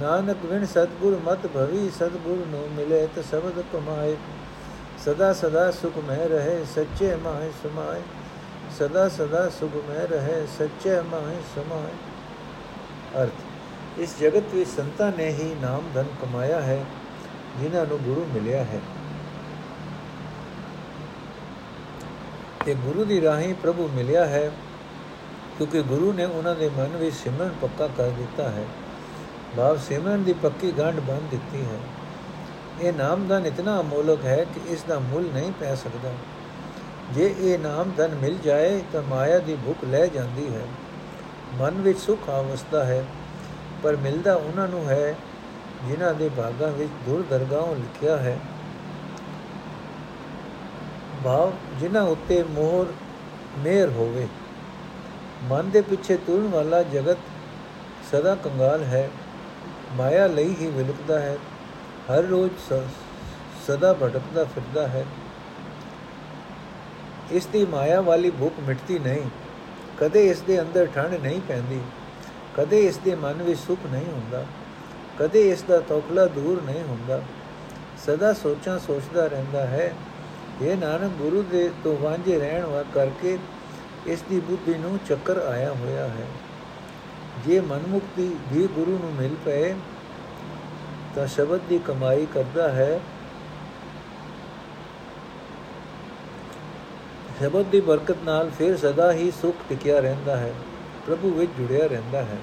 ਨਾਨਕ 0.00 0.44
ਵਿਣ 0.44 0.64
ਸਤਗੁਰ 0.64 1.18
ਮਤ 1.24 1.46
ਭਵੀ, 1.46 1.90
ਸਤਗੁਰ 1.90 2.44
ਨੂੰ 2.46 2.68
ਮਿਲੇ 2.74 3.06
ਤ 3.16 3.24
ਸ਼ਬਦ 3.30 3.62
ਕਮਾਏ। 3.72 4.16
ਸਦਾ 5.04 5.32
ਸਦਾ 5.32 5.70
ਸੁਖ 5.70 5.98
ਮਹਿ 5.98 6.28
ਰਹੇ, 6.28 6.64
ਸੱਚੇ 6.74 7.14
ਮਾਹਿ 7.16 7.50
ਸਮਾਏ। 7.62 8.02
ਸਦਾ 8.78 9.08
ਸਦਾ 9.08 9.48
ਸੁਖ 9.48 9.76
ਮਹਿ 9.88 10.06
ਰਹੇ, 10.06 10.46
ਸੱਚੇ 10.58 11.00
ਮਾਹਿ 11.00 11.36
ਸਮਾਏ। 11.54 11.94
ਅਰਥ, 13.22 13.98
ਇਸ 13.98 14.18
ਜਗਤ 14.20 14.54
ਵਿੱਚ 14.54 14.70
ਸੰਤਾਂ 14.70 15.12
ਨੇ 15.18 15.28
ਹੀ 15.28 15.54
ਨਾਮ 15.62 15.82
ਧਨ 15.94 16.04
ਕਮਾਇਆ 16.22 16.60
ਹੈ, 16.60 16.84
ਜਿਨ੍ਹਾਂ 17.60 17.86
ਨੂੰ 17.86 17.98
ਗੁਰੂ 17.98 18.26
ਮਿਲਿਆ 18.34 18.64
ਹੈ। 18.64 18.80
ਤੇ 22.66 22.74
ਗੁਰੂ 22.74 23.04
ਦੀ 23.04 23.20
ਰਾਹੀਂ 23.20 23.54
ਪ੍ਰਭੂ 23.54 23.88
ਮਿਲਿਆ 23.94 24.26
ਹੈ, 24.26 24.50
ਕਿਉਂਕਿ 25.58 25.82
ਗੁਰੂ 25.82 26.12
ਨੇ 26.12 26.24
ਉਹਨਾਂ 26.24 26.54
ਦੇ 26.54 26.70
ਮਨ 26.78 26.96
ਵਿੱਚ 26.96 27.16
ਸਿਮਰਨ 27.16 27.54
ਪੱਕਾ 27.62 27.88
ਕਰ 27.96 28.08
ਦਿੱਤਾ 28.08 28.48
ਹੈ। 28.48 28.64
ਭਾਵ 29.56 29.78
ਸਿਮਰਨ 29.78 30.22
ਦੀ 30.22 30.32
ਪੱਕੀ 30.32 30.72
ਗੰਢ 30.72 31.00
ਬੰਨ 31.00 31.28
ਦਿੱਤੀ 31.30 31.62
ਹੈ। 31.62 31.78
ਇਹ 32.82 32.92
ਨਾਮਧਨ 32.92 33.46
ਇਤਨਾ 33.46 33.80
ਅਮੋਲਕ 33.80 34.24
ਹੈ 34.24 34.44
ਕਿ 34.44 34.60
ਇਸ 34.68 34.82
ਦਾ 34.82 34.98
ਮੁੱਲ 34.98 35.24
ਨਹੀਂ 35.34 35.52
ਪੈ 35.60 35.74
ਸਕਦਾ। 35.74 36.12
ਜੇ 37.12 37.34
ਇਹ 37.38 37.58
ਨਾਮਧਨ 37.58 38.14
ਮਿਲ 38.14 38.38
ਜਾਏ 38.44 38.82
ਤਾਂ 38.92 39.02
ਮਾਇਆ 39.02 39.38
ਦੀ 39.38 39.56
ਭੁੱਖ 39.66 39.84
ਲੈ 39.84 40.06
ਜਾਂਦੀ 40.06 40.54
ਹੈ। 40.54 40.66
ਮਨ 41.54 41.74
ਵਿੱਚ 41.74 41.98
ਸੁਖ 41.98 42.30
ਆਵਸਥਾ 42.30 42.84
ਹੈ, 42.84 43.04
ਪਰ 43.82 43.96
ਮਿਲਦਾ 43.96 44.34
ਉਹਨਾਂ 44.34 44.68
ਨੂੰ 44.68 44.88
ਹੈ, 44.88 45.14
ਜਿਨ੍ਹਾਂ 45.88 46.14
ਦੇ 46.14 46.30
ਭਾਗਾਂ 46.36 46.68
ਵਿੱਚ 46.68 46.90
ਦੁਰ 47.06 47.24
ਦਰਗਾਹੋਂ 47.30 47.76
ਲਿਖਿਆ 47.76 48.16
ਹੈ 48.16 48.38
ਭਾਵ 51.24 51.52
ਜਿਨ੍ਹਾਂ 51.80 52.02
ਉੱਤੇ 52.02 52.42
ਮੋਹਰ 52.42 52.92
ਮੇਰ 53.58 53.88
ਹੋਵੇ। 53.88 54.28
ਮਨ 55.42 55.70
ਦੇ 55.70 55.80
ਪਿੱਛੇ 55.80 56.16
ਤੁਰਨ 56.16 56.48
ਵਾਲਾ 56.48 56.82
ਜਗਤ 56.82 57.18
ਸਦਾ 58.12 58.34
ਕੰਗਾਲ 58.34 58.82
ਹੈ। 58.82 59.10
ਮਾਇਆ 59.92 60.26
ਲਈ 60.26 60.56
ਹੀ 60.60 60.66
ਵਿਲਕਦਾ 60.66 61.18
ਹੈ। 61.18 61.38
ਹਰ 62.10 62.22
ਰੋਜ਼ 62.22 62.72
ਸਦਾ 63.66 63.92
ਭਟਕਦਾ 63.92 64.44
ਫਿਰਦਾ 64.44 64.88
ਹੈ। 64.88 65.04
ਇਸ 67.32 67.46
ਦੀ 67.46 67.66
ਮਾਇਆ 67.66 68.00
ਵਾਲੀ 68.00 68.30
ਭੁੱਖ 68.30 68.54
ਮਿਟਦੀ 68.60 68.98
ਨਹੀਂ। 68.98 69.30
ਕਦੇ 69.98 70.30
ਇਸ 70.30 70.40
ਦੇ 70.40 70.60
ਅੰਦਰ 70.60 70.86
ਠੰਡ 70.86 71.14
ਨਹੀਂ 71.14 71.40
ਪੈਂਦੀ। 71.48 71.80
ਕਦੇ 72.56 72.86
ਇਸ 72.86 72.98
ਦੇ 72.98 73.14
ਮਨ 73.14 73.42
ਵਿੱਚ 73.42 73.60
ਸੁਖ 73.60 73.78
ਨਹੀਂ 73.90 74.12
ਹੁੰਦਾ। 74.12 74.46
ਕਦੇ 75.18 75.50
ਇਸ 75.50 75.62
ਦਾ 75.62 75.80
ਤੌਖਲਾ 75.80 76.26
ਦੂਰ 76.26 76.62
ਨਹੀਂ 76.62 76.82
ਹੁੰਦਾ। 76.82 77.22
ਸਦਾ 78.06 78.32
ਸੋਚਾਂ 78.32 78.78
ਸੋਚਦਾ 78.78 79.26
ਰਹਿੰਦਾ 79.26 79.66
ਹੈ। 79.66 79.94
ਇਹ 80.62 80.76
ਨਾਨਕ, 80.76 81.12
ਗੁਰੂ 81.12 81.42
ਦੇ 81.42 81.70
ਤੋਂ 81.84 81.96
ਵਾਂਝੇ 81.96 82.38
ਰਹਿਣ 82.38 82.64
ਵਾ 82.64 82.84
ਕਰਕੇ 82.94 83.38
ਇਸ 84.06 84.22
ਦੀ 84.22 84.40
ਬੁੱਧੀ 84.40 84.74
ਨੂੰ 84.74 84.98
ਚੱਕਰ 85.08 85.36
ਆਇਆ 85.36 85.72
ਹੋਇਆ 85.72 86.08
ਹੈ। 86.08 86.26
ਜੇ 87.46 87.60
ਮਨਮੁਕਤੀ 87.60 88.36
ਵੀ 88.52 88.66
ਗੁਰੂ 88.66 88.98
ਨੂੰ 88.98 89.12
ਮਿਲ 89.12 89.34
ਪਏ, 89.44 89.74
ਤਾਂ 91.14 91.26
ਸ਼ਬਦ 91.26 91.60
ਦੀ 91.68 91.78
ਕਮਾਈ 91.78 92.26
ਕਰਦਾ 92.34 92.68
ਹੈ। 92.68 93.00
ਸ਼ਬਦ 97.38 97.66
ਦੀ 97.66 97.80
ਬਰਕਤ 97.80 98.16
ਨਾਲ 98.24 98.50
ਫਿਰ 98.50 98.76
ਸਦਾ 98.76 99.12
ਹੀ 99.12 99.30
ਸੁਖ 99.30 99.56
ਟਿਕਿਆ 99.68 100.00
ਰਹਿੰਦਾ 100.00 100.36
ਹੈ, 100.36 100.52
ਪ੍ਰਭੂ 101.06 101.30
ਵਿੱਚ 101.30 101.50
ਜੁੜਿਆ 101.58 101.86
ਰਹਿੰਦਾ 101.86 102.22
ਹੈ। 102.22 102.36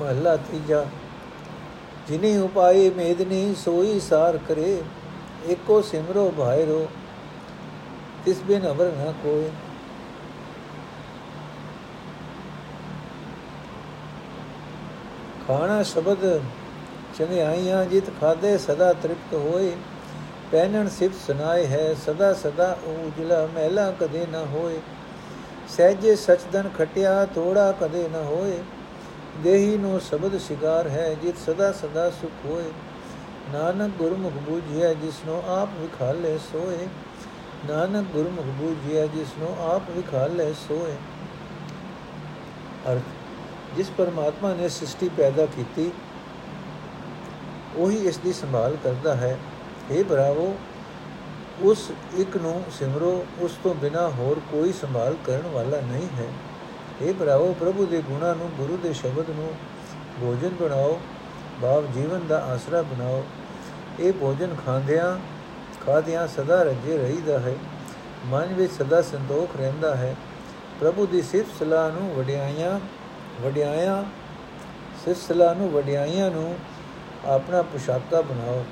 ਮਹਲਾ 0.00 0.36
ਤੀਜਾ 0.36 0.84
ਜਿਨੇ 2.10 2.36
ਉਪਾਏ 2.38 2.88
ਮੇਦਨੀ 2.90 3.54
ਸੋਈ 3.54 3.98
ਸਾਰ 4.00 4.36
ਕਰੇ, 4.48 4.82
ਏਕੋ 5.48 5.80
ਸਿਮਰੋ 5.80 6.30
ਭਾਇਰੋ, 6.38 6.86
ਤਿਸ 8.24 8.40
ਬਿਨ 8.42 8.66
ਅਵਰ 8.70 8.90
ਨਾ 8.96 9.12
ਕੋਈ 9.22 9.50
ਖਾਣਾ 15.46 15.82
ਸ਼ਬਦ 15.82 16.26
ਚੰਗਿਆਈਆਂ 17.18 17.84
ਜਿਤ 17.84 18.10
ਖਾਦੇ 18.20 18.56
ਸਦਾ 18.58 18.92
ਤ੍ਰਿਪਤ 18.92 19.34
ਹੋਏ, 19.34 19.72
ਪਹਿਨਣ 20.52 20.88
ਸਿਫਤ 20.88 21.26
ਸੁਨਾਏ 21.26 21.66
ਹੈ, 21.66 21.94
ਸਦਾ 22.06 22.32
ਸਦਾ 22.34 22.76
ਉਜਲਾ 22.86 23.46
ਮਹਿਲਾ 23.54 23.90
ਕਦੇ 24.00 24.26
ਨਾ 24.32 24.44
ਹੋਏ। 24.44 24.80
ਸਹਿਜੇ 25.68 26.16
ਸਚਦਨ 26.16 26.68
ਖਟਿਆ, 26.78 27.24
ਥੋੜਾ 27.34 27.72
ਕਦੇ 27.72 28.08
ਨਾ 28.08 28.22
ਹੋਏ। 28.22 28.58
ਦੇਹੀ 29.38 29.76
ਨੂੰ 29.76 30.00
ਸ਼ਬਦ 30.00 30.38
ਸ਼ਿਗਾਰ 30.38 30.88
ਹੈ, 30.88 31.14
ਜਿਤ 31.22 31.38
ਸਦਾ 31.38 31.72
ਸਦਾ 31.72 32.10
ਸੁਖ 32.10 32.46
ਹੋਏ। 32.46 32.70
ਨਾਨਕ 33.52 33.92
ਗੁਰਮੁਖ 33.98 34.32
ਬੂਝਿਆ, 34.32 34.92
ਜਿਸਨੂੰ 34.94 35.42
ਆਪ 35.46 35.68
ਵਿਖਾਲੇ 35.78 36.38
ਸੋਏ। 36.38 36.88
ਨਾਨਕ 37.70 38.06
ਗੁਰਮੁਖ 38.06 38.46
ਬੂਝਿਆ, 38.46 39.06
ਜਿਸਨੂੰ 39.06 39.56
ਆਪ 39.70 39.82
ਵਿਖਾਲੇ 39.90 40.52
ਸੋਏ। 40.68 40.94
ਅਰਥ, 42.92 43.02
ਜਿਸ 43.76 43.90
ਪਰਮਾਤਮਾ 43.90 44.54
ਨੇ 44.54 44.68
ਸ੍ਰਿਸ਼ਟੀ 44.68 45.08
ਪੈਦਾ 45.08 45.46
ਕੀਤੀ, 45.46 45.90
ਉਹੀ 47.76 47.96
ਇਸ 47.96 48.18
ਦੀ 48.18 48.32
ਸੰਭਾਲ 48.32 48.76
ਕਰਦਾ 48.84 49.14
ਹੈ। 49.14 49.38
हे 49.90 50.04
ਭਰਾਵੋ, 50.04 50.54
ਉਸ 51.62 51.90
ਇੱਕ 52.18 52.36
ਨੂੰ 52.36 52.62
ਸਿਮਰੋ, 52.78 53.26
ਉਸ 53.40 53.58
ਤੋਂ 53.62 53.74
ਬਿਨਾ 53.74 54.08
ਹੋਰ 54.08 54.40
ਕੋਈ 54.50 54.72
ਸੰਭਾਲ 54.72 55.16
ਕਰਨ 55.24 55.46
ਵਾਲਾ 55.46 55.80
ਨਹੀਂ 55.80 56.08
ਹੈ। 56.16 56.28
हे 57.00 57.14
ਭਰਾਵੋ, 57.14 57.56
ਪ੍ਰਭੂ 57.60 57.86
ਦੇ 57.86 58.02
ਗੁਣਾਂ 58.02 58.34
ਨੂੰ, 58.34 58.50
ਗੁਰੂ 58.56 58.76
ਦੇ 58.76 58.92
ਸ਼ਬਦ 58.92 59.30
ਨੂੰ 59.30 59.54
ਭੋਜਨ 60.20 60.48
ਬਣਾਓ, 60.48 61.00
ਭਾਵ 61.62 61.86
ਜੀਵਨ 61.86 62.26
ਦਾ 62.26 62.44
ਆਸਰਾ 62.44 62.82
ਬਣਾਓ। 62.82 63.24
ਇਹ 64.00 64.12
ਭੋਜਨ 64.12 64.56
ਖਾਂਦਿਆਂ 64.66 65.18
ਖਾਦਿਆਂ 65.86 66.28
ਸਦਾ 66.28 66.62
ਰਜੇ 66.62 66.98
ਰਹੀਦਾ 66.98 67.38
ਹੈ। 67.38 67.54
ਮਨ 68.26 68.46
ਵਿੱਚ 68.46 68.72
ਸਦਾ 68.72 69.02
ਸੰਤੋਖ 69.02 69.56
ਰਹਿੰਦਾ 69.56 69.96
ਹੈ। 69.96 70.16
ਪ੍ਰਭੂ 70.80 71.06
ਦੀ 71.06 71.22
ਸਿਫਤ 71.22 71.58
ਸਲਾਹ 71.58 71.90
ਨੂੰ 71.90 72.14
ਵਡਿਆਈਆਂ 72.14 72.80
ਵਡਿਆਈਆਂ 73.42 74.04
ਸਿਫਤ 75.04 75.20
ਸਲਾਹ 75.20 75.54
ਨੂੰ 75.54 75.70
ਵਡਿਆਈਆਂ 75.70 76.30
ਨੂੰ 76.30 76.58
ਆਪਣਾ 77.26 77.62
ਪੁਸ਼ਾਕਾ 77.62 78.20
ਬਣਾਓ। 78.20 78.64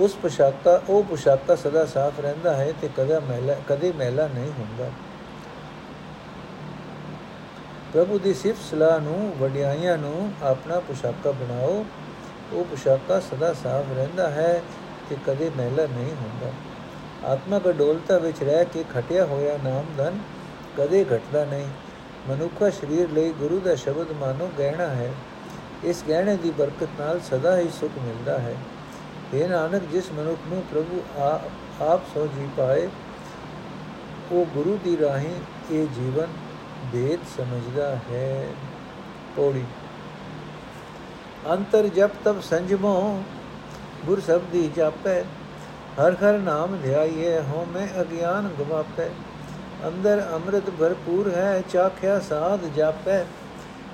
ਉਸ 0.00 0.14
ਪੁਸ਼ਾਕਾ, 0.14 0.82
ਉਹ 0.88 1.02
ਪੁਸ਼ਾਕਾ 1.02 1.54
ਸਦਾ 1.54 1.86
ਸਾਫ਼ 1.86 2.20
ਰਹਿੰਦਾ 2.20 2.56
ਹੈ 2.56 2.72
ਤੇ 2.80 2.88
ਕਦੇ 2.96 3.18
ਮੈਲਾ 3.18 3.56
ਕਦੇ 3.68 3.92
ਮੈਲਾ 3.92 4.28
ਨਹੀਂ 4.28 4.52
ਹੁੰਦਾ। 4.58 4.90
ਪ੍ਰਭੂ 7.92 8.18
ਦੀ 8.18 8.32
ਸਿਫਤ 8.34 8.62
ਸਲਾਹ 8.70 9.00
ਨੂੰ, 9.00 9.32
ਵਡਿਆਈਆਂ 9.38 9.96
ਨੂੰ 9.98 10.32
ਆਪਣਾ 10.42 10.78
ਪੁਸ਼ਾਕਾ 10.80 11.30
ਬਣਾਓ। 11.30 11.84
ਉਹ 12.52 12.64
ਪੁਸ਼ਾਕਾ 12.64 13.18
ਸਦਾ 13.20 13.52
ਸਾਫ਼ 13.52 13.92
ਰਹਿੰਦਾ 13.96 14.30
ਹੈ 14.30 14.62
ਤੇ 15.08 15.16
ਕਦੇ 15.26 15.50
ਮੈਲਾ 15.56 15.86
ਨਹੀਂ 15.86 16.12
ਹੁੰਦਾ। 16.12 16.52
ਆਤਮਕ 17.24 17.68
ਅਡੋਲਤਾ 17.68 18.18
ਵਿੱਚ 18.18 18.42
ਰਹਿ 18.42 18.64
ਕੇ 18.64 18.84
ਖਟਿਆ 18.94 19.24
ਹੋਇਆ 19.24 19.58
ਨਾਮਧਨ 19.64 20.18
ਕਦੇ 20.78 21.04
ਘਟਦਾ 21.04 21.44
ਨਹੀਂ। 21.44 21.66
ਮਨੁੱਖਾ 22.28 22.70
ਸਰੀਰ 22.70 23.10
ਲਈ 23.10 23.32
ਗੁਰੂ 23.32 23.60
ਦਾ 23.60 23.74
ਸ਼ਬਦ 23.74 24.12
ਮਾਨੋ 24.12 24.50
ਗਹਿਣਾ 24.58 24.86
ਹੈ। 24.86 25.12
ਇਸ 25.84 26.02
ਗਹਿਣੇ 26.08 26.36
ਦੀ 26.36 26.50
ਬਰਕਤ 26.50 27.00
ਨਾਲ 27.00 27.20
ਸਦਾ 27.20 27.56
ਹੀ 27.58 27.68
ਸੁਖ 27.80 27.98
ਮਿਲਦਾ 27.98 28.38
ਹੈ। 28.38 28.54
ਇਹ 29.34 29.48
ਨਾਨਕ, 29.48 29.82
ਜਿਸ 29.92 30.10
ਮਨੁੱਖ 30.12 30.40
ਨੂੰ 30.48 30.62
ਪ੍ਰਭੂ 30.72 31.02
ਆਪ 31.82 32.06
ਸੋ 32.14 32.26
ਜੀ 32.26 32.48
ਪਾਏ, 32.56 32.88
ਉਹ 34.32 34.44
ਗੁਰੂ 34.44 34.78
ਦੀ 34.84 34.96
ਰਾਹੀਂ 35.00 35.34
ਇਹ 35.70 35.86
ਜੀਵਨ 35.94 36.28
ਬੇਦ 36.84 37.20
ਸਮਝਦਾ 37.28 37.94
ਹੈ 38.08 38.48
ਪੌੜੀ 39.36 39.64
ਅੰਤਰ 41.48 41.88
ਜਪ 41.88 42.10
ਤਬ 42.24 42.40
ਸੰਜਮੋ 42.40 42.96
ਗੁਰ 44.06 44.20
ਸਬਦੀ 44.20 44.70
ਜਾਪੈ 44.76 45.22
ਹਰ 45.98 46.14
ਹਰ 46.14 46.38
ਨਾਮ 46.40 46.76
ਧਿਆਈਏ 46.82 47.38
ਹੋ 47.48 47.64
ਮੈਂ 47.72 47.86
ਅਗਿਆਨ 48.00 48.48
ਗਵਾਪੈ 48.58 49.08
ਅੰਦਰ 49.86 50.22
ਅੰਮ੍ਰਿਤ 50.32 50.70
ਭਰਪੂਰ 50.70 51.30
ਹੈ 51.30 51.62
ਚਾਖਿਆ 51.72 52.18
ਸਾਧ 52.20 52.66
ਜਾਪੈ 52.76 53.24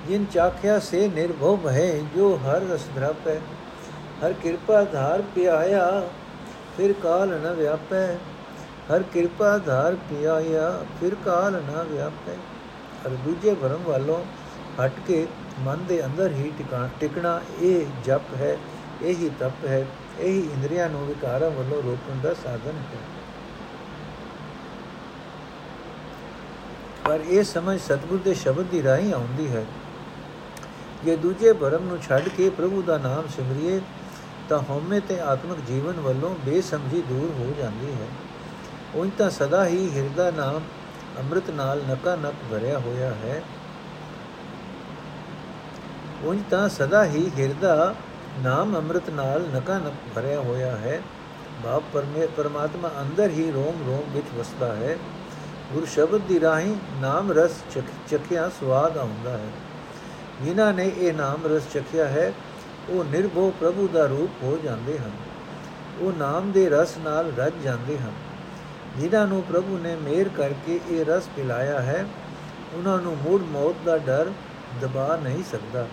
ਜਿਨ 0.08 0.24
ਚਾਖਿਆ 0.24 0.78
ਸੇ 0.80 1.06
ਨਿਰਭਉ 1.08 1.68
ਹੈ 1.68 1.92
ਜੋ 2.16 2.34
ਹਰ 2.38 2.62
ਰਸ 2.64 2.86
ਧਰਾਪੈ 2.94 3.38
ਹਰ 4.22 4.32
ਕਿਰਪਾ 4.32 4.82
ਧਾਰ 4.84 5.22
ਪਿਆਇਆ 5.34 5.88
ਫਿਰ 6.76 6.92
ਕਾਲ 7.02 7.38
ਨ 7.38 7.52
ਵਿਆਪੈ 7.54 8.06
ਹਰ 8.90 9.02
ਕਿਰਪਾ 9.12 9.56
ਧਾਰ 9.58 9.96
ਪਿਆਇਆ 10.10 10.70
ਫਿਰ 11.00 11.14
ਕਾਲ 11.24 11.52
ਨ 11.54 11.84
ਵਿਆਪੈ 11.90 12.36
ਅਰ 13.06 13.10
ਦੂਜੇ 13.10 13.54
ਭਰਮ 13.54 13.82
ਵੱਲੋਂ 13.82 14.24
ਹਟ 14.80 14.92
ਕੇ 15.06 15.26
ਮਨ 15.60 15.84
ਦੇ 15.84 16.04
ਅੰਦਰ 16.04 16.32
ਹੀ 16.32 16.52
ਟਿਕਣਾ 17.00 17.40
ਇਹ 17.60 17.86
ਜਪ 18.04 18.34
ਹੈ, 18.36 18.56
ਇਹੀ 19.02 19.30
ਤਪ 19.40 19.64
ਹੈ, 19.66 19.86
ਇਹੀ 20.20 20.38
ਇੰਦਰੀਆਂ 20.38 20.88
ਨੂੰ 20.88 21.06
ਵਿਕਾਰਾਂ 21.06 21.50
ਵੱਲੋਂ 21.50 21.82
ਰੋਕਣ 21.82 22.20
ਦਾ 22.22 22.34
ਸਾਧਨ 22.34 22.76
ਹੈ। 22.76 23.00
ਪਰ 27.04 27.20
ਇਹ 27.28 27.44
ਸਮਝ 27.44 27.80
ਸਤਿਗੁਰ 27.80 28.18
ਦੇ 28.18 28.34
ਸ਼ਬਦ 28.34 28.66
ਦੀ 28.66 28.82
ਰਾਹੀਂ 28.82 29.12
ਆਉਂਦੀ 29.12 29.48
ਹੈ। 29.48 29.64
ਜੇ 31.04 31.16
ਦੂਜੇ 31.16 31.52
ਭਰਮ 31.52 31.84
ਨੂੰ 31.84 31.98
ਛੱਡ 31.98 32.28
ਕੇ 32.28 32.50
ਪ੍ਰਭੂ 32.50 32.82
ਦਾ 32.82 32.98
ਨਾਮ 32.98 33.26
ਸਿਮਰਿਏ, 33.36 33.80
ਤਾਂ 34.48 34.58
ਹਉਮੈ 34.58 35.00
ਤੇ 35.00 35.20
ਆਤਮਿਕ 35.20 35.58
ਜੀਵਨ 35.66 36.00
ਵੱਲੋਂ 36.00 36.34
ਬੇਸਮਝੀ 36.44 37.02
ਦੂਰ 37.08 37.30
ਹੋ 37.38 37.54
ਜਾਂਦੀ 37.58 37.92
ਹੈ। 37.92 38.06
ਉਹ 38.94 39.06
ਤਾਂ 39.18 39.30
ਸਦਾ 39.30 39.66
ਹੀ 39.66 39.90
ਹਿਰਦਾ 39.96 40.30
ਨਾਮ 40.30 40.60
ਅੰਮ੍ਰਿਤ 41.18 41.50
ਨਾਲ 41.50 41.82
ਨਕਾ 41.90 42.16
ਨਕ 42.16 42.34
ਭਰਿਆ 42.50 42.78
ਹੋਇਆ 42.78 43.10
ਹੈ। 43.10 43.42
ਉਹ 46.24 46.34
ਤਾਂ 46.50 46.68
ਸਦਾ 46.68 47.04
ਹੀ 47.04 47.30
ਹਿਰਦਾ 47.38 47.94
ਨਾਮ 48.38 48.76
ਅੰਮ੍ਰਿਤ 48.76 49.10
ਨਾਲ 49.10 49.42
ਨਕਾ 49.54 49.78
ਨਕ 49.78 49.92
ਭਰਿਆ 50.14 50.40
ਹੋਇਆ 50.40 50.76
ਹੈ। 50.76 51.02
ਬਾਪ 51.64 51.82
ਪਰਮੇ, 51.92 52.26
ਪਰਮਾਤਮਾ 52.26 52.90
ਅੰਦਰ 53.00 53.30
ਹੀ 53.30 53.50
ਰੋਮ 53.50 53.86
ਰੋਮ 53.86 54.12
ਵਿੱਚ 54.12 54.26
ਵਸਦਾ 54.38 54.74
ਹੈ। 54.76 54.96
ਗੁਰ 55.72 55.86
ਸ਼ਬਦ 55.86 56.20
ਦੀ 56.20 56.40
ਰਾਹੀਂ 56.40 56.76
ਨਾਮ 57.00 57.32
ਰਸ 57.32 57.50
ਚਖਿਆ 58.10 58.50
ਸਵਾਦ 58.60 58.98
ਆਉਂਦਾ 58.98 59.30
ਹੈ। 59.30 59.48
ਜਿਨ੍ਹਾਂ 60.42 60.72
ਨੇ 60.72 60.92
ਇਹ 60.96 61.14
ਨਾਮ 61.14 61.46
ਰਸ 61.46 61.62
ਚਖਿਆ 61.72 62.08
ਹੈ, 62.08 62.32
ਉਹ 62.88 63.04
ਨਿਰਭਉ 63.04 63.52
ਪ੍ਰਭੂ 63.60 63.88
ਦਾ 63.88 64.06
ਰੂਪ 64.06 64.42
ਹੋ 64.42 64.58
ਜਾਂਦੇ 64.64 64.98
ਹਨ। 64.98 65.10
ਉਹ 66.00 66.12
ਨਾਮ 66.18 66.52
ਦੇ 66.52 66.68
ਰਸ 66.68 66.98
ਨਾਲ 66.98 67.32
ਰਜ 67.38 67.52
ਜਾਂਦੇ 67.62 67.98
ਹਨ। 67.98 68.12
ਜਿਨ੍ਹਾਂ 68.98 69.26
ਨੂੰ 69.26 69.42
ਪ੍ਰਭੂ 69.42 69.78
ਨੇ 69.78 69.94
ਮੇਰ 69.96 70.28
ਕਰਕੇ 70.28 70.80
ਇਹ 70.90 71.04
ਰਸ 71.04 71.28
ਪਿਲਾਇਆ 71.36 71.80
ਹੈ, 71.80 72.06
ਉਹਨਾਂ 72.74 72.98
ਨੂੰ 72.98 73.16
ਮੂੜ 73.16 73.40
ਮੌਤ 73.42 73.74
ਦਾ 73.84 73.98
ਡਰ 73.98 74.30
ਦਬਾ 74.80 75.18
ਨਹੀਂ 75.22 75.42
ਸਕਦਾ। 75.50 75.86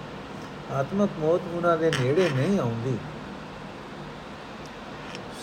ਆਤਮਕ 0.71 1.09
ਮੌਤ 1.19 1.41
ਉਹਨਾਂ 1.53 1.77
ਦੇ 1.77 1.91
ਨੇੜੇ 2.01 2.29
ਨਹੀਂ 2.35 2.59
ਆਉਂਦੀ। 2.59 2.97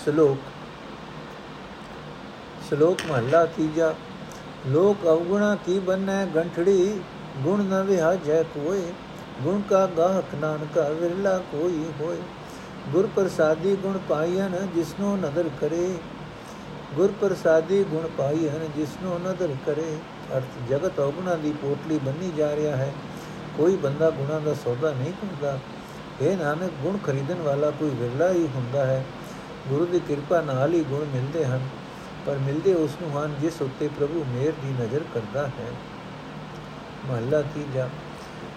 ਸ਼ਲੋਕ 0.04 0.38
ਸ਼ਲੋਕ 2.68 2.98
ਮਹਲਾ 3.08 3.44
ਤੀਜਾ, 3.46 3.94
ਲੋਕ 4.66 5.06
ਅਵਗੁਣਾ 5.06 5.54
ਕੀ 5.66 5.78
ਬੰਨੈ 5.78 6.24
ਗੰਠੜੀ, 6.26 7.00
ਗੁਣ 7.38 7.62
ਨ 7.62 7.82
ਵਿਹਾਜੈ 7.82 8.42
ਕੋਏ, 8.42 8.82
ਗੁਣ 9.42 9.60
ਕਾ 9.60 9.86
ਗਾਹਕ 9.86 10.34
ਨਾਨਕਾ 10.34 10.88
ਵਿਰਲਾ 10.88 11.38
ਕੋਈ 11.52 11.84
ਹੋਏ। 12.00 12.16
ਗੁਰ 12.88 13.08
ਪ੍ਰਸਾਦੀ 13.16 13.76
ਗੁਣ 13.76 13.98
ਪਾਈਨ 14.08 14.56
ਜਿਸਨੋ 14.74 15.16
ਨਦਰ 15.16 15.50
ਕਰੇ। 15.60 15.94
ਗੁਰ 16.96 17.12
ਪ੍ਰਸਾਦੀ 17.20 17.82
ਗੁਣ 17.84 18.06
ਪਾਈਨ 18.08 18.66
ਜਿਸਨੋ 18.76 19.18
ਨਦਰ 19.18 19.54
ਕਰੇ 19.66 19.96
ਅਰਥ 20.36 20.56
ਜਗਤ 20.70 20.98
ਔਗੁਣਾ 21.00 21.34
ਦੀ 21.34 21.52
ਪੋਟਲੀ 21.62 21.98
ਬੰਨੀ 21.98 22.30
ਜਾ 22.36 22.54
ਰਿਹਾ 22.56 22.76
ਹੈ। 22.76 22.92
ਕੋਈ 23.56 23.76
ਬੰਦਾ 23.76 24.10
ਗੁਣਾ 24.10 24.38
ਦਾ 24.38 24.54
ਸੌਦਾ 24.54 24.90
ਨਹੀਂ 24.90 25.12
ਕਰਦਾ 25.12 25.58
ਇਹ 26.22 26.36
ਨਾਨਕ, 26.36 26.70
ਗੁਣ 26.82 26.98
ਖਰੀਦਣ 26.98 27.40
ਵਾਲਾ 27.42 27.70
ਕੋਈ 27.70 27.90
ਵਿਰਲਾ 27.90 28.30
ਹੀ 28.32 28.46
ਹੁੰਦਾ 28.54 28.84
ਹੈ। 28.86 29.04
ਗੁਰੂ 29.68 29.86
ਦੀ 29.86 30.00
ਕਿਰਪਾ 30.08 30.40
ਨਾਲ 30.40 30.74
ਹੀ 30.74 30.82
ਗੁਣ 30.84 31.04
ਮਿਲਦੇ 31.04 31.44
ਹਨ, 31.44 31.60
ਪਰ 32.26 32.38
ਮਿਲਦੇ 32.38 32.74
ਉਸ 32.74 32.96
ਨੂੰ 33.02 33.10
ਹਨ 33.18 33.34
ਜਿਸ 33.40 33.60
ਉੱਤੇ 33.62 33.88
ਪ੍ਰਭੂ 33.88 34.24
ਮੇਰ 34.28 34.52
ਦੀ 34.62 34.72
ਨਜ਼ਰ 34.82 35.00
ਕਰਦਾ 35.14 35.46
ਹੈ। 35.48 35.70
ਮਹਲਾ 37.06 37.42
ਤੀਜਾ, 37.54 37.88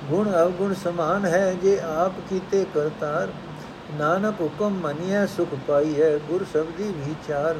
ਗੁਣ 0.10 0.32
ਅਵਗੁਣ 0.32 0.74
ਸਮਾਨ 0.74 1.26
ਹੈ, 1.26 1.54
ਜੇ 1.54 1.80
ਆਪ 1.80 2.20
ਕੀਤੇ 2.30 2.66
ਕਰਤਾਰ। 2.74 3.30
ਨਾਨਕ 3.94 4.42
ਹੁਕਮ 4.42 4.74
ਮੰਨਿਆ 4.74 5.26
ਸੁਖ 5.26 5.56
ਪਾਈਐ, 5.68 6.18
ਗੁਰ 6.18 6.46
ਸ਼ਬਦੀ 6.54 6.92
ਵਿਚਾਰ। 6.98 7.56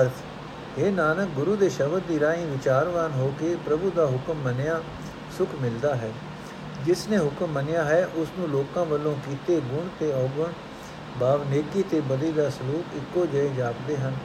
ਅਰਥ 0.00 0.78
ਇਹ 0.78 0.92
ਨਾਨਕ, 0.92 1.28
ਗੁਰੂ 1.28 1.56
ਦੇ 1.56 1.68
ਸ਼ਬਦ 1.68 2.02
ਦੀ 2.08 2.20
ਰਾਹੀਂ 2.20 2.46
ਵਿਚਾਰਵਾਨ 2.46 3.12
ਹੋ 3.12 3.32
ਕੇ 3.40 3.56
ਪ੍ਰਭੂ 3.66 3.92
ਦਾ 3.96 4.06
ਹੁਕਮ 4.06 4.34
ਮੰਨਿਆ, 4.34 4.80
ਸੁਖ 5.38 5.48
ਮਿਲਦਾ 5.60 5.94
ਹੈ। 5.94 6.10
ਜਿਸ 6.84 7.08
ਨੇ 7.08 7.18
ਹੁਕਮ 7.18 7.46
ਮੰਨਿਆ 7.46 7.84
ਹੈ 7.84 8.08
ਉਸ 8.14 8.28
ਨੂੰ 8.38 8.48
ਲੋਕਾਂ 8.48 8.84
ਵੱਲੋਂ 8.84 9.14
ਕੀਤੇ 9.14 9.60
ਗੁਣ 9.60 9.88
ਤੇ 10.00 10.12
ਔਗਣ, 10.12 10.52
ਭਾਵ 11.20 11.48
ਨੇਕੀ 11.50 11.82
ਤੇ 11.82 12.00
ਬਦੀ 12.00 12.32
ਦਾ 12.32 12.50
ਸਲੂਕ 12.50 12.96
ਇੱਕੋ 12.96 13.26
ਜਿਹੇ 13.26 13.50
ਜਾਪਦੇ 13.56 13.96
ਹਨ। 13.96 14.16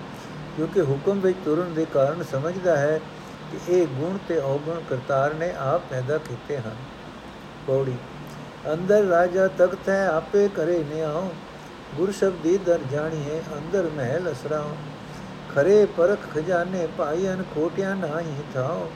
ਕਿਉਂਕਿ 0.55 0.81
ਹੁਕਮ 0.81 1.19
ਵਿੱਚ 1.19 1.37
ਤੁਰਨ 1.45 1.73
ਦੇ 1.73 1.85
ਕਾਰਨ 1.93 2.23
ਸਮਝਦਾ 2.23 2.77
ਹੈ 2.77 2.99
ਕਿ 3.51 3.73
ਇਹ 3.73 3.87
ਗੁਣ 3.87 4.17
ਤੇ 4.27 4.39
ਔਗਣ 4.39 4.81
ਕਰਤਾਰ 4.89 5.33
ਨੇ 5.33 5.53
ਆਪ 5.57 5.81
ਪੈਦਾ 5.89 6.17
ਕੀਤੇ 6.17 6.57
ਹਨ। 6.57 6.75
ਪੌੜੀ, 7.67 7.95
ਅੰਦਰ 8.73 9.03
ਰਾਜਾ 9.03 9.47
ਤਖਤ 9.47 9.89
ਹੈ, 9.89 10.07
ਆਪੇ 10.07 10.47
ਕਰੇ 10.47 10.83
ਨਿਆਉ 10.93 11.29
ਗੁਰ 11.95 12.11
ਸ਼ਬਦੀ 12.11 12.57
ਦਰ 12.57 12.79
ਜਾਣੀਏ 12.91 13.41
ਅੰਦਰ 13.53 13.89
ਮਹਿਲ 13.95 14.31
ਅਸਰਾਉ 14.31 14.75
ਖਰੇ 15.55 15.85
ਪਰਖ 15.85 16.19
ਖਜ਼ਾਨੇ 16.35 16.87
ਭਾਈਨ 16.97 17.43
ਖੋਟਿਆ 17.55 17.93
ਨਾਹੀ 17.93 18.35
ਥਾਉ। 18.53 18.89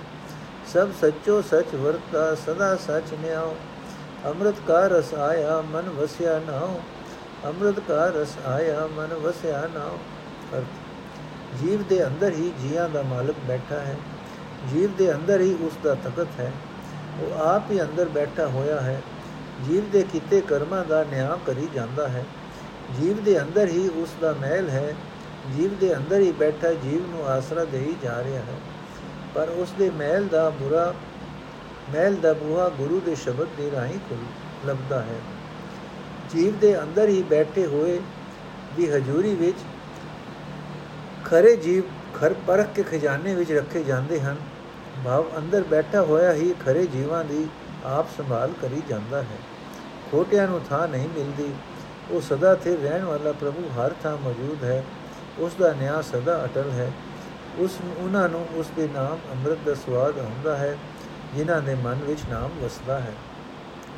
ਸਭ 0.74 0.90
ਸੱਚੋ 1.02 1.42
ਸਚ 1.42 1.76
ਵਰਤਾ 1.76 2.36
ਸਦਾ 2.36 2.76
ਸਚ 2.76 3.14
ਨਿਆਉ। 3.14 3.56
ਅੰਮ੍ਰਿਤ 4.26 4.56
ਕਾ 4.68 4.88
ਰਸ 4.88 5.14
ਆਇਆ 5.14 5.62
ਮਨ 5.62 5.90
ਵਸਿਆ 5.90 6.40
ਨਾਉ। 6.40 6.80
ਅੰਮ੍ਰਿਤ 7.46 7.80
ਕਾ 7.80 8.06
ਰਸ 8.06 8.38
ਆਇਆ 8.46 8.88
ਮਨ 8.88 9.14
ਵਸਿਆ 9.14 9.70
ਨਾਉ। 9.74 9.98
ਅਰਥ, 10.58 11.62
ਜੀਵ 11.62 11.84
ਦੇ 11.84 12.08
ਅੰਦਰ 12.08 12.32
ਹੀ 12.32 12.54
ਜੀਆਂ 12.60 12.90
ਦਾ 12.90 13.02
ਮਾਲਕ 13.02 13.36
ਬੈਠਾ 13.48 13.76
ਹੈ। 13.76 13.96
ਜੀਵ 14.74 14.96
ਦੇ 14.98 15.14
ਅੰਦਰ 15.14 15.42
ਹੀ 15.42 15.54
ਉਸ 15.54 15.74
ਦਾ 15.84 15.96
ਤਖਤ 15.96 16.28
ਹੈ। 16.40 16.52
ਉਹ 17.20 17.44
ਆਪ 17.44 17.72
ਹੀ 17.72 17.82
ਅੰਦਰ 17.82 18.06
ਬੈਠਾ 18.06 18.48
ਹੋਇਆ 18.48 18.82
ਹੈ। 18.82 19.02
ਜੀਵ 19.68 19.90
ਦੇ 19.90 20.04
ਕੀਤੇ 20.04 20.42
ਕਰਮਾਂ 20.42 20.86
ਦਾ 20.86 21.04
ਨਿਆਂ 21.04 21.38
ਕਰੀ 21.46 21.68
ਜਾਂਦਾ 21.74 22.08
ਹੈ। 22.08 22.26
ਜੀਵ 23.02 23.24
ਦੇ 23.24 23.42
ਅੰਦਰ 23.42 23.68
ਹੀ 23.68 23.90
ਉਸ 23.90 24.10
ਦਾ 24.22 24.36
ਮਹਿਲ 24.42 24.70
ਹੈ। 24.70 24.96
ਜੀਵ 25.58 25.76
ਦੇ 25.76 25.98
ਅੰਦਰ 25.98 26.20
ਹੀ 26.20 26.32
ਬੈਠਾ 26.32 26.74
ਜੀਵ 26.74 27.10
ਨੂੰ 27.10 27.28
ਆਸਰਾ 27.28 27.66
ਦੇਈ 27.66 27.96
ਜਾ 28.04 28.24
ਰਿਹਾ 28.24 28.42
ਹੈ। 28.42 28.56
ਪਰ 29.36 29.50
ਉਸ 29.50 29.74
ਦੇ 29.80 29.90
ਮਹਿਲ 29.90 30.28
ਦਾ 30.28 30.50
ਬੁਰਾ, 30.50 30.94
ਮਹਿਲ 31.90 32.16
ਦਾ 32.16 32.34
ਬੂਹਾ 32.34 32.70
ਗੁਰੂ 32.70 33.02
ਦੇ 33.06 33.16
ਸ਼ਬਦ 33.16 33.48
ਦੇ 33.58 33.72
ਰਾਹੀਂ 33.72 34.00
ਖੁੱਲ, 34.10 34.20
ਲੱਭਦਾ 34.70 35.02
ਹੈ। 35.02 35.20
ਜੀਵ 36.36 36.60
ਦੇ 36.60 36.82
ਅੰਦਰ 36.82 37.10
ਹੀ 37.10 37.24
ਬੈਠੇ 37.24 37.66
ਹੋਏ 37.66 38.00
ਦੀ 38.78 38.90
ਹਜ਼ੂਰੀ 38.90 39.36
ਵਿੱਚ 39.36 39.58
ਖਰੇ 41.26 41.56
ਜੀਵ 41.56 41.84
ਖਰ 42.14 42.36
ਪਰਖ 42.48 42.68
ਕੇ 42.76 42.84
ਖਜ਼ਾਨੇ 42.84 43.36
ਵਿੱਚ 43.36 43.52
ਰੱਖੇ 43.52 43.84
ਜਾਂਦੇ 43.84 44.22
ਹਨ। 44.22 44.36
ਭਾਵ 45.06 45.26
ਅੰਦਰ 45.38 45.64
ਬੈਠਾ 45.64 46.02
ਹੋਇਆ 46.02 46.34
ਹੀ 46.34 46.56
ਖਰੇ 46.66 46.86
ਜੀਵਾਂ 46.86 47.24
ਦੀ 47.24 47.48
ਆਪ 47.86 48.06
ਸੰਭਾਲ 48.18 48.52
ਕਰੀ 48.62 48.82
ਜਾਂਦਾ 48.90 49.22
ਹੈ। 49.22 49.38
ਖੋਟਿਆਂ 50.12 50.48
ਨੂੰ 50.48 50.62
ਥਾਂ 50.70 50.88
ਨਹੀਂ 50.88 51.10
ਮਿਲਦੀ। 51.10 51.54
ਉਹ 52.12 52.22
ਸਦਾ 52.22 52.56
ਸਥਿਰ 52.56 52.80
ਰਹਿਣ 52.80 53.04
ਵਾਲਾ 53.04 53.32
ਪ੍ਰਭੂ 53.32 53.70
ਹਰ 53.70 53.92
ਥਾਂ 54.04 54.18
ਮੌਜੂਦ 54.18 54.64
ਹੈ। 54.64 54.84
ਉਸ 55.40 55.56
ਦਾ 55.56 55.74
ਨਿਆਂ 55.74 56.02
ਸਦਾ 56.02 56.46
ਅਟਲ 56.46 56.72
ਹੈ। 56.72 56.92
ਉਸ 57.58 57.78
ਉਹਨਾਂ 57.98 58.30
ਨੂੰ 58.30 58.46
ਉਸ 58.56 58.68
ਦੇ 58.76 58.88
ਨਾਮ 58.94 59.18
ਅੰਮ੍ਰਿਤ 59.32 59.58
ਦਾ 59.66 59.74
ਸਵਾਦ 59.74 60.18
ਹੁੰਦਾ 60.18 60.58
ਹੈ, 60.58 60.78
ਜਿਨ੍ਹਾਂ 61.36 61.62
ਦੇ 61.62 61.76
ਮਨ 61.76 62.00
ਵਿੱਚ 62.04 62.20
ਨਾਮ 62.30 62.50
ਵਸਦਾ 62.64 63.00
ਹੈ। 63.00 63.14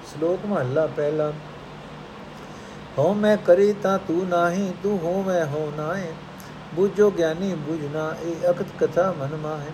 ਸ਼ਲੋਕ 0.06 0.46
ਮਹਲਾ 0.46 0.88
ਪਹਿਲਾ 0.88 1.32
ਹੋ 2.98 3.14
ਮੈਂ 3.14 3.38
ਕਰੀ 3.38 3.74
ਤਾਂ 3.74 4.00
ਤੂੰ 4.00 4.28
ਨਾਹੀ, 4.28 4.74
ਤੂੰ 4.84 5.00
ਹੋ 5.00 5.24
ਮੈਂ 5.24 5.46
ਹੋ 5.46 5.72
ਨਾਏ 5.78 6.14
ਬੁਝੋ 6.74 7.12
ਗਿਆਨੀ 7.12 7.54
ਬੁਝਨਾ 7.54 8.14
ਇਹ 8.24 8.50
ਅਕਤ 8.50 8.66
ਕਥਾ 8.80 9.12
ਮਨ 9.12 9.36
ਮਾਹੇ। 9.36 9.72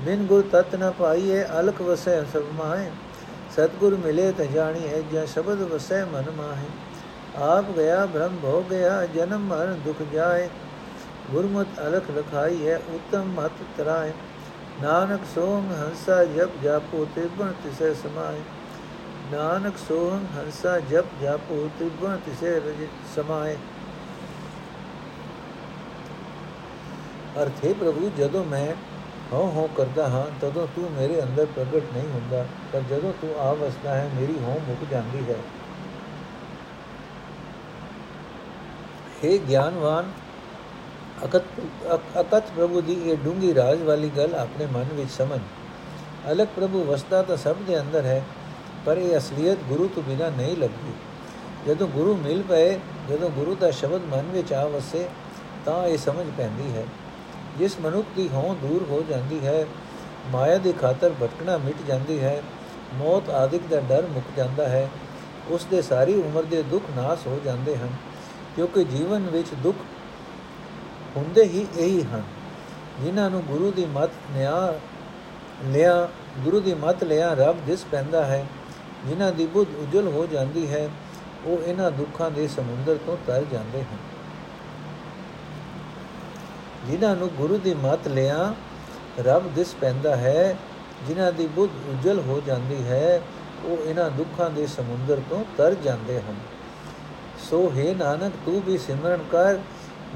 ਬਿਨ 0.00 0.26
ਗੁਰ 0.26 0.42
ਤਤ 0.52 0.74
ਨ 0.76 0.92
ਪਾਈਏ 0.98 1.44
ਅਲਕ 1.60 1.82
ਵਸੈ 1.82 2.22
ਸਭ 2.24 2.42
ਮਾਹੇ। 2.52 2.90
ਸਤਗੁਰ 3.52 3.96
ਮਿਲੇ 3.96 4.32
ਤ 4.32 4.42
ਜਾਣੀ 4.42 4.88
ਹੈ 4.88 5.00
ਜਾਂ 5.12 5.26
ਸ਼ਬਦ 5.26 5.60
ਵਸੈ 5.62 6.04
ਮਨ 6.04 6.30
ਮਾਹੇ। 6.30 6.68
ਆਪ 7.36 7.64
ਗਿਆ, 7.70 8.06
ਬ੍ਰਹਮ 8.06 8.38
ਹੋ 8.44 8.64
ਗਿਆ, 8.70 9.06
ਜਨਮ 9.06 9.40
ਮਰਨ 9.40 9.80
ਦੁਖ 9.84 10.02
ਜਾਏ। 10.12 10.48
ਗੁਰਮਤ 11.32 11.80
ਅਲਖ 11.80 12.10
ਲਖਾਈ 12.10 12.66
ਹੈ 12.68 12.80
ਉਤਮ 12.94 13.32
ਮਤ 13.36 13.62
ਤਰਾਏ 13.78 14.12
ਨਾਨਕ 14.82 15.20
ਸੋਮ 15.34 15.72
ਹੰਸਾ 15.72 16.24
ਜਪ 16.24 16.62
ਜਾਪੋ 16.62 17.04
ਤਿਬਣ 17.14 17.52
ਤਿਸੈ 17.62 17.92
ਸਮਾਏ 17.92 18.40
ਨਾਨਕ 19.32 19.78
ਸੋਹੰ 19.78 20.26
ਹੰਸਾ 20.36 20.78
ਜਪ 20.80 21.04
ਜਾਪੋ 21.22 21.68
ਤਿਬਣ 21.78 22.16
ਤਿਸੈ 22.16 22.60
ਸਮਾਏ 23.14 23.56
ਅਰਥੇ 27.42 27.72
ਪ੍ਰਭੂ 27.72 28.10
ਜਦੋਂ 28.18 28.44
ਮੈਂ 28.44 28.66
ਹਉ 29.32 29.46
ਹਉ 29.50 29.66
ਕਰਦਾ 29.66 30.08
ਹਾਂ 30.08 30.24
ਤਦੋਂ 30.40 30.66
ਤੂੰ 30.66 30.90
ਮੇਰੇ 30.92 31.22
ਅੰਦਰ 31.22 31.46
ਪ੍ਰਗਟ 31.46 31.92
ਨਹੀਂ 31.92 32.08
ਹੁੰਦਾ 32.08 32.44
ਪਰ 32.72 32.82
ਜਦੋਂ 32.90 33.12
ਤੂੰ 33.20 33.30
ਆ 33.40 33.52
ਵਸਦਾ 33.54 33.94
ਹੈ 33.94 34.08
ਮੇਰੀ 34.14 34.38
ਹਉ 34.44 34.58
ਮੁੱਕ 34.68 34.84
ਜਾਂਦੀ 34.90 35.24
ਹੈ 35.30 35.36
हे। 39.22 39.38
ਗਿਆਨਵਾਨ 39.48 40.10
ਅਕਤ 41.24 41.42
ਅਕਤ 42.20 42.50
ਪ੍ਰਭੂ 42.56 42.80
ਦੀ 42.80 42.96
ਇਹ 43.04 43.16
ਡੂੰਗੀ 43.16 43.54
ਰਾਜ 43.54 43.82
ਵਾਲੀ 43.82 44.10
ਗੱਲ 44.16 44.34
ਆਪਣੇ 44.34 44.66
ਮਨ 44.66 44.92
ਵਿੱਚ 44.94 45.10
ਸਮਝ। 45.10 45.40
ਅਲਗ 46.32 46.46
ਪ੍ਰਭੂ 46.56 46.84
ਵਸਦਾ 46.84 47.22
ਤਾਂ 47.22 47.36
ਸਭ 47.36 47.56
ਦੇ 47.66 47.78
ਅੰਦਰ 47.80 48.04
ਹੈ, 48.04 48.22
ਪਰ 48.86 48.96
ਇਹ 48.96 49.16
ਅਸਲੀਅਤ 49.18 49.58
ਗੁਰੂ 49.68 49.88
ਤੋਂ 49.94 50.02
ਬਿਨਾ 50.02 50.28
ਨਹੀਂ 50.28 50.56
ਲੱਗਦੀ। 50.56 50.92
ਜਦੋਂ 51.66 51.88
ਗੁਰੂ 51.88 52.14
ਮਿਲ 52.16 52.42
ਪਏ, 52.42 52.78
ਜਦੋਂ 53.08 53.30
ਗੁਰੂ 53.30 53.54
ਦਾ 53.54 53.70
ਸ਼ਬਦ 53.70 54.04
ਮਨ 54.04 54.30
ਵਿੱਚ 54.32 54.52
ਆ 54.52 54.64
ਵਸੇ, 54.66 55.08
ਤਾਂ 55.66 55.86
ਇਹ 55.88 55.98
ਸਮਝ 55.98 56.26
ਪੈਂਦੀ 56.36 56.70
ਹੈ। 56.72 56.84
ਜਿਸ 57.58 57.78
ਮਨੁੱਖ 57.80 58.06
ਦੀ 58.16 58.28
ਹੋਂ 58.28 58.54
ਦੂਰ 58.54 58.86
ਹੋ 58.90 59.02
ਜਾਂਦੀ 59.08 59.40
ਹੈ, 59.46 59.66
ਮਾਇਆ 60.30 60.58
ਦੀ 60.58 60.72
ਖਾਤਰ 60.72 61.12
ਭਟਕਣਾ 61.22 61.56
ਮਿਟ 61.56 61.86
ਜਾਂਦੀ 61.88 62.20
ਹੈ, 62.20 62.42
ਮੌਤ 62.94 63.30
ਆਦਿਕ 63.30 63.62
ਦਾ 63.70 63.80
ਡਰ 63.80 64.06
ਮੁੱਕ 64.06 64.36
ਜਾਂਦਾ 64.36 64.68
ਹੈ 64.68 64.88
ਉਸ 65.50 65.64
ਦੇ 65.64 65.82
ਸਾਰੀ 65.82 66.14
ਉਮਰ 66.14 66.42
ਦੇ 66.42 66.62
ਦੁੱਖ 66.62 66.84
ਨਾਸ 66.96 67.26
ਹੋ 67.26 67.40
ਜਾਂਦੇ 67.44 67.76
ਹਨ, 67.76 67.88
ਕਿਉਂਕਿ 68.56 68.84
ਜੀਵਨ 68.84 69.28
ਵਿੱਚ 69.30 69.48
ਦੁੱਖ 69.62 69.76
ਹੁੰਦੇ 71.16 71.42
ਹੀ 71.42 71.66
ਇਹੀ 71.76 72.02
ਹਨ। 72.02 72.22
ਜਿਨ੍ਹਾਂ 73.04 73.30
ਨੂੰ 73.30 73.42
ਗੁਰੂ 73.42 73.70
ਦੀ 73.70 73.86
ਮਤ 73.86 74.10
ਨਿਆ 74.32 74.74
ਲਿਆ, 75.64 76.08
ਗੁਰੂ 76.38 76.60
ਦੀ 76.60 76.74
ਮਤ 76.74 77.04
ਲਿਆ 77.04 77.34
ਰੱਬ 77.34 77.56
ਦਿਸ 77.66 77.84
ਪੈਂਦਾ 77.90 78.24
ਹੈ। 78.24 78.46
ਜਿਨ੍ਹਾਂ 79.06 79.32
ਦੀ 79.32 79.46
ਬੁੱਧ 79.46 79.68
ਉਜਲ 79.76 80.08
ਹੋ 80.08 80.26
ਜਾਂਦੀ 80.26 80.70
ਹੈ, 80.70 80.88
ਉਹ 81.44 81.58
ਇਹਨਾਂ 81.66 81.90
ਦੁੱਖਾਂ 81.90 82.30
ਦੇ 82.30 82.48
ਸਮੁੰਦਰ 82.48 82.98
ਤੋਂ 83.06 83.16
ਤਰ 83.26 83.44
ਜਾਂਦੇ 83.52 83.82
ਹਨ। 83.82 83.96
ਜਿਨ੍ਹਾਂ 86.86 87.16
ਨੂੰ 87.16 87.28
ਗੁਰੂ 87.28 87.58
ਦੀ 87.58 87.74
ਮਤ 87.74 88.08
ਲਿਆ, 88.08 88.54
ਰੱਬ 89.24 89.54
ਦਿਸ 89.54 89.74
ਪੈਂਦਾ 89.80 90.16
ਹੈ। 90.16 90.56
ਜਿਨ੍ਹਾਂ 91.08 91.32
ਦੀ 91.32 91.46
ਬੁੱਧ 91.46 91.70
ਉਜਲ 91.88 92.20
ਹੋ 92.20 92.42
ਜਾਂਦੀ 92.46 92.84
ਹੈ, 92.88 93.20
ਉਹ 93.64 93.88
ਇਹਨਾਂ 93.88 94.10
ਦੁੱਖਾਂ 94.10 94.50
ਦੇ 94.50 94.66
ਸਮੁੰਦਰ 94.66 95.20
ਤੋਂ 95.30 95.44
ਤਰ 95.56 95.74
ਜਾਂਦੇ 95.74 96.20
ਹਨ। 96.20 96.34
ਸੋ 97.50 97.72
ਹੈ 97.76 97.94
ਨਾਨਕ, 97.94 98.32
ਤੂੰ 98.46 98.62
ਵੀ 98.66 98.78
ਸਿਮਰਨ 98.78 99.24
ਕਰ 99.30 99.58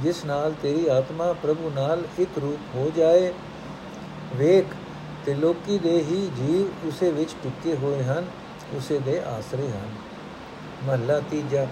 ਜਿਸ 0.02 0.24
ਨਾਲ 0.24 0.54
ਤੇਰੀ 0.62 0.88
ਆਤਮਾ 0.88 1.32
ਪ੍ਰਭੂ 1.32 1.70
ਨਾਲ 1.74 2.02
ਇੱਕ 2.18 2.38
ਰੂਪ 2.38 2.74
ਹੋ 2.74 2.90
ਜਾਏ। 2.96 3.32
ਵੇਖ, 4.36 4.64
ਤੇ 5.26 5.34
ਲੋਕੀ 5.34 5.78
ਦੇ 5.78 5.96
ਹੀ 5.98 6.30
ਜੀਵ 6.36 6.88
ਉਸੇ 6.88 7.10
ਵਿੱਚ 7.10 7.34
ਟਿੱਕੇ 7.42 7.76
ਹੋਏ 7.76 8.02
ਹਨ, 8.02 8.26
ਉਸੇ 8.76 8.98
ਦੇ 8.98 9.18
ਆਸਰੇ 9.20 9.68
ਹਨ। 9.68 9.88
ਮਹਲਾ 10.84 11.20
ਤੀਜਾ, 11.20 11.66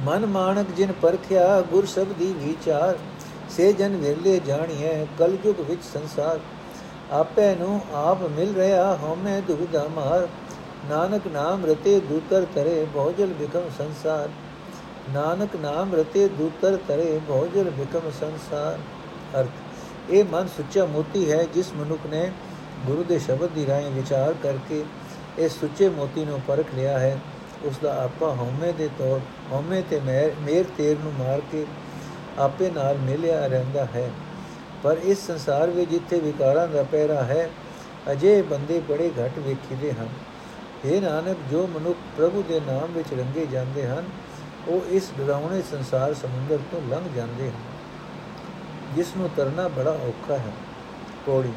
ਮਨ 0.00 0.26
ਮਾਨਕ 0.26 0.66
ਜਿਨ 0.76 0.92
ਪਰਖਿਆ 0.92 1.60
ਗੁਰ 1.60 1.86
ਸ਼ਬਦੀ 1.86 2.32
ਵਿਚਾਰ, 2.38 2.98
ਸੇ 3.50 3.72
ਜਨ 3.72 3.96
ਵਿਰਲੇ 3.96 4.40
ਜਾਣੀਐ 4.46 5.04
ਕਲਯੁਗ 5.18 5.60
ਵਿੱਚ 5.60 5.84
ਸੰਸਾਰ। 5.84 6.40
ਆਪੇ 7.12 7.54
ਨੂੰ 7.54 7.80
ਆਪ 7.92 8.22
ਮਿਲ 8.22 8.54
ਰਿਹਾ 8.54 8.96
ਹਉਮੈ 8.96 9.40
ਦੁਬਿਧਾ 9.40 9.86
ਮਾਰ, 9.94 10.28
ਨਾਨਕ 10.90 11.26
ਨਾਮ 11.32 11.66
ਰਤੇ 11.66 12.00
ਦੂਤਰ 12.00 12.46
ਤਰੇ 12.54 12.86
ਬਹੁਜਲ 12.94 13.26
ਬਿਕਮ 13.26 13.68
ਸੰਸਾਰ। 13.78 14.28
ਨਾਨਕ 15.10 15.56
ਨਾਮ 15.56 15.94
ਰਤੇ 15.94 16.28
ਦੂਤਰ 16.28 16.78
ਤਰੇ 16.88 17.18
ਬਹੁਜਲ 17.28 17.70
ਬਿਕਮ 17.70 18.10
ਸੰਸਾਰ। 18.20 18.78
ਅਰਥ, 19.40 20.10
ਇਹ 20.10 20.24
ਮਨ 20.24 20.48
ਸੁੱਚਾ 20.48 20.84
ਮੋਤੀ 20.84 21.30
ਹੈ 21.30 21.42
ਜਿਸ 21.54 21.72
ਮਨੁੱਖ 21.74 22.06
ਨੇ 22.06 22.30
ਗੁਰੂ 22.86 23.04
ਦੇ 23.04 23.18
ਸ਼ਬਦ 23.18 23.50
ਦੀ 23.50 23.66
ਰਾਹੀਂ 23.66 23.90
ਵਿਚਾਰ 23.90 24.34
ਕਰਕੇ 24.42 24.84
ਇਸ 25.38 25.60
ਸੁੱਚੇ 25.60 25.88
ਮੋਤੀ 25.88 26.24
ਨੂੰ 26.24 26.40
ਪਰਖ 26.40 26.74
ਲਿਆ 26.74 26.98
ਹੈ। 26.98 27.18
ਉਸ 27.64 27.78
ਦਾ 27.82 28.02
ਆਪਾ 28.04 28.28
ਹਉਮੈ 28.28 28.72
ਦੇ 28.72 28.88
ਤੌਰ, 28.98 29.20
ਹਉਮੈ 29.52 29.82
ਤੇ 29.90 30.00
ਮੇਰ 30.40 30.64
ਤੇਰ 30.76 30.96
ਨੂੰ 30.98 31.12
ਮਾਰ 31.18 31.40
ਕੇ 31.52 31.66
ਆਪੇ 32.38 32.70
ਨਾਲ 32.70 32.98
ਮਿਲਿਆ 32.98 33.46
ਰਹਿੰਦਾ 33.46 33.84
ਹੈ। 33.84 34.10
ਪਰ 34.82 34.96
ਇਸ 35.04 35.26
ਸੰਸਾਰ 35.26 35.70
ਵਿੱਚ 35.70 35.90
ਜਿੱਥੇ 35.90 36.18
ਵਿਕਾਰਾਂ 36.20 36.66
ਦਾ 36.68 36.82
ਪਹਿਰਾ 36.82 37.22
ਹੈ 37.24 37.48
ਅਜੇ 38.12 38.40
ਬੰਦੇ 38.42 38.80
ਬੜੇ 38.88 39.10
ਘੱਟ 39.20 39.38
ਵੇਖੀਦੇ 39.38 39.92
ਹਨ। 39.92 40.08
ਇਹ 40.84 41.00
ਨਾਨਕ, 41.02 41.36
ਜੋ 41.50 41.66
ਮਨੁੱਖ 41.66 41.98
ਪ੍ਰਭੂ 42.16 42.42
ਦੇ 42.48 42.60
ਨਾਮ 42.60 42.92
ਵਿੱਚ 42.92 43.12
ਰੰਗੇ 43.12 43.46
ਜਾਂਦੇ 43.46 43.86
ਹਨ 43.86 44.04
ਉਹ 44.68 44.90
ਇਸ 44.90 45.10
ਡਰਾਉਣੇ 45.18 45.60
ਸੰਸਾਰ 45.62 46.14
ਸਮੁੰਦਰ 46.14 46.58
ਤੋਂ 46.70 46.80
ਲੰਘ 46.90 47.08
ਜਾਂਦੇ 47.16 47.48
ਹਨ, 47.48 47.54
ਜਿਸ 48.96 49.16
ਨੂੰ 49.16 49.30
ਤਰਨਾ 49.36 49.66
ਬੜਾ 49.68 49.90
ਔਖਾ 50.08 50.36
ਹੈ। 50.36 50.52
ਕੋੜੀ 51.26 51.52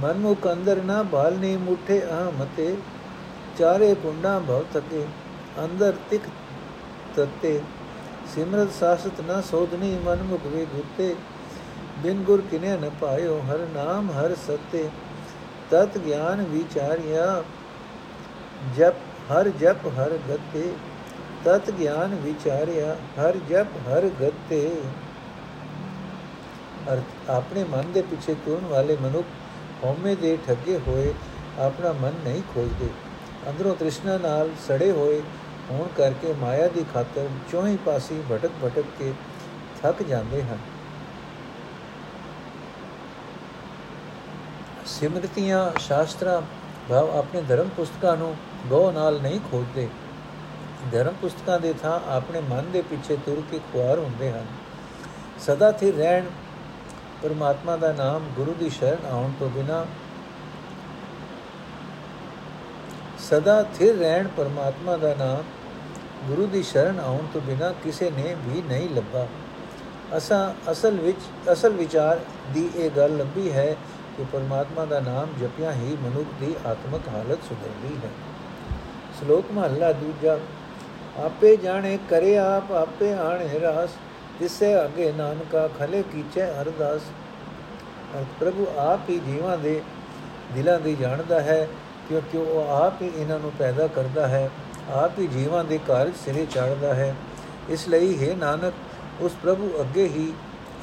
ਮਨ 0.00 0.18
ਮੁਖ 0.18 0.46
ਅੰਦਰ 0.52 0.82
ਨਾ 0.82 1.02
ਬਾਲਨੀ 1.02 1.56
ਮੁਠੇ 1.56 2.00
ਅਹਮਤੇ 2.02 2.76
ਚਾਰੇ 3.58 3.94
ਕੁੰਡਾ 3.94 4.38
ਭਵ 4.38 4.64
ਤਕੇ 4.74 5.06
ਅੰਦਰ 5.64 5.94
ਤਿਕ 6.10 6.22
ਤਤੇ, 7.16 7.60
ਸਿਮਰਤ 8.34 8.72
ਸਾਸਤ 8.72 9.20
ਨਾ 9.20 9.40
ਸੋਧਨੀ 9.40 9.96
ਮਨ 10.04 10.22
ਮੁਖ 10.22 10.46
ਵੇ 10.46 10.64
ਗੁੱਤੇ, 10.66 11.14
ਬਿਨ 11.98 12.22
ਗੁਰ 12.22 12.42
ਕਿਨੇ 12.50 12.76
ਨ 12.76 12.90
ਪਾਇਓ 13.00 13.40
ਹਰ 13.40 13.66
ਨਾਮ 13.74 14.10
ਹਰ 14.10 14.34
ਸਤੇ, 14.36 14.88
ਤਤ 15.70 15.98
ਗਿਆਨ 15.98 16.42
ਵਿਚਾਰਿਆ, 16.42 17.42
ਜਪ 18.76 18.94
ਹਰ 19.32 19.48
ਜਪ 19.60 19.86
ਹਰ 19.98 20.18
ਗਤੇ। 20.30 20.72
ਤਤ 21.44 21.70
ਗਿਆਨ 21.70 22.14
ਵਿਚਾਰਿਆ, 22.14 22.96
ਹਰ 23.18 23.36
ਜਪ, 23.48 23.76
ਹਰ 23.88 24.08
ਗਤੇ। 24.20 24.68
ਅਰਥ 26.92 27.30
ਆਪਣੇ 27.30 27.64
ਮਨ 27.64 27.92
ਦੇ 27.92 28.02
ਪਿੱਛੇ 28.02 28.34
ਤੁਰਨ 28.34 28.66
ਵਾਲੇ 28.66 28.96
ਮਨੁੱਖ 28.96 29.26
ਹਉਮੈ 29.84 30.14
ਦੇ 30.14 30.36
ਠੱਗੇ 30.46 30.78
ਹੋਏ, 30.88 31.12
ਆਪਣਾ 31.58 31.92
ਮਨ 31.92 32.12
ਨਹੀਂ 32.24 32.42
ਖੋਜਦੇ। 32.54 32.88
ਅੰਦਰੋਂ 33.48 33.74
ਤ੍ਰਿਸ਼ਨਾ 33.74 34.16
ਨਾਲ 34.18 34.50
ਸੜੇ 34.68 34.90
ਹੋਏ 34.90 35.20
ਹੋਣ 35.70 35.88
ਕਰਕੇ 35.96 36.32
ਮਾਇਆ 36.32 36.68
ਦੀ 36.68 36.84
ਖਾਤਰ 36.94 37.28
ਚੋਹੀ 37.52 37.76
ਪਾਸੀ 37.76 38.22
ਭਟਕ 38.30 38.50
ਭਟਕ 38.64 38.84
ਕੇ 38.98 39.12
ਥੱਕ 39.82 40.02
ਜਾਂਦੇ 40.02 40.42
ਹਨ। 40.42 40.58
ਸਿਮਰਤੀਆਂ, 44.86 45.70
ਸ਼ਾਸਤਰਾਂ 45.78 46.40
ਭਾਵ 46.88 47.10
ਆਪਣੇ 47.10 47.42
ਧਰਮ 47.42 47.68
ਪੁਸਤਕਾਂ 47.68 48.16
ਨੂੰ 48.16 48.34
ਗੋ 48.66 48.90
ਨਾਲ 48.90 49.20
ਨਹੀਂ 49.20 49.40
ਖੋਜਦੇ। 49.50 49.88
ਧਰਮ 50.92 51.14
ਪੁਸਤਕਾਂ 51.20 51.60
ਦੇ 51.60 51.74
ਥਾਂ 51.82 52.00
ਆਪਣੇ 52.10 52.40
ਮਨ 52.40 52.70
ਦੇ 52.72 52.82
ਪਿੱਛੇ 52.82 53.16
ਤੁਰ 53.16 53.42
ਕੇ 53.50 53.60
ਖੁਆਰ 53.72 53.98
ਹੁੰਦੇ 53.98 54.30
ਹਨ। 54.32 54.46
ਸਦਾ 55.38 55.72
ਸਥਿਰ 55.72 55.94
ਰਹਿਣ, 55.94 56.24
ਪਰਮਾਤਮਾ 57.22 57.76
ਦਾ 57.76 57.92
ਨਾਮ 57.92 58.22
ਗੁਰੂ 58.36 58.54
ਦੀ 58.54 58.70
ਸ਼ਰਨ 58.70 59.06
ਆਉਣ 59.10 59.30
ਤੋਂ 59.38 59.50
ਬਿਨਾ 59.50 59.86
ਸਦਾ 63.18 63.62
ਸਥਿਰ 63.62 63.94
ਰਹਿਣ, 63.96 64.28
ਪਰਮਾਤਮਾ 64.28 64.96
ਦਾ 64.96 65.14
ਨਾਮ 65.14 65.42
ਗੁਰੂ 66.28 66.46
ਦੀ 66.46 66.62
ਸ਼ਰਨ 66.62 67.00
ਆਉਣ 67.00 67.26
ਤੋਂ 67.32 67.40
ਬਿਨਾ 67.40 67.72
ਕਿਸੇ 67.84 68.10
ਨੇ 68.10 68.36
ਵੀ 68.46 68.62
ਨਹੀਂ 68.62 68.88
ਲੱਭਾ। 68.90 69.26
ਅਸਾਂ 70.16 70.72
ਅਸਲ 70.72 70.90
ਵਿੱਚ, 70.90 71.20
ਅਸਲ 71.52 71.70
ਵਿਚਾਰ 71.70 72.20
ਦੀ 72.54 72.70
ਇਹ 72.76 72.90
ਗੱਲ 72.90 73.16
ਲੰਬੀ 73.16 73.52
ਹੈ 73.52 73.76
ਕਿ 74.16 74.24
ਪਰਮਾਤਮਾ 74.32 74.84
ਦਾ 74.84 75.00
ਨਾਮ 75.00 75.28
ਜਪਿਆ 75.40 75.72
ਹੀ 75.72 75.96
ਮਨੁੱਖ 76.02 76.28
ਦੀ 76.40 76.54
ਆਤਮਿਕ 76.66 77.08
ਹਾਲਤ 77.08 77.38
ਸੁਧਰਦੀ 77.48 77.96
ਹੈ। 78.04 78.10
ਸ਼ਲੋਕ 79.18 79.44
ਮਹਲਾ 79.52 79.92
ਦੂਜਾ 79.92 80.38
ਆਪੇ 81.18 81.56
ਜਾਣੇ 81.56 81.98
ਕਰੇ 82.10 82.38
ਆਪ, 82.38 82.72
ਆਪੇ 82.72 83.12
ਆਣੇ 83.12 83.60
ਰਾਸ। 83.60 83.90
ਜਿਸੇ 84.40 84.84
ਅਗੇ 84.84 85.12
ਨਾਨਕਾ, 85.12 85.68
ਖਲੇ 85.78 86.02
ਕੀਚੇ 86.02 86.42
ਅਰਦਾਸ। 86.42 87.00
ਪ੍ਰਭੂ 88.40 88.66
ਆਪ 88.78 89.00
ਹੀ 89.10 89.18
ਜੀਵਾਂ 89.18 89.58
ਦੇ 89.58 89.82
ਦਿਲਾਂ 90.54 90.78
ਦੀ 90.80 90.94
ਜਾਣਦਾ 90.94 91.40
ਹੈ, 91.40 91.68
ਕਿਉਂਕਿ 92.08 92.38
ਉਹ 92.38 92.70
ਆਪ 92.70 93.02
ਹੀ 93.02 93.10
ਇਹਨਾਂ 93.16 93.38
ਨੂੰ 93.38 93.52
ਪੈਦਾ 93.58 93.86
ਕਰਦਾ 93.86 94.26
ਹੈ। 94.28 94.50
ਆਪ 94.92 95.18
ਹੀ 95.18 95.26
ਜੀਵਾਂ 95.26 95.64
ਦੇ 95.64 95.78
ਕਾਰਜ 95.88 96.12
ਸਿਰੇ 96.24 96.46
ਚਾੜਦਾ 96.46 96.94
ਹੈ। 96.94 97.14
ਇਸ 97.68 97.88
ਲਈ 97.88 98.28
ਹੈ 98.28 98.36
ਨਾਨਕ, 98.36 98.72
ਉਸ 99.20 99.32
ਪ੍ਰਭੂ 99.42 99.70
ਅੱਗੇ 99.80 100.04
ਹੀ 100.04 100.32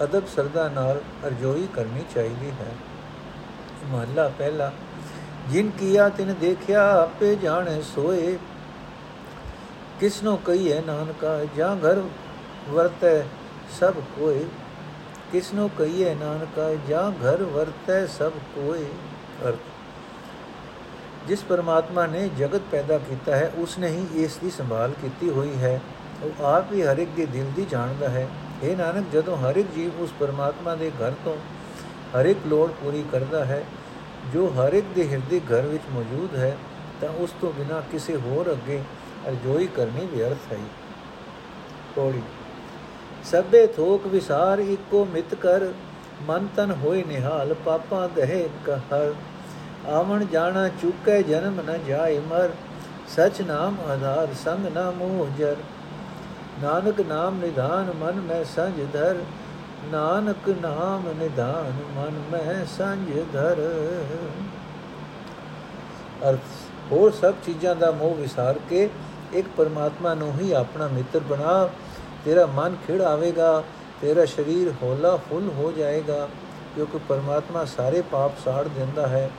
ਅਦਬ 0.03 0.27
ਸਰਦਾ 0.35 0.69
ਨਾਲ 0.69 1.01
ਅਰਜ਼ੋਈ 1.25 1.67
ਕਰਨੀ 1.75 2.03
ਚਾਹੀਦੀ 2.15 2.49
ਹੈ। 2.49 2.71
ਮਹਲਾ 3.85 4.31
ਪਹਿਲਾ, 4.37 4.71
ਜਿਨ 5.49 5.69
ਕੀਆ 5.69 6.09
ਤਿਨ 6.09 6.35
ਦੇਖਿਆ, 6.41 7.01
ਆਪੇ 7.01 7.35
ਜਾਣੇ 7.35 7.81
ਸੋਏ। 7.81 8.37
ਕਿਸਨੋ 9.99 10.35
ਕਹੀਏ 10.37 10.79
ਨਾਨਕਾ, 10.81 11.39
ਜਾਂ 11.57 11.75
ਘਰ 11.77 12.01
ਵਰਤੈ 12.69 13.21
ਸਭ 13.79 13.93
ਕੋਏ? 14.15 14.45
ਕਿਸਨੋ 15.31 15.69
ਕਹੀਏ 15.77 16.13
ਨਾਨਕਾ, 16.15 16.73
ਜਾਂ 16.89 17.09
ਘਰ 17.13 17.43
ਵਰਤੈ 17.45 18.05
ਸਭ 18.07 18.31
ਕੋਏ? 18.55 18.85
ਅਰਥ, 19.47 19.57
ਜਿਸ 21.27 21.43
ਪਰਮਾਤਮਾ 21.43 22.05
ਨੇ 22.05 22.27
ਜਗਤ 22.37 22.61
ਪੈਦਾ 22.71 22.97
ਕੀਤਾ 22.99 23.35
ਹੈ 23.35 23.51
ਉਸ 23.55 23.77
ਨੇ 23.77 23.87
ਹੀ 23.87 24.23
ਇਸ 24.23 24.37
ਦੀ 24.37 24.49
ਸੰਭਾਲ 24.49 24.93
ਕੀਤੀ 25.01 25.29
ਹੋਈ 25.29 25.57
ਹੈ। 25.57 25.79
ਉਹ 26.23 26.43
ਆਪ 26.45 26.71
ਹੀ 26.73 26.81
ਹਰ 26.81 26.97
ਇੱਕ 26.97 27.11
ਦੇ 27.15 27.25
ਦਿਲ 27.25 27.51
ਦੀ 27.55 27.65
ਜਾਣਦਾ 27.69 28.09
ਹੈ। 28.09 28.27
ਇਹ 28.63 28.75
ਨਾਨਕ, 28.77 29.05
ਜਦੋਂ 29.13 29.37
ਹਰ 29.37 29.55
ਇੱਕ 29.55 29.67
ਜੀਵ 29.75 29.99
ਉਸ 29.99 30.13
ਪਰਮਾਤਮਾ 30.19 30.75
ਦੇ 30.75 30.91
ਘਰ 31.01 31.13
ਤੋਂ 31.25 31.35
ਹਰ 32.15 32.25
ਇੱਕ 32.25 32.39
ਲੋੜ 32.47 32.69
ਪੂਰੀ 32.73 33.03
ਕਰਦਾ 33.11 33.43
ਹੈ, 33.45 33.63
ਜੋ 34.33 34.47
ਹਰ 34.49 34.73
ਇੱਕ 34.73 34.87
ਦੇ 34.95 35.07
ਹਿਰਦੇ 35.09 35.39
ਘਰ 35.51 35.61
ਵਿੱਚ 35.61 35.83
ਮੌਜੂਦ 35.91 36.35
ਹੈ, 36.35 36.55
ਤਾਂ 37.01 37.09
ਉਸ 37.09 37.33
ਤੋਂ 37.41 37.51
ਬਿਨਾ 37.53 37.81
ਕਿਸੇ 37.91 38.15
ਹੋਰ 38.15 38.51
ਅੱਗੇ 38.51 38.81
ਅਰਜ਼ੋਈ 39.27 39.67
ਕਰਨੀ 39.67 40.05
ਵਿਅਰਥ 40.05 40.53
ਹੈ। 40.53 40.57
ਕੋੜੀ 41.95 42.21
ਸਭੇ 43.25 43.67
ਥੋਕ 43.67 44.07
ਵਿਸਾਰ 44.07 44.59
ਇੱਕੋ 44.59 45.05
ਮਿਤ 45.05 45.35
ਕਰ, 45.35 45.67
ਮਨ 46.21 46.47
ਤਨ 46.55 46.71
ਹੋਏ 46.71 47.03
ਨਿਹਾਲ, 47.03 47.53
ਪਾਪਾਂ 47.53 48.09
ਦਹਿ 48.09 48.47
ਕਹਰ। 48.65 49.13
ਆਵਣ 49.87 50.25
ਜਾਣਾ 50.25 50.67
ਚੁੱਕੇ 50.67 51.23
ਜਨਮ 51.23 51.61
ਨ 51.61 51.77
ਜਾਏ 51.87 52.19
ਮਰ, 52.19 52.49
ਸਚ 53.09 53.41
ਨਾਮ 53.41 53.77
ਆਧਾਰ, 53.91 54.33
ਸੰਗ 54.45 54.65
ਨਾ 54.65 54.91
ਮੋਹ 54.91 55.27
ਜਰ। 55.37 55.55
ਨਾਨਕ 56.61 57.01
ਨਾਮ 57.01 57.39
ਨਿਧਾਨ, 57.39 57.93
ਮਨ 57.97 58.21
ਮੈਂ 58.21 58.43
ਸੰਜ 58.43 58.81
ਧਰ। 58.93 59.15
ਨਾਨਕ 59.91 60.49
ਨਾਮ 60.49 61.03
ਨਿਧਾਨ, 61.19 61.73
ਮਨ 61.95 62.21
ਮੈਂ 62.31 62.65
ਸੰਜ 62.77 63.11
ਧਰ। 63.33 63.57
ਅਰਥ। 66.29 66.57
ਹੋਰ 66.91 67.11
ਸਭ 67.11 67.33
ਚੀਜ਼ਾਂ 67.45 67.75
ਦਾ 67.75 67.91
ਮੋਹ 67.91 68.15
ਵਿਸਾਰ 68.15 68.59
ਕੇ 68.69 68.89
ਇੱਕ 69.33 69.47
ਪਰਮਾਤਮਾ 69.57 70.13
ਨੂੰ 70.13 70.33
ਹੀ 70.39 70.51
ਆਪਣਾ 70.51 70.87
ਮਿੱਤਰ 70.87 71.19
ਬਣਾ। 71.19 71.69
ਤੇਰਾ 72.25 72.45
ਮਨ 72.45 72.75
ਖਿੜ 72.87 73.01
ਆਵੇਗਾ, 73.01 73.63
ਤੇਰਾ 74.01 74.25
ਸਰੀਰ 74.25 74.73
ਹੋਲਾ 74.81 75.15
ਫੁੱਲ 75.15 75.49
ਹੋ 75.49 75.71
ਜਾਏਗਾ, 75.71 76.29
ਕਿਉਂਕਿ 76.75 76.99
ਪਰਮਾਤਮਾ 77.09 77.65
ਸਾਰੇ 77.65 78.01
ਪਾਪ 78.01 78.31
ਸਾੜ 78.45 78.67
ਦਿੰਦਾ 78.67 79.07
ਹੈ। 79.07 79.29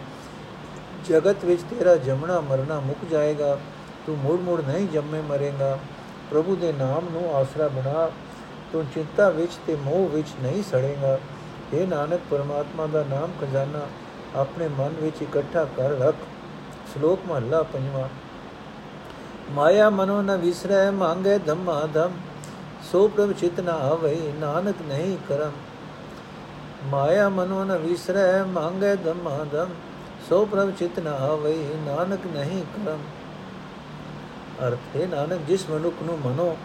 ਜਗਤ 1.08 1.44
ਵਿੱਚ 1.44 1.62
ਤੇਰਾ 1.62 1.96
ਜੰਮਣਾ 1.96 2.40
ਮਰਨਾ 2.40 2.80
ਮੁੱਕ 2.80 3.10
ਜਾਏਗਾ, 3.10 3.58
ਤੂੰ 4.06 4.18
ਮੁੜ 4.18 4.40
ਮੁੜ 4.40 4.60
ਨਹੀਂ 4.60 4.88
ਜੰਮੇ 4.88 5.20
ਮਰੇਗਾ। 5.20 5.78
ਪ੍ਰਭੂ 6.30 6.56
ਦੇ 6.56 6.72
ਨਾਮ 6.72 7.08
ਨੂੰ 7.10 7.36
ਆਸਰਾ 7.36 7.68
ਬਣਾ, 7.68 8.10
ਤੂੰ 8.72 8.86
ਚਿੰਤਾ 8.94 9.28
ਵਿੱਚ 9.28 9.52
ਤੇ 9.66 9.76
ਮੋਹ 9.76 10.08
ਵਿੱਚ 10.08 10.28
ਨਹੀਂ 10.42 10.62
ਸੜੇਗਾ। 10.62 11.18
ਇਹ 11.72 11.86
ਨਾਨਕ, 11.86 12.20
ਪਰਮਾਤਮਾ 12.30 12.86
ਦਾ 12.86 13.04
ਨਾਮ 13.10 13.30
ਖਜ਼ਾਨਾ 13.40 13.80
ਆਪਣੇ 14.36 14.68
ਮਨ 14.68 14.94
ਵਿੱਚ 15.02 15.22
ਇਕੱਠਾ 15.22 15.66
ਕਰ 15.76 15.90
ਰੱਖ। 15.90 16.14
ਸ਼ਲੋਕ 16.92 17.20
ਮਹਲਾ 17.28 17.62
ਪੰਜਵਾਂ। 17.62 18.08
ਮਾਇਆ 19.50 19.90
ਮਨੋ 19.90 20.22
ਨ 20.22 20.36
ਵਿਸਰੈ, 20.36 20.90
ਮੰਗੇ 20.90 21.38
ਧੰਮਾ 21.38 21.88
ਧਮ 21.94 22.10
ਸੋ 22.92 23.08
ਪ੍ਰਭ 23.08 23.32
ਚਿਤ 23.32 23.60
ਨ 23.60 23.68
ਆਵੇ, 23.68 24.32
ਨਾਨਕ 24.40 24.74
ਨਹੀਂ 24.88 25.16
ਕਰਮ। 25.28 25.50
ਮਾਇਆ 26.90 27.28
ਮਨੋ 27.28 27.64
ਨ 27.64 27.76
ਵਿਸਰੈ, 27.76 28.44
ਮੰਗੇ 28.44 28.94
ਧੰਮਾ 28.96 29.44
ਧਮ 29.52 29.68
ਸੋ 30.28 30.44
ਪ੍ਰਭ 30.44 30.70
ਚਿਤ 30.70 30.98
ਨਾ 30.98 31.10
ਆਵੇ, 31.10 31.56
ਨਾਨਕ 31.86 32.26
ਨਹੀਂ 32.26 32.62
ਕਰਮ। 32.76 32.98
ਅਰਥ, 34.66 34.96
ਹੈ 34.96 35.06
ਨਾਨਕ, 35.06 35.40
ਜਿਸ 35.48 35.70
ਮਨੁੱਖ 35.70 36.02
ਨੂੰ 36.02 36.18
ਮਨੋ 36.26 36.56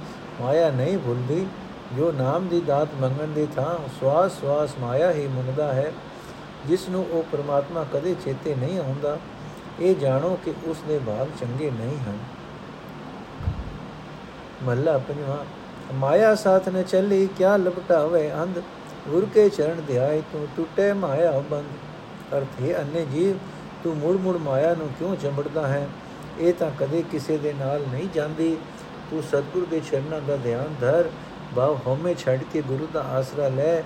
ਮਾਇਆ 0.42 0.70
ਨਹੀਂ 0.70 0.98
ਭੁੱਲਦੀ, 0.98 1.48
ਜੋ 1.98 2.12
ਨਾਮ 2.12 2.48
ਦੀ 2.48 2.62
ਦਾਤ 2.62 2.88
ਮੰਗਣ 3.02 3.28
ਦੀ 3.28 3.48
ਥਾਂ 3.56 3.78
ਸਵਾਸ 4.00 4.40
ਸਵਾਸ 4.40 4.70
ਮਾਇਆ 4.80 5.12
ਹੀ 5.12 5.28
ਮੰਗਦਾ 5.28 5.74
ਹੈ, 5.74 5.92
ਜਿਸ 6.68 6.90
ਨੂੰ 6.90 7.06
ਉਹ 7.12 7.24
ਪ੍ਰਮਾਤਮਾ 7.32 7.86
ਕਦੇ 7.94 8.16
ਚੇਤੇ 8.26 8.56
ਨਹੀਂ 8.56 8.80
ਆਉਂਦਾ, 8.80 9.18
ਇਹ 9.80 9.96
ਜਾਣੋ 9.96 10.38
ਕਿ 10.46 10.54
ਉਸ 10.68 10.78
ਦੇ 10.88 11.00
ਭਾਗ 11.08 11.28
ਚੰਗੇ 11.40 11.72
ਨਹੀਂ 11.72 11.98
ਹਨ। 11.98 12.18
ਮੱਲਾ 14.66 14.98
ਪੰਜਵਾ, 14.98 15.46
ਮਾਇਆ 15.94 16.36
ਸਾਥ 16.36 16.70
ਨ 16.70 16.84
ਚੱਲੀ 16.84 17.28
ਕਿਆ 17.38 17.58
ਲਪਟਾਵੇ 17.58 18.32
ਅੰਧ, 18.34 18.60
ਗੁਰ 19.08 19.26
ਕੇ 19.34 19.50
ਚਰਨ 19.50 19.82
ਧਿਆਏ 19.88 20.22
ਤੂੰ 20.32 20.48
ਟੁੱਟੇ 20.58 20.94
ਮਾਇਆ 20.94 21.32
ਬੰਦ। 21.52 22.36
ਅਰਥ 22.38 22.62
ਹੈ 22.62 22.80
ਅੰਨੇ 22.82 23.06
ਜੀਵ, 23.06 23.38
ਤੂੰ 23.84 23.96
ਮੁੜ 23.98 24.16
ਮੁੜ 24.16 24.38
ਮਾਇਆ 24.38 24.74
ਨੂੰ 24.76 24.90
ਕਿਉਂ 25.00 25.16
ਚੰਬੜਦਾ 25.16 25.68
ਹੈ? 25.68 25.88
ਇਹ 26.40 26.54
ਤਾਂ 26.54 26.72
ਕਦੇ 26.80 27.04
ਕਿਸੇ 27.12 27.38
ਦੇ 27.38 27.54
ਨਾਲ 27.54 27.82
ਨਹੀਂ 27.92 28.08
ਜਾਂਦੀ। 28.14 28.58
ਤੂੰ 29.12 29.22
ਸਤਿਗੁਰ 29.24 29.66
ਦੇ 29.66 29.82
ਚਰਨਾਂ 29.92 30.22
ਦਾ 30.22 30.38
ਧਿਆਨ 30.38 30.76
ਧਰ 30.82 31.10
ਭਾਵ 31.56 31.78
ਹਉਮੈ 31.88 32.14
ਛੱਡ 32.14 32.44
ਕੇ 32.54 32.62
ਗੁਰੂ 32.62 32.88
ਦਾ 32.94 33.02
ਆਸਰਾ 33.02 33.48
ਲੈ। 33.48 33.82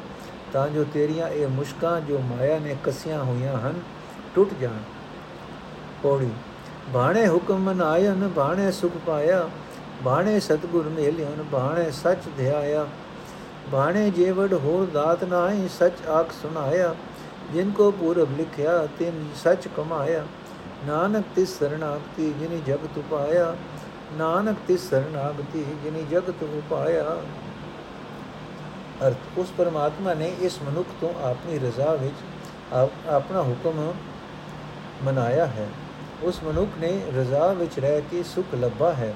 ਤਾਂ 0.53 0.67
ਜੋ 0.67 0.85
ਤੇਰੀਆਂ 0.93 1.27
ਇਹ 1.27 1.47
ਮੁਸ਼ਕਾਂ 1.47 1.99
ਜੋ 2.01 2.19
ਮਾਇਆ 2.19 2.59
ਨੇ 2.59 2.75
ਕਸੀਆਂ 2.83 3.23
ਹੋਈਆਂ 3.23 3.53
ਹਨ, 3.59 3.73
ਟੁੱਟ 4.35 4.53
ਜਾਣ। 4.61 4.79
ਪੌੜੀ, 6.03 6.29
ਬਾਣੇ 6.89 7.27
ਹੁਕਮ 7.27 7.59
ਮਨਾਇਨ 7.59 8.27
ਬਾਣੇ 8.27 8.71
ਸੁਖ 8.71 8.91
ਪਾਇਆ। 9.07 9.49
ਬਾਣੇ 10.03 10.39
ਸਤਗੁਰ 10.39 10.89
ਮੇਲਿਓਨ 10.89 11.43
ਬਾਣੇ 11.43 11.89
ਸੱਚ 11.91 12.19
ਧਿਆਇਆ। 12.37 12.85
ਬਾਣੇ 13.71 14.09
ਜੇਵੜ 14.09 14.53
ਹੋਰ 14.53 14.85
ਦਾਤ 14.85 15.23
ਨਾਹੀ, 15.23 15.67
ਸੱਚ 15.69 16.07
ਆਖ 16.07 16.31
ਸੁਨਾਇਆ 16.31 16.93
ਜਿਨ 17.53 17.71
ਕੋ 17.71 17.89
ਪੂਰਬ 17.91 18.37
ਲਿਖਿਆ, 18.37 18.87
ਤਿਨ 18.99 19.27
ਸੱਚ 19.35 19.67
ਕਮਾਇਆ। 19.77 20.23
ਨਾਨਕ 20.87 21.25
ਤਿਸ 21.35 21.57
ਸਰਣਾਗਤੀ, 21.59 22.33
ਜਿਨੀ 22.39 22.61
ਜਗਤ 22.67 22.97
ਉਪਾਇਆ। 22.97 23.55
ਨਾਨਕ 24.17 24.57
ਤਿਸ 24.67 24.89
ਸਰਣਾਗਤੀ, 24.89 25.65
ਜਿਨੀ 25.83 26.03
ਜਗਤ 26.11 26.43
ਉਪਾਇਆ। 26.43 27.17
ਅਰਥ, 29.07 29.37
ਉਸ 29.37 29.51
ਪਰਮਾਤਮਾ 29.57 30.13
ਨੇ 30.13 30.33
ਇਸ 30.41 30.59
ਮਨੁੱਖ 30.61 30.87
ਤੋਂ 31.01 31.13
ਆਪਣੀ 31.23 31.59
ਰਜ਼ਾ 31.59 31.93
ਵਿੱਚ 31.95 32.15
ਆਪਣਾ 33.07 33.41
ਹੁਕਮ 33.41 33.93
ਮਨਾਇਆ 35.03 35.45
ਹੈ। 35.45 35.67
ਉਸ 36.23 36.43
ਮਨੁੱਖ 36.43 36.69
ਨੇ 36.79 36.99
ਰਜ਼ਾ 37.15 37.47
ਵਿੱਚ 37.53 37.79
ਰਹਿ 37.79 38.01
ਕੇ 38.01 38.23
ਸੁਖ 38.23 38.55
ਲੱਭਾ 38.55 38.93
ਹੈ। 38.93 39.13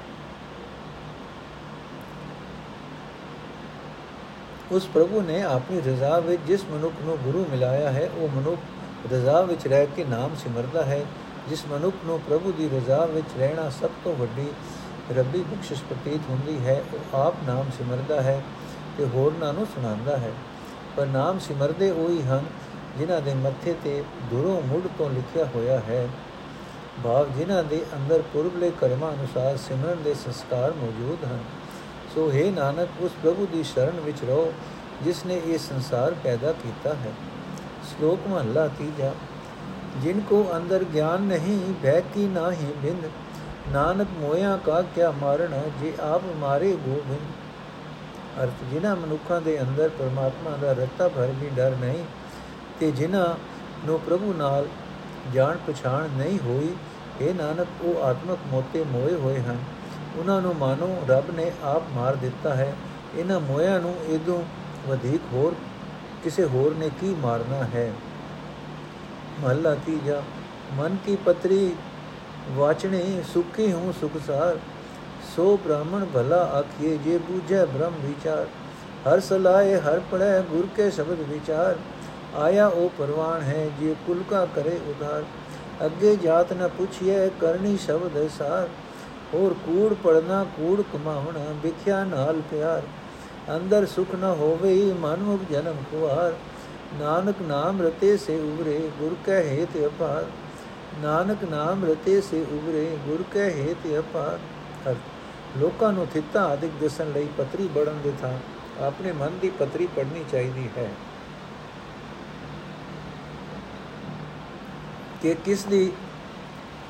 ਉਸ 4.74 4.86
ਪ੍ਰਭੂ 4.86 5.22
ਨੇ 5.22 5.42
ਆਪਣੀ 5.42 5.82
ਰਜ਼ਾ 5.82 6.20
ਵਿੱਚ 6.20 6.42
ਜਿਸ 6.48 6.64
ਮਨੁੱਖ 6.72 6.94
ਨੂੰ 7.02 7.18
ਗੁਰੂ 7.18 7.46
ਮਿਲਾਇਆ 7.52 7.92
ਹੈ, 7.92 8.10
ਉਹ 8.16 8.30
ਮਨੁੱਖ 8.30 8.60
ਰਜ਼ਾ 9.14 9.42
ਵਿੱਚ 9.42 9.68
ਰਹਿ 9.68 9.86
ਕੇ 9.86 10.04
ਨਾਮ 10.04 10.36
ਸਿਮਰਦਾ 10.36 10.84
ਹੈ। 10.84 11.06
ਜਿਸ 11.50 11.66
ਮਨੁੱਖ 11.66 11.96
ਨੂੰ 12.06 12.20
ਪ੍ਰਭੂ 12.20 12.52
ਦੀ 12.52 12.70
ਰਜ਼ਾ 12.70 13.06
ਵਿੱਚ 13.06 13.28
ਰਹਿਣਾ 13.38 13.70
ਸਭ 13.70 13.90
ਤੋਂ 14.04 14.16
ਵੱਡੀ 14.16 14.48
ਰੱਬੀ 15.18 15.44
ਬਖਸ਼ਿਸ਼ 15.44 15.84
ਪ੍ਰਤੀਤ 15.84 16.22
ਹੁੰਦੀ 16.30 16.66
ਹੈ, 16.66 16.84
ਉਹ 16.94 17.18
ਆਪ 17.18 17.34
ਨਾਮ 17.48 17.66
ਸਿਮਰਦਾ 17.78 18.22
ਹੈ 18.22 18.42
ਤੇ 18.98 19.06
ਹੋਰਨਾਂ 19.06 19.54
ਨੂੰ 19.54 19.66
ਸੁਣਾਉਂਦਾ 19.66 20.18
ਹੈ। 20.18 20.32
ਪਰ 20.98 21.06
ਨਾਮ 21.06 21.40
ਸਿਮਰਦੇ 21.40 21.92
ਉਹੀ 21.92 22.22
ਹਨ 22.22 22.44
ਜਿਨ੍ਹਾਂ 22.98 23.22
ਦੇ 23.22 23.34
ਮੱਥੇ 23.34 23.76
ਤੇ 23.84 24.04
ਦੁਰੋਂ 24.32 24.62
ਮੁੱਢ 24.62 24.88
ਤੋਂ 24.98 25.10
ਲਿਖਿਆ 25.10 25.46
ਹੋਇਆ 25.56 25.80
ਹੈ। 25.80 26.08
ਭਾਵ 27.04 27.28
ਜਿਨ੍ਹਾਂ 27.38 27.64
ਦੇ 27.64 27.86
ਅੰਦਰ 27.96 28.22
ਪੁਰਬਲੇ 28.34 28.72
ਕਰਮਾਂ 28.82 29.12
ਅਨੁਸਾਰ 29.14 29.58
ਸਿਮਰਨ 29.58 30.04
ਦੇ 30.04 30.14
ਸੰਸਕਾਰ 30.14 30.72
ਮੌਜੂਦ 30.72 31.26
ਹਨ। 31.26 31.40
ਸੋ 32.16 32.32
ਹੈ 32.32 32.52
ਨਾਨਕ, 32.52 32.90
ਉਸ 33.00 33.12
ਪ੍ਰਭੂ 33.24 33.48
ਦੀ 33.52 33.64
ਸ਼ਰਨ 33.64 34.00
ਵਿੱਚ 34.00 34.24
ਰਹੋ, 34.24 34.54
ਜਿਸ 35.02 35.26
ਨੇ 35.26 35.42
ਇਹ 35.46 35.58
ਸੰਸਾਰ 35.58 36.16
ਪੈਦਾ 36.24 36.52
ਕੀਤਾ 36.52 36.94
ਹੈ। 36.94 37.12
ਸ਼ਲੋਕ 37.90 38.28
ਮਹਲਾ 38.28 38.68
ਤੀਜਾ। 38.68 39.14
ਜਿਨ 39.98 40.20
ਕੋ 40.20 40.52
ਅੰਦਰ 40.58 40.84
ਗਿਆਨ 40.84 41.22
ਨਹੀਂ 41.22 41.74
ਭੈ 41.84 42.00
ਕੀ 42.00 42.28
ਨਾਹੀ 42.28 42.74
ਬਿੰਦ। 42.82 43.06
ਨਾਨਕ 43.74 44.08
ਮੋਇਆ 44.20 44.60
ਕਾ 44.66 44.82
ਕਿਆ 44.82 45.12
ਮਾਰਣਾ 45.12 45.62
ਜੇ 45.82 45.94
ਆਪ 46.02 46.22
ਮਾਰੇ 46.36 46.72
ਗੋਬਿੰਦ। 46.72 47.32
ਅਰਥ, 48.44 48.64
ਜਿਨ੍ਹਾਂ 48.72 48.96
ਮਨੁੱਖਾਂ 48.96 49.42
ਦੇ 49.42 49.62
ਅੰਦਰ 49.62 49.90
ਪਰਮਾਤਮਾ 49.90 50.58
ਦਾ 50.58 50.72
ਰੱਤਾ 50.72 51.08
ਭਰ 51.08 51.28
ਵੀ 51.28 51.50
ਡਰ 51.56 51.72
ਨਹੀਂ, 51.72 52.06
ਤੇ 52.80 52.92
ਜਿਨ੍ਹਾਂ 52.92 53.36
ਨੂੰ 53.86 54.00
ਪ੍ਰਭੂ 54.00 54.34
ਨਾਲ 54.34 54.68
ਜਾਣ 55.34 55.58
ਪਛਾਣ 55.68 56.10
ਨਹੀਂ 56.18 56.40
ਹੋਈ 56.40 56.76
ਇਹ 57.22 57.36
ਨਾਨਕ, 57.36 57.68
ਉਹ 57.82 58.04
ਆਤਮਕ 58.04 58.40
ਮੋਤੇ 58.52 58.84
ਮੋਏ 58.84 59.14
ਹੋਏ 59.14 59.40
ਹਨ। 59.40 59.58
ਉਹਨਾਂ 60.18 60.42
ਨੂੰ 60.42 60.56
ਮਾਨੋ, 60.56 60.98
ਰੱਬ 61.10 61.36
ਨੇ 61.36 61.52
ਆਪ 61.64 61.84
ਮਾਰ 61.96 62.16
ਦਿੱਤਾ 62.16 62.56
ਹੈ। 62.56 62.76
ਇਹਨਾਂ 63.16 63.40
ਮੋਇਆਂ 63.40 63.80
ਨੂੰ 63.80 63.96
ਇਦੋਂ 64.10 64.44
ਵਧੇਕ 64.88 65.22
ਹੋਰ 65.34 65.56
ਕਿਸੇ 66.24 66.44
ਹੋਰ 66.44 66.76
ਨੇ 66.76 66.90
ਕੀ 67.02 67.16
ਮਾਰਨਾ 67.20 67.64
ਹੈ? 67.64 67.92
ਮਹਲਾ 69.42 69.76
ਤੀਜਾ, 69.76 70.22
ਮਨ 70.74 70.98
ਕੀ 71.06 71.16
ਪਤਰੀ 71.16 71.76
ਵਾਚਣੇ, 72.52 73.24
ਸੁਖੀ 73.34 73.72
ਹੂੰ 73.74 73.94
ਸੁਖਸਾਰ 73.94 74.60
ਸੋ 75.36 75.58
ਬ੍ਰਾਹਮਣ 75.58 76.06
ਭਲਾ 76.06 76.44
ਆਖੀਏ, 76.44 76.98
ਜੇ 76.98 77.18
ਬੂਝੈ 77.18 77.66
ਬ੍ਰਹਮ 77.66 77.94
ਵਿਚਾਰ। 78.02 78.48
ਹਰ 79.08 79.20
ਸਲਾਏ 79.20 79.80
ਹਰ 79.80 80.02
ਪੜੈ 80.12 80.42
ਗੁਰ 80.42 80.68
ਕੇ 80.76 80.92
ਸ਼ਬਦ 80.92 81.20
ਵਿਚਾਰ। 81.20 81.76
ਆਇਆ 82.36 82.68
ਉਹ 82.68 82.90
ਪਰਵਾਨ 82.98 83.42
ਹੈ, 83.42 83.70
ਜੇ 83.80 83.96
ਕੁਲ 84.08 84.24
ਕਾ 84.30 84.46
ਕਰੇ 84.46 84.80
ਉਧਾਰ। 84.88 85.24
ਅੱਗੇ 85.86 86.16
ਜਾਤ 86.16 86.54
ਨ 86.54 86.68
ਪੁੱਛੀਏ 86.68 87.30
ਕਰਨੀ 87.40 87.78
ਸ਼ਬਦ 87.78 88.30
ਸਾਰ। 88.38 88.70
ਹੋਰ 89.34 89.54
ਕੂੜ 89.54 89.94
ਪੜਨਾ, 89.94 90.44
ਕੂੜ 90.58 90.82
ਕਮਾਵਣਾ 90.94 91.46
ਵਿਖਿਆ 91.64 92.04
ਨਾਲ 92.04 92.42
ਪਿਆਰ। 92.42 92.84
ਅੰਦਰ 93.56 93.86
ਸੁਖ 93.86 94.16
ਨ 94.16 94.24
ਹੋਵੇ, 94.24 94.94
ਮਨ 94.94 95.20
ਮੁਖ 95.20 95.42
ਜਨਮ 95.52 95.76
ਕੁਆਰ। 95.92 96.34
ਨਾਨਕ 97.00 97.36
ਨਾਮ 97.42 97.82
ਰਤੇ 97.82 98.18
ਸੇ 98.18 98.40
ਉਬਰੇ 98.40 98.90
ਗੁਰ 99.00 99.16
ਕੈ 99.26 99.42
ਹੇਤ 99.42 99.78
ਅਪਾਰ। 99.88 100.26
ਨਾਨਕ 101.00 101.44
ਨਾਮ 101.44 101.86
ਰਤੇ 101.86 102.22
ਸੇ 102.22 102.42
ਉਬਰੇ 102.42 102.98
ਗੁਰ 103.08 103.24
ਕੈ 103.34 103.50
ਹੇਤ 103.50 103.88
ਅਪਾਰ। 104.00 104.96
ਲੋਕਾਂ 105.58 105.92
ਨੂੰ 105.94 106.08
ਥਿੱਤਾ 106.14 106.44
ਆਦਿਕ 106.44 106.72
ਦਸਣ 106.84 107.12
ਲਈ 107.12 107.28
ਪਤਰੀ 107.38 107.68
ਬੜਨ 107.68 108.00
ਦੇ 108.04 108.14
ਥਾਂ, 108.22 108.38
ਆਪਣੇ 108.86 109.12
ਮਨ 109.12 109.40
ਦੀ 109.42 109.50
ਪਤਰੀ 109.50 109.88
ਪੜਨੀ 109.96 110.24
ਚਾਹੀਦੀ 110.32 110.70
ਹੈ। 110.78 110.90
ਕਿ 115.22 115.34
ਕਿਸ 115.46 115.64
ਦੀ, 115.64 115.92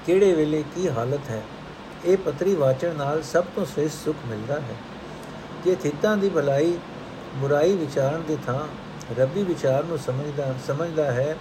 ਕਿਹੜੇ 0.06 0.34
ਵੇਲੇ 0.34 0.64
ਕੀ 0.76 0.90
ਹਾਲਤ 0.90 1.30
ਹੈ? 1.30 1.42
ਇਹ 2.06 2.18
ਪਤਰੀ 2.18 2.54
ਵਾਚਣ 2.56 2.96
ਨਾਲ 2.96 3.22
ਸਭ 3.24 3.44
ਤੋਂ 3.56 3.66
ਸ੍ਰੇਸ਼ਟ 3.66 3.98
ਸੁਖ 4.06 4.16
ਮਿਲਦਾ 4.26 4.60
ਹੈ। 4.60 4.76
ਜੇ 5.66 5.76
ਥਿੱਤਾਂ 5.76 6.16
ਦੀ 6.18 6.30
ਭਲਾਈ 6.30 6.78
ਬੁਰਾਈ 7.36 7.76
ਵਿਚਾਰਨ 7.76 8.24
ਦੀ 8.28 8.38
ਥਾਂ 8.48 8.60
ਰੱਬੀ 9.20 9.44
ਵਿਚਾਰ 9.44 9.84
ਨੂੰ 9.84 9.98
ਸਮਝਦਾ 9.98 10.54
ਸਮਝਦਾ 10.68 11.12
ਹੈ, 11.12 11.36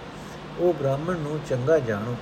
ਉਹ 0.59 0.73
ਬ੍ਰਾਹਮਣ 0.73 1.17
ਨੂੰ 1.17 1.39
ਚੰਗਾ 1.49 1.77
ਜਾਣੋ। 1.79 2.15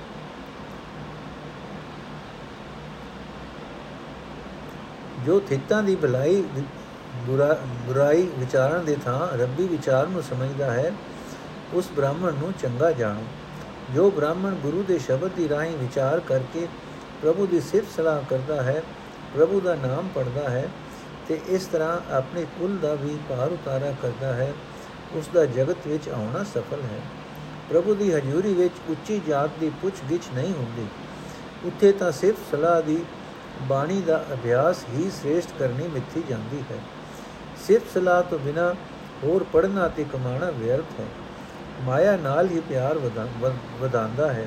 ਜੋ 5.26 5.40
ਥਿੱਤਾਂ 5.40 5.82
ਦੀ 5.82 5.96
ਭਲਾਈ 5.96 6.44
ਬੁਰਾਈ 7.26 8.28
ਵਿਚਾਰਨ 8.38 8.84
ਦੇ 8.84 8.96
ਥਾਂ 9.04 9.38
ਰੱਬੀ 9.38 9.66
ਵਿਚਾਰ 9.68 10.06
ਨੂੰ 10.06 10.22
ਸਮਝਦਾ 10.22 10.70
ਹੈ, 10.72 10.92
ਉਸ 11.72 11.90
ਬ੍ਰਾਹਮਣ 11.96 12.32
ਨੂੰ 12.32 12.52
ਚੰਗਾ 12.52 12.90
ਜਾਣੋ। 12.92 13.24
ਜੋ 13.94 14.10
ਬ੍ਰਾਹਮਣ 14.10 14.54
ਗੁਰੂ 14.54 14.82
ਦੇ 14.82 14.98
ਸ਼ਬਦ 14.98 15.30
ਦੀ 15.30 15.48
ਰਾਹੀਂ 15.48 15.76
ਵਿਚਾਰ 15.76 16.20
ਕਰਕੇ 16.20 16.66
ਪ੍ਰਭੂ 17.22 17.46
ਦੀ 17.46 17.60
ਸਿਫਤ 17.60 17.96
ਸਲਾਹ 17.96 18.20
ਕਰਦਾ 18.30 18.62
ਹੈ, 18.62 18.82
ਪ੍ਰਭੂ 19.34 19.60
ਦਾ 19.60 19.74
ਨਾਮ 19.74 20.08
ਪੜਦਾ 20.14 20.48
ਹੈ 20.50 20.68
ਤੇ 21.28 21.40
ਇਸ 21.46 21.66
ਤਰ੍ਹਾਂ 21.66 22.14
ਆਪਣੇ 22.14 22.44
ਕੁਲ 22.58 22.76
ਦਾ 22.78 22.94
ਵੀ 22.94 23.16
ਭਾਰ 23.28 23.52
ਉਤਾਰਾ 23.52 23.92
ਕਰਦਾ 24.02 24.32
ਹੈ, 24.34 24.52
ਉਸ 25.12 25.28
ਦਾ 25.34 25.44
ਜਗਤ 25.46 25.86
ਵਿੱਚ 25.86 26.08
ਆਉਣਾ 26.08 26.42
ਸਫਲ 26.44 26.82
ਹੈ। 26.82 27.00
ਪ੍ਰਭੂ 27.70 27.94
ਦੀ 27.94 28.12
ਹਜ਼ੂਰੀ 28.12 28.52
ਵਿੱਚ 28.54 28.74
ਉੱਚੀ 28.88 29.20
ਜਾਤ 29.28 29.50
ਦੀ 29.60 29.70
ਪੁੱਛ 29.82 30.02
ਗਿੱਛ 30.10 30.28
ਨਹੀਂ 30.34 30.52
ਹੁੰਦੀ। 30.52 30.86
ਉੱਥੇ 31.64 31.92
ਤਾਂ 31.92 32.12
ਸਿਰਫ 32.12 32.38
ਸਲਾਹ 32.50 32.82
ਦੀ 32.82 33.04
ਬਾਣੀ 33.62 34.00
ਦਾ 34.00 34.24
ਅਭਿਆਸ 34.32 34.84
ਹੀ 34.94 35.10
ਸ੍ਰੇਸ਼ਟ 35.10 35.50
ਕਰਨੀ 35.58 35.88
ਮਿੱਥੀ 35.88 36.22
ਜਾਂਦੀ 36.28 36.62
ਹੈ। 36.70 36.78
ਸਿਰਫ 37.66 37.92
ਸਲਾਹ 37.94 38.22
ਤੋਂ 38.22 38.38
ਬਿਨਾ 38.38 38.74
ਹੋਰ 39.24 39.44
ਪੜਨਾ 39.52 39.88
ਤੇ 39.88 40.04
ਕਮਾਣਾ 40.12 40.50
ਵਿਅਰਥ 40.50 41.00
ਹੈ। 41.00 41.06
ਮਾਇਆ 41.82 42.16
ਨਾਲ 42.16 42.48
ਹੀ 42.48 42.60
ਪਿਆਰ 42.60 42.98
ਵਧਾਉਂਦਾ 43.80 44.32
ਹੈ। 44.32 44.46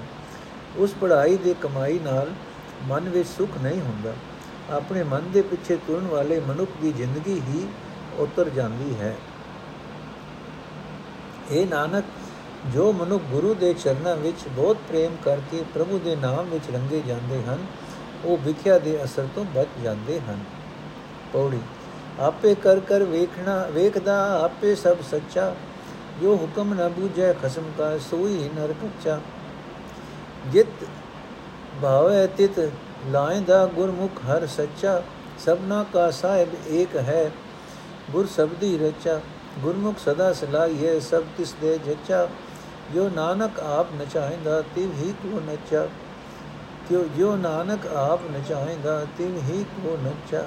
ਉਸ 0.77 0.93
ਪੜਾਈ 1.01 1.37
ਦੇ 1.37 1.55
ਕਮਾਈ 1.61 1.99
ਨਾਲ 1.99 2.31
ਮਨ 2.83 3.09
ਵਿੱਚ 3.09 3.29
ਸੁਖ 3.29 3.49
ਨਹੀਂ 3.61 3.81
ਹੁੰਦਾ। 3.81 4.13
ਆਪਣੇ 4.69 5.03
ਮਨ 5.03 5.31
ਦੇ 5.31 5.41
ਪਿੱਛੇ 5.41 5.75
ਤੁਰਨ 5.75 6.07
ਵਾਲੇ 6.07 6.39
ਮਨੁੱਖ 6.39 6.71
ਦੀ 6.81 6.91
ਜ਼ਿੰਦਗੀ 6.91 7.33
ਹੀ 7.33 7.67
ਉਤਰ 8.19 8.49
ਜਾਂਦੀ 8.49 8.95
ਹੈ। 8.95 9.15
ਇਹ 11.51 11.67
ਨਾਨਕ, 11.67 12.05
ਜੋ 12.73 12.91
ਮਨੁੱਖ 12.93 13.23
ਗੁਰੂ 13.23 13.53
ਦੇ 13.53 13.73
ਚਰਨਾਂ 13.73 14.15
ਵਿੱਚ 14.15 14.47
ਬਹੁਤ 14.47 14.77
ਪ੍ਰੇਮ 14.77 15.15
ਕਰਕੇ 15.25 15.63
ਪ੍ਰਭੂ 15.73 15.99
ਦੇ 15.99 16.15
ਨਾਮ 16.15 16.45
ਵਿੱਚ 16.45 16.69
ਰੰਗੇ 16.73 17.01
ਜਾਂਦੇ 17.07 17.43
ਹਨ, 17.43 17.65
ਉਹ 18.25 18.37
ਵਿਖਿਆ 18.37 18.79
ਦੇ 18.79 19.03
ਅਸਰ 19.03 19.27
ਤੋਂ 19.35 19.45
ਬਚ 19.45 19.67
ਜਾਂਦੇ 19.83 20.19
ਹਨ। 20.19 20.39
ਪੌੜੀ, 21.33 21.59
ਆਪੇ 22.19 22.55
ਕਰ 22.55 22.79
ਕਰ 22.79 23.03
ਵੇਖਣਾ, 23.03 23.67
ਵੇਖਦਾ 23.71 24.43
ਆਪੇ 24.43 24.75
ਸਭ 24.75 24.97
ਸੱਚਾ, 25.11 25.55
ਜੋ 26.21 26.35
ਹੁਕਮ 26.35 26.73
ਨਾ 26.73 26.87
ਬੂਝੈ 26.87 27.33
ਖਸਮ 27.33 27.63
ਕਾ 27.77 27.97
ਸੋਈ 27.97 28.49
ਨਰ 28.55 28.73
ਕੱਚਾ 28.81 29.19
ਜਿਤ 30.51 30.67
ਭਾਵੈ 31.81 32.25
ਤਿਤ 32.27 32.59
ਲਾਇਂਦਾ 33.07 33.65
ਗੁਰਮੁਖ 33.65 34.23
ਹਰ 34.25 34.45
ਸੱਚਾ 34.47 35.01
ਸਭਨਾ 35.45 35.83
ਕਾ 35.93 36.09
ਸਾਹਿਬ 36.11 36.49
ਏਕ 36.71 36.95
ਹੈ 36.97 37.31
ਗੁਰ 38.11 38.25
ਸਬਦੀ 38.27 38.77
ਰਚਾ 38.77 39.19
ਗੁਰਮੁਖ 39.61 39.97
ਸਦਾ 39.99 40.31
ਸਲਾਈਏ 40.33 40.99
ਸਭ 40.99 41.23
ਤਿਸ 41.37 41.53
ਦੇ 41.61 41.77
ਜਚਾ 41.85 42.27
ਜੋ 42.93 43.09
ਨਾਨਕ 43.09 43.59
ਆਪ 43.59 43.93
ਨਚਾਇਂਦਾ 44.01 44.61
ਤਿਵ 44.75 44.91
ਹੀ 44.93 45.13
ਕੋ 45.23 45.39
ਨਚਾ 45.41 45.87
ਕਿਉ 46.89 47.03
ਜੋ 47.17 47.35
ਨਾਨਕ 47.35 47.87
ਆਪ 47.95 48.29
ਨਚਾਇਂਦਾ 48.31 48.99
ਤਿਵ 49.17 49.37
ਹੀ 49.43 49.63
ਕੋ 49.75 49.97
ਨਚਾ 50.03 50.43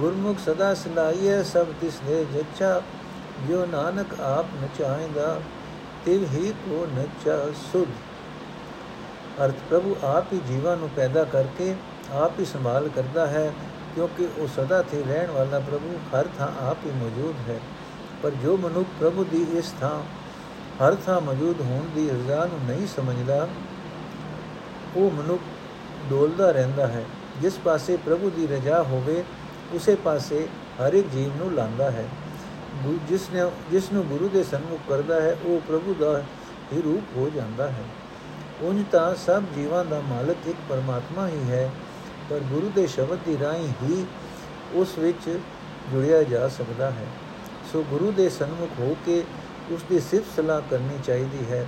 ਗੁਰਮੁਖ 0.00 0.38
ਸਦਾ 0.38 0.72
ਸਲਾਈਐ 0.74 1.42
ਸਭ 1.44 1.72
ਤਿਸ 1.80 2.00
ਦੇ 2.06 2.24
ਜੱਚਾ 2.34 2.80
ਜੋ 3.48 3.64
ਨਾਨਕ 3.66 4.20
ਆਪ 4.20 4.54
ਨਚਾਇਂਦਾ 4.62 5.38
ਤਿਵ 6.04 6.24
ਹੀ 6.32 6.52
ਕੋ 6.60 6.86
ਨਚਾ 6.94 7.38
ਸੁਧ 7.62 7.88
ਅਰਥ 9.44 9.54
ਪ੍ਰਭੂ 9.70 9.96
ਆਪ 10.04 10.32
ਹੀ 10.32 10.40
ਜੀਵਾਂ 10.48 10.76
ਨੂੰ 10.76 10.88
ਪੈਦਾ 10.96 11.24
ਕਰਕੇ 11.24 11.74
ਆਪ 12.14 12.38
ਹੀ 12.40 12.44
ਸੰਭਾਲ 12.44 12.88
ਕਰਦਾ 12.88 13.26
ਹੈ, 13.26 13.52
ਕਿਉਂਕਿ 13.94 14.28
ਉਹ 14.38 14.46
ਸਦਾ 14.56 14.80
ਤੇ 14.82 15.02
ਰਹਿਣ 15.08 15.30
ਵਾਲਾ 15.30 15.58
ਪ੍ਰਭੂ 15.60 15.98
ਹਰ 16.14 16.28
ਥਾਂ 16.38 16.48
ਆਪ 16.60 16.86
ਹੀ 16.86 16.90
ਮੌਜੂਦ 16.92 17.48
ਹੈ। 17.48 17.58
ਪਰ 18.22 18.30
ਜੋ 18.42 18.56
ਮਨੁੱਖ 18.56 18.88
ਪ੍ਰਭੂ 19.00 19.24
ਦੀ 19.24 19.44
ਇਸ 19.52 19.72
ਥਾਂ, 19.80 20.00
ਹਰ 20.80 20.96
ਥਾਂ 21.06 21.20
ਮੌਜੂਦ 21.20 21.60
ਹੋਣ 21.60 21.84
ਦੀ 21.94 22.08
ਰਜ਼ਾ 22.10 22.44
ਨੂੰ 22.44 22.58
ਨਹੀਂ 22.66 22.86
ਸਮਝਦਾ, 22.86 23.46
ਉਹ 24.96 25.10
ਮਨੁੱਖ 25.10 25.42
ਡੋਲਦਾ 26.10 26.50
ਰਹਿੰਦਾ 26.50 26.86
ਹੈ। 26.86 27.04
ਜਿਸ 27.40 27.58
ਪਾਸੇ 27.58 27.96
ਪ੍ਰਭੂ 27.96 28.30
ਦੀ 28.30 28.46
ਰਜ਼ਾ 28.46 28.82
ਹੋਵੇ, 28.82 29.22
ਉਸੇ 29.72 29.94
ਪਾਸੇ 29.94 30.46
ਹਰ 30.80 30.92
ਇੱਕ 30.92 31.08
ਜੀਵ 31.08 31.36
ਨੂੰ 31.36 31.52
ਲਾਂਦਾ 31.54 31.90
ਹੈ। 31.90 32.04
ਜਿਸ 33.08 33.28
ਨੇ, 33.32 33.50
ਜਿਸ 33.70 33.92
ਨੂੰ 33.92 34.04
ਗੁਰੂ 34.04 34.28
ਦੇ 34.28 34.42
ਸਨਮੁਖ 34.44 34.80
ਕਰਦਾ 34.88 35.20
ਹੈ, 35.20 35.36
ਉਹ 35.44 35.60
ਪ੍ਰਭੂ 35.68 35.94
ਦਾ 36.00 36.18
ਹੀ 36.72 36.82
ਰੂਪ 36.82 37.16
ਹੋ 37.16 37.30
ਜਾਂਦਾ 37.34 37.66
ਹੈ। 37.66 37.84
ਉਂਝ 38.62 38.84
ਤਾਂ 38.92 39.14
ਸਭ 39.14 39.42
ਜੀਵਾਂ 39.54 39.84
ਦਾ 39.84 40.00
ਮਾਲਕ 40.00 40.36
ਇੱਕ 40.46 40.58
ਪਰਮਾਤਮਾ 40.68 41.28
ਹੀ 41.28 41.50
ਹੈ, 41.50 41.70
ਪਰ 42.30 42.38
ਗੁਰੂ 42.38 42.70
ਦੇ 42.74 42.86
ਸ਼ਬਦ 42.86 43.18
ਦੀ 43.26 43.38
ਰਾਹੀਂ 43.42 43.68
ਹੀ 43.82 44.06
ਉਸ 44.74 44.98
ਵਿੱਚ 44.98 45.38
ਜੁੜਿਆ 45.92 46.22
ਜਾ 46.22 46.48
ਸਕਦਾ 46.48 46.90
ਹੈ। 46.90 47.06
ਸੋ 47.72 47.84
ਗੁਰੂ 47.90 48.12
ਦੇ 48.12 48.28
ਸਨਮੁਖ 48.28 48.70
ਹੋ 48.78 48.96
ਕੇ 49.06 49.24
ਉਸ 49.70 49.82
ਦੀ 49.82 50.00
ਸਿਫਤ 50.00 50.36
ਸਲਾਹ 50.36 50.60
ਕਰਨੀ 50.70 50.98
ਚਾਹੀਦੀ 51.04 51.44
ਹੈ। 51.50 51.66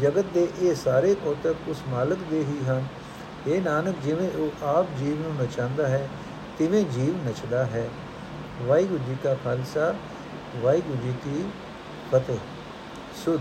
ਜਗਤ 0.00 0.24
ਦੇ 0.34 0.48
ਇਹ 0.60 0.74
ਸਾਰੇ 0.74 1.14
ਕੋਤਕ 1.14 1.54
ਉਸ 1.68 1.82
ਮਾਲਕ 1.88 2.18
ਦੇ 2.30 2.38
ਹੀ 2.38 2.64
ਹਨ। 2.68 2.84
ਇਹ 3.46 3.62
ਨਾਨਕ, 3.62 3.94
ਜਿਵੇਂ 4.04 4.30
ਉਹ 4.38 4.64
ਆਪ 4.64 4.86
ਜੀਵ 4.98 5.22
ਨੂੰ 5.22 5.34
ਨਚਾਉਂਦਾ 5.42 5.88
ਹੈ, 5.88 6.08
ਤਿਵੇਂ 6.58 6.84
ਜੀਵ 6.84 7.28
ਨਚਦਾ 7.28 7.64
ਹੈ। 7.64 7.88
ਵਾਹਿਗੁਰੂ 8.62 8.98
ਜੀ 8.98 9.16
ਕਾ 9.24 9.34
ਖਾਲਸਾ, 9.34 9.94
ਵਾਹਿਗੁਰੂ 10.62 10.98
ਜੀ 11.02 11.14
ਕੀ 11.24 11.44
ਫਤਿਹ। 12.12 12.36
ਸੁਧ। 13.24 13.40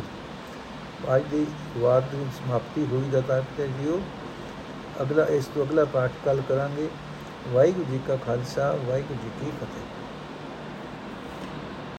ਅੱਜ 1.16 1.24
ਦੀ 1.32 1.46
ਵਾਰ 1.78 2.02
ਦੀ 2.02 2.26
ਸਮਾਪਤੀ 2.38 2.88
ਹੋਈ 2.92 3.10
ਦਾ 3.10 3.22
ਤਾਕਤ 3.22 3.62
ਜੀਓ। 3.62 4.02
ਅਗਲਾ, 5.02 5.26
ਇਸ 5.26 5.46
ਤੋਂ 5.46 5.66
ਅਗਲਾ 5.66 5.86
ਪਾਠ 5.86 6.12
ਕੱਲ 6.26 6.42
ਕਰਾਂਗੇ। 6.50 6.88
ਵਾਹਿਗੁਰੂ 7.54 7.86
ਜੀ 7.92 8.00
ਕਾ 8.08 8.16
ਖਾਲਸਾ, 8.16 8.78
ਵਾਹਿਗੁਰੂ 8.86 9.20
ਜੀ 9.24 9.30
ਕੀ 9.42 9.52
ਫਤਿਹ। 9.52 10.01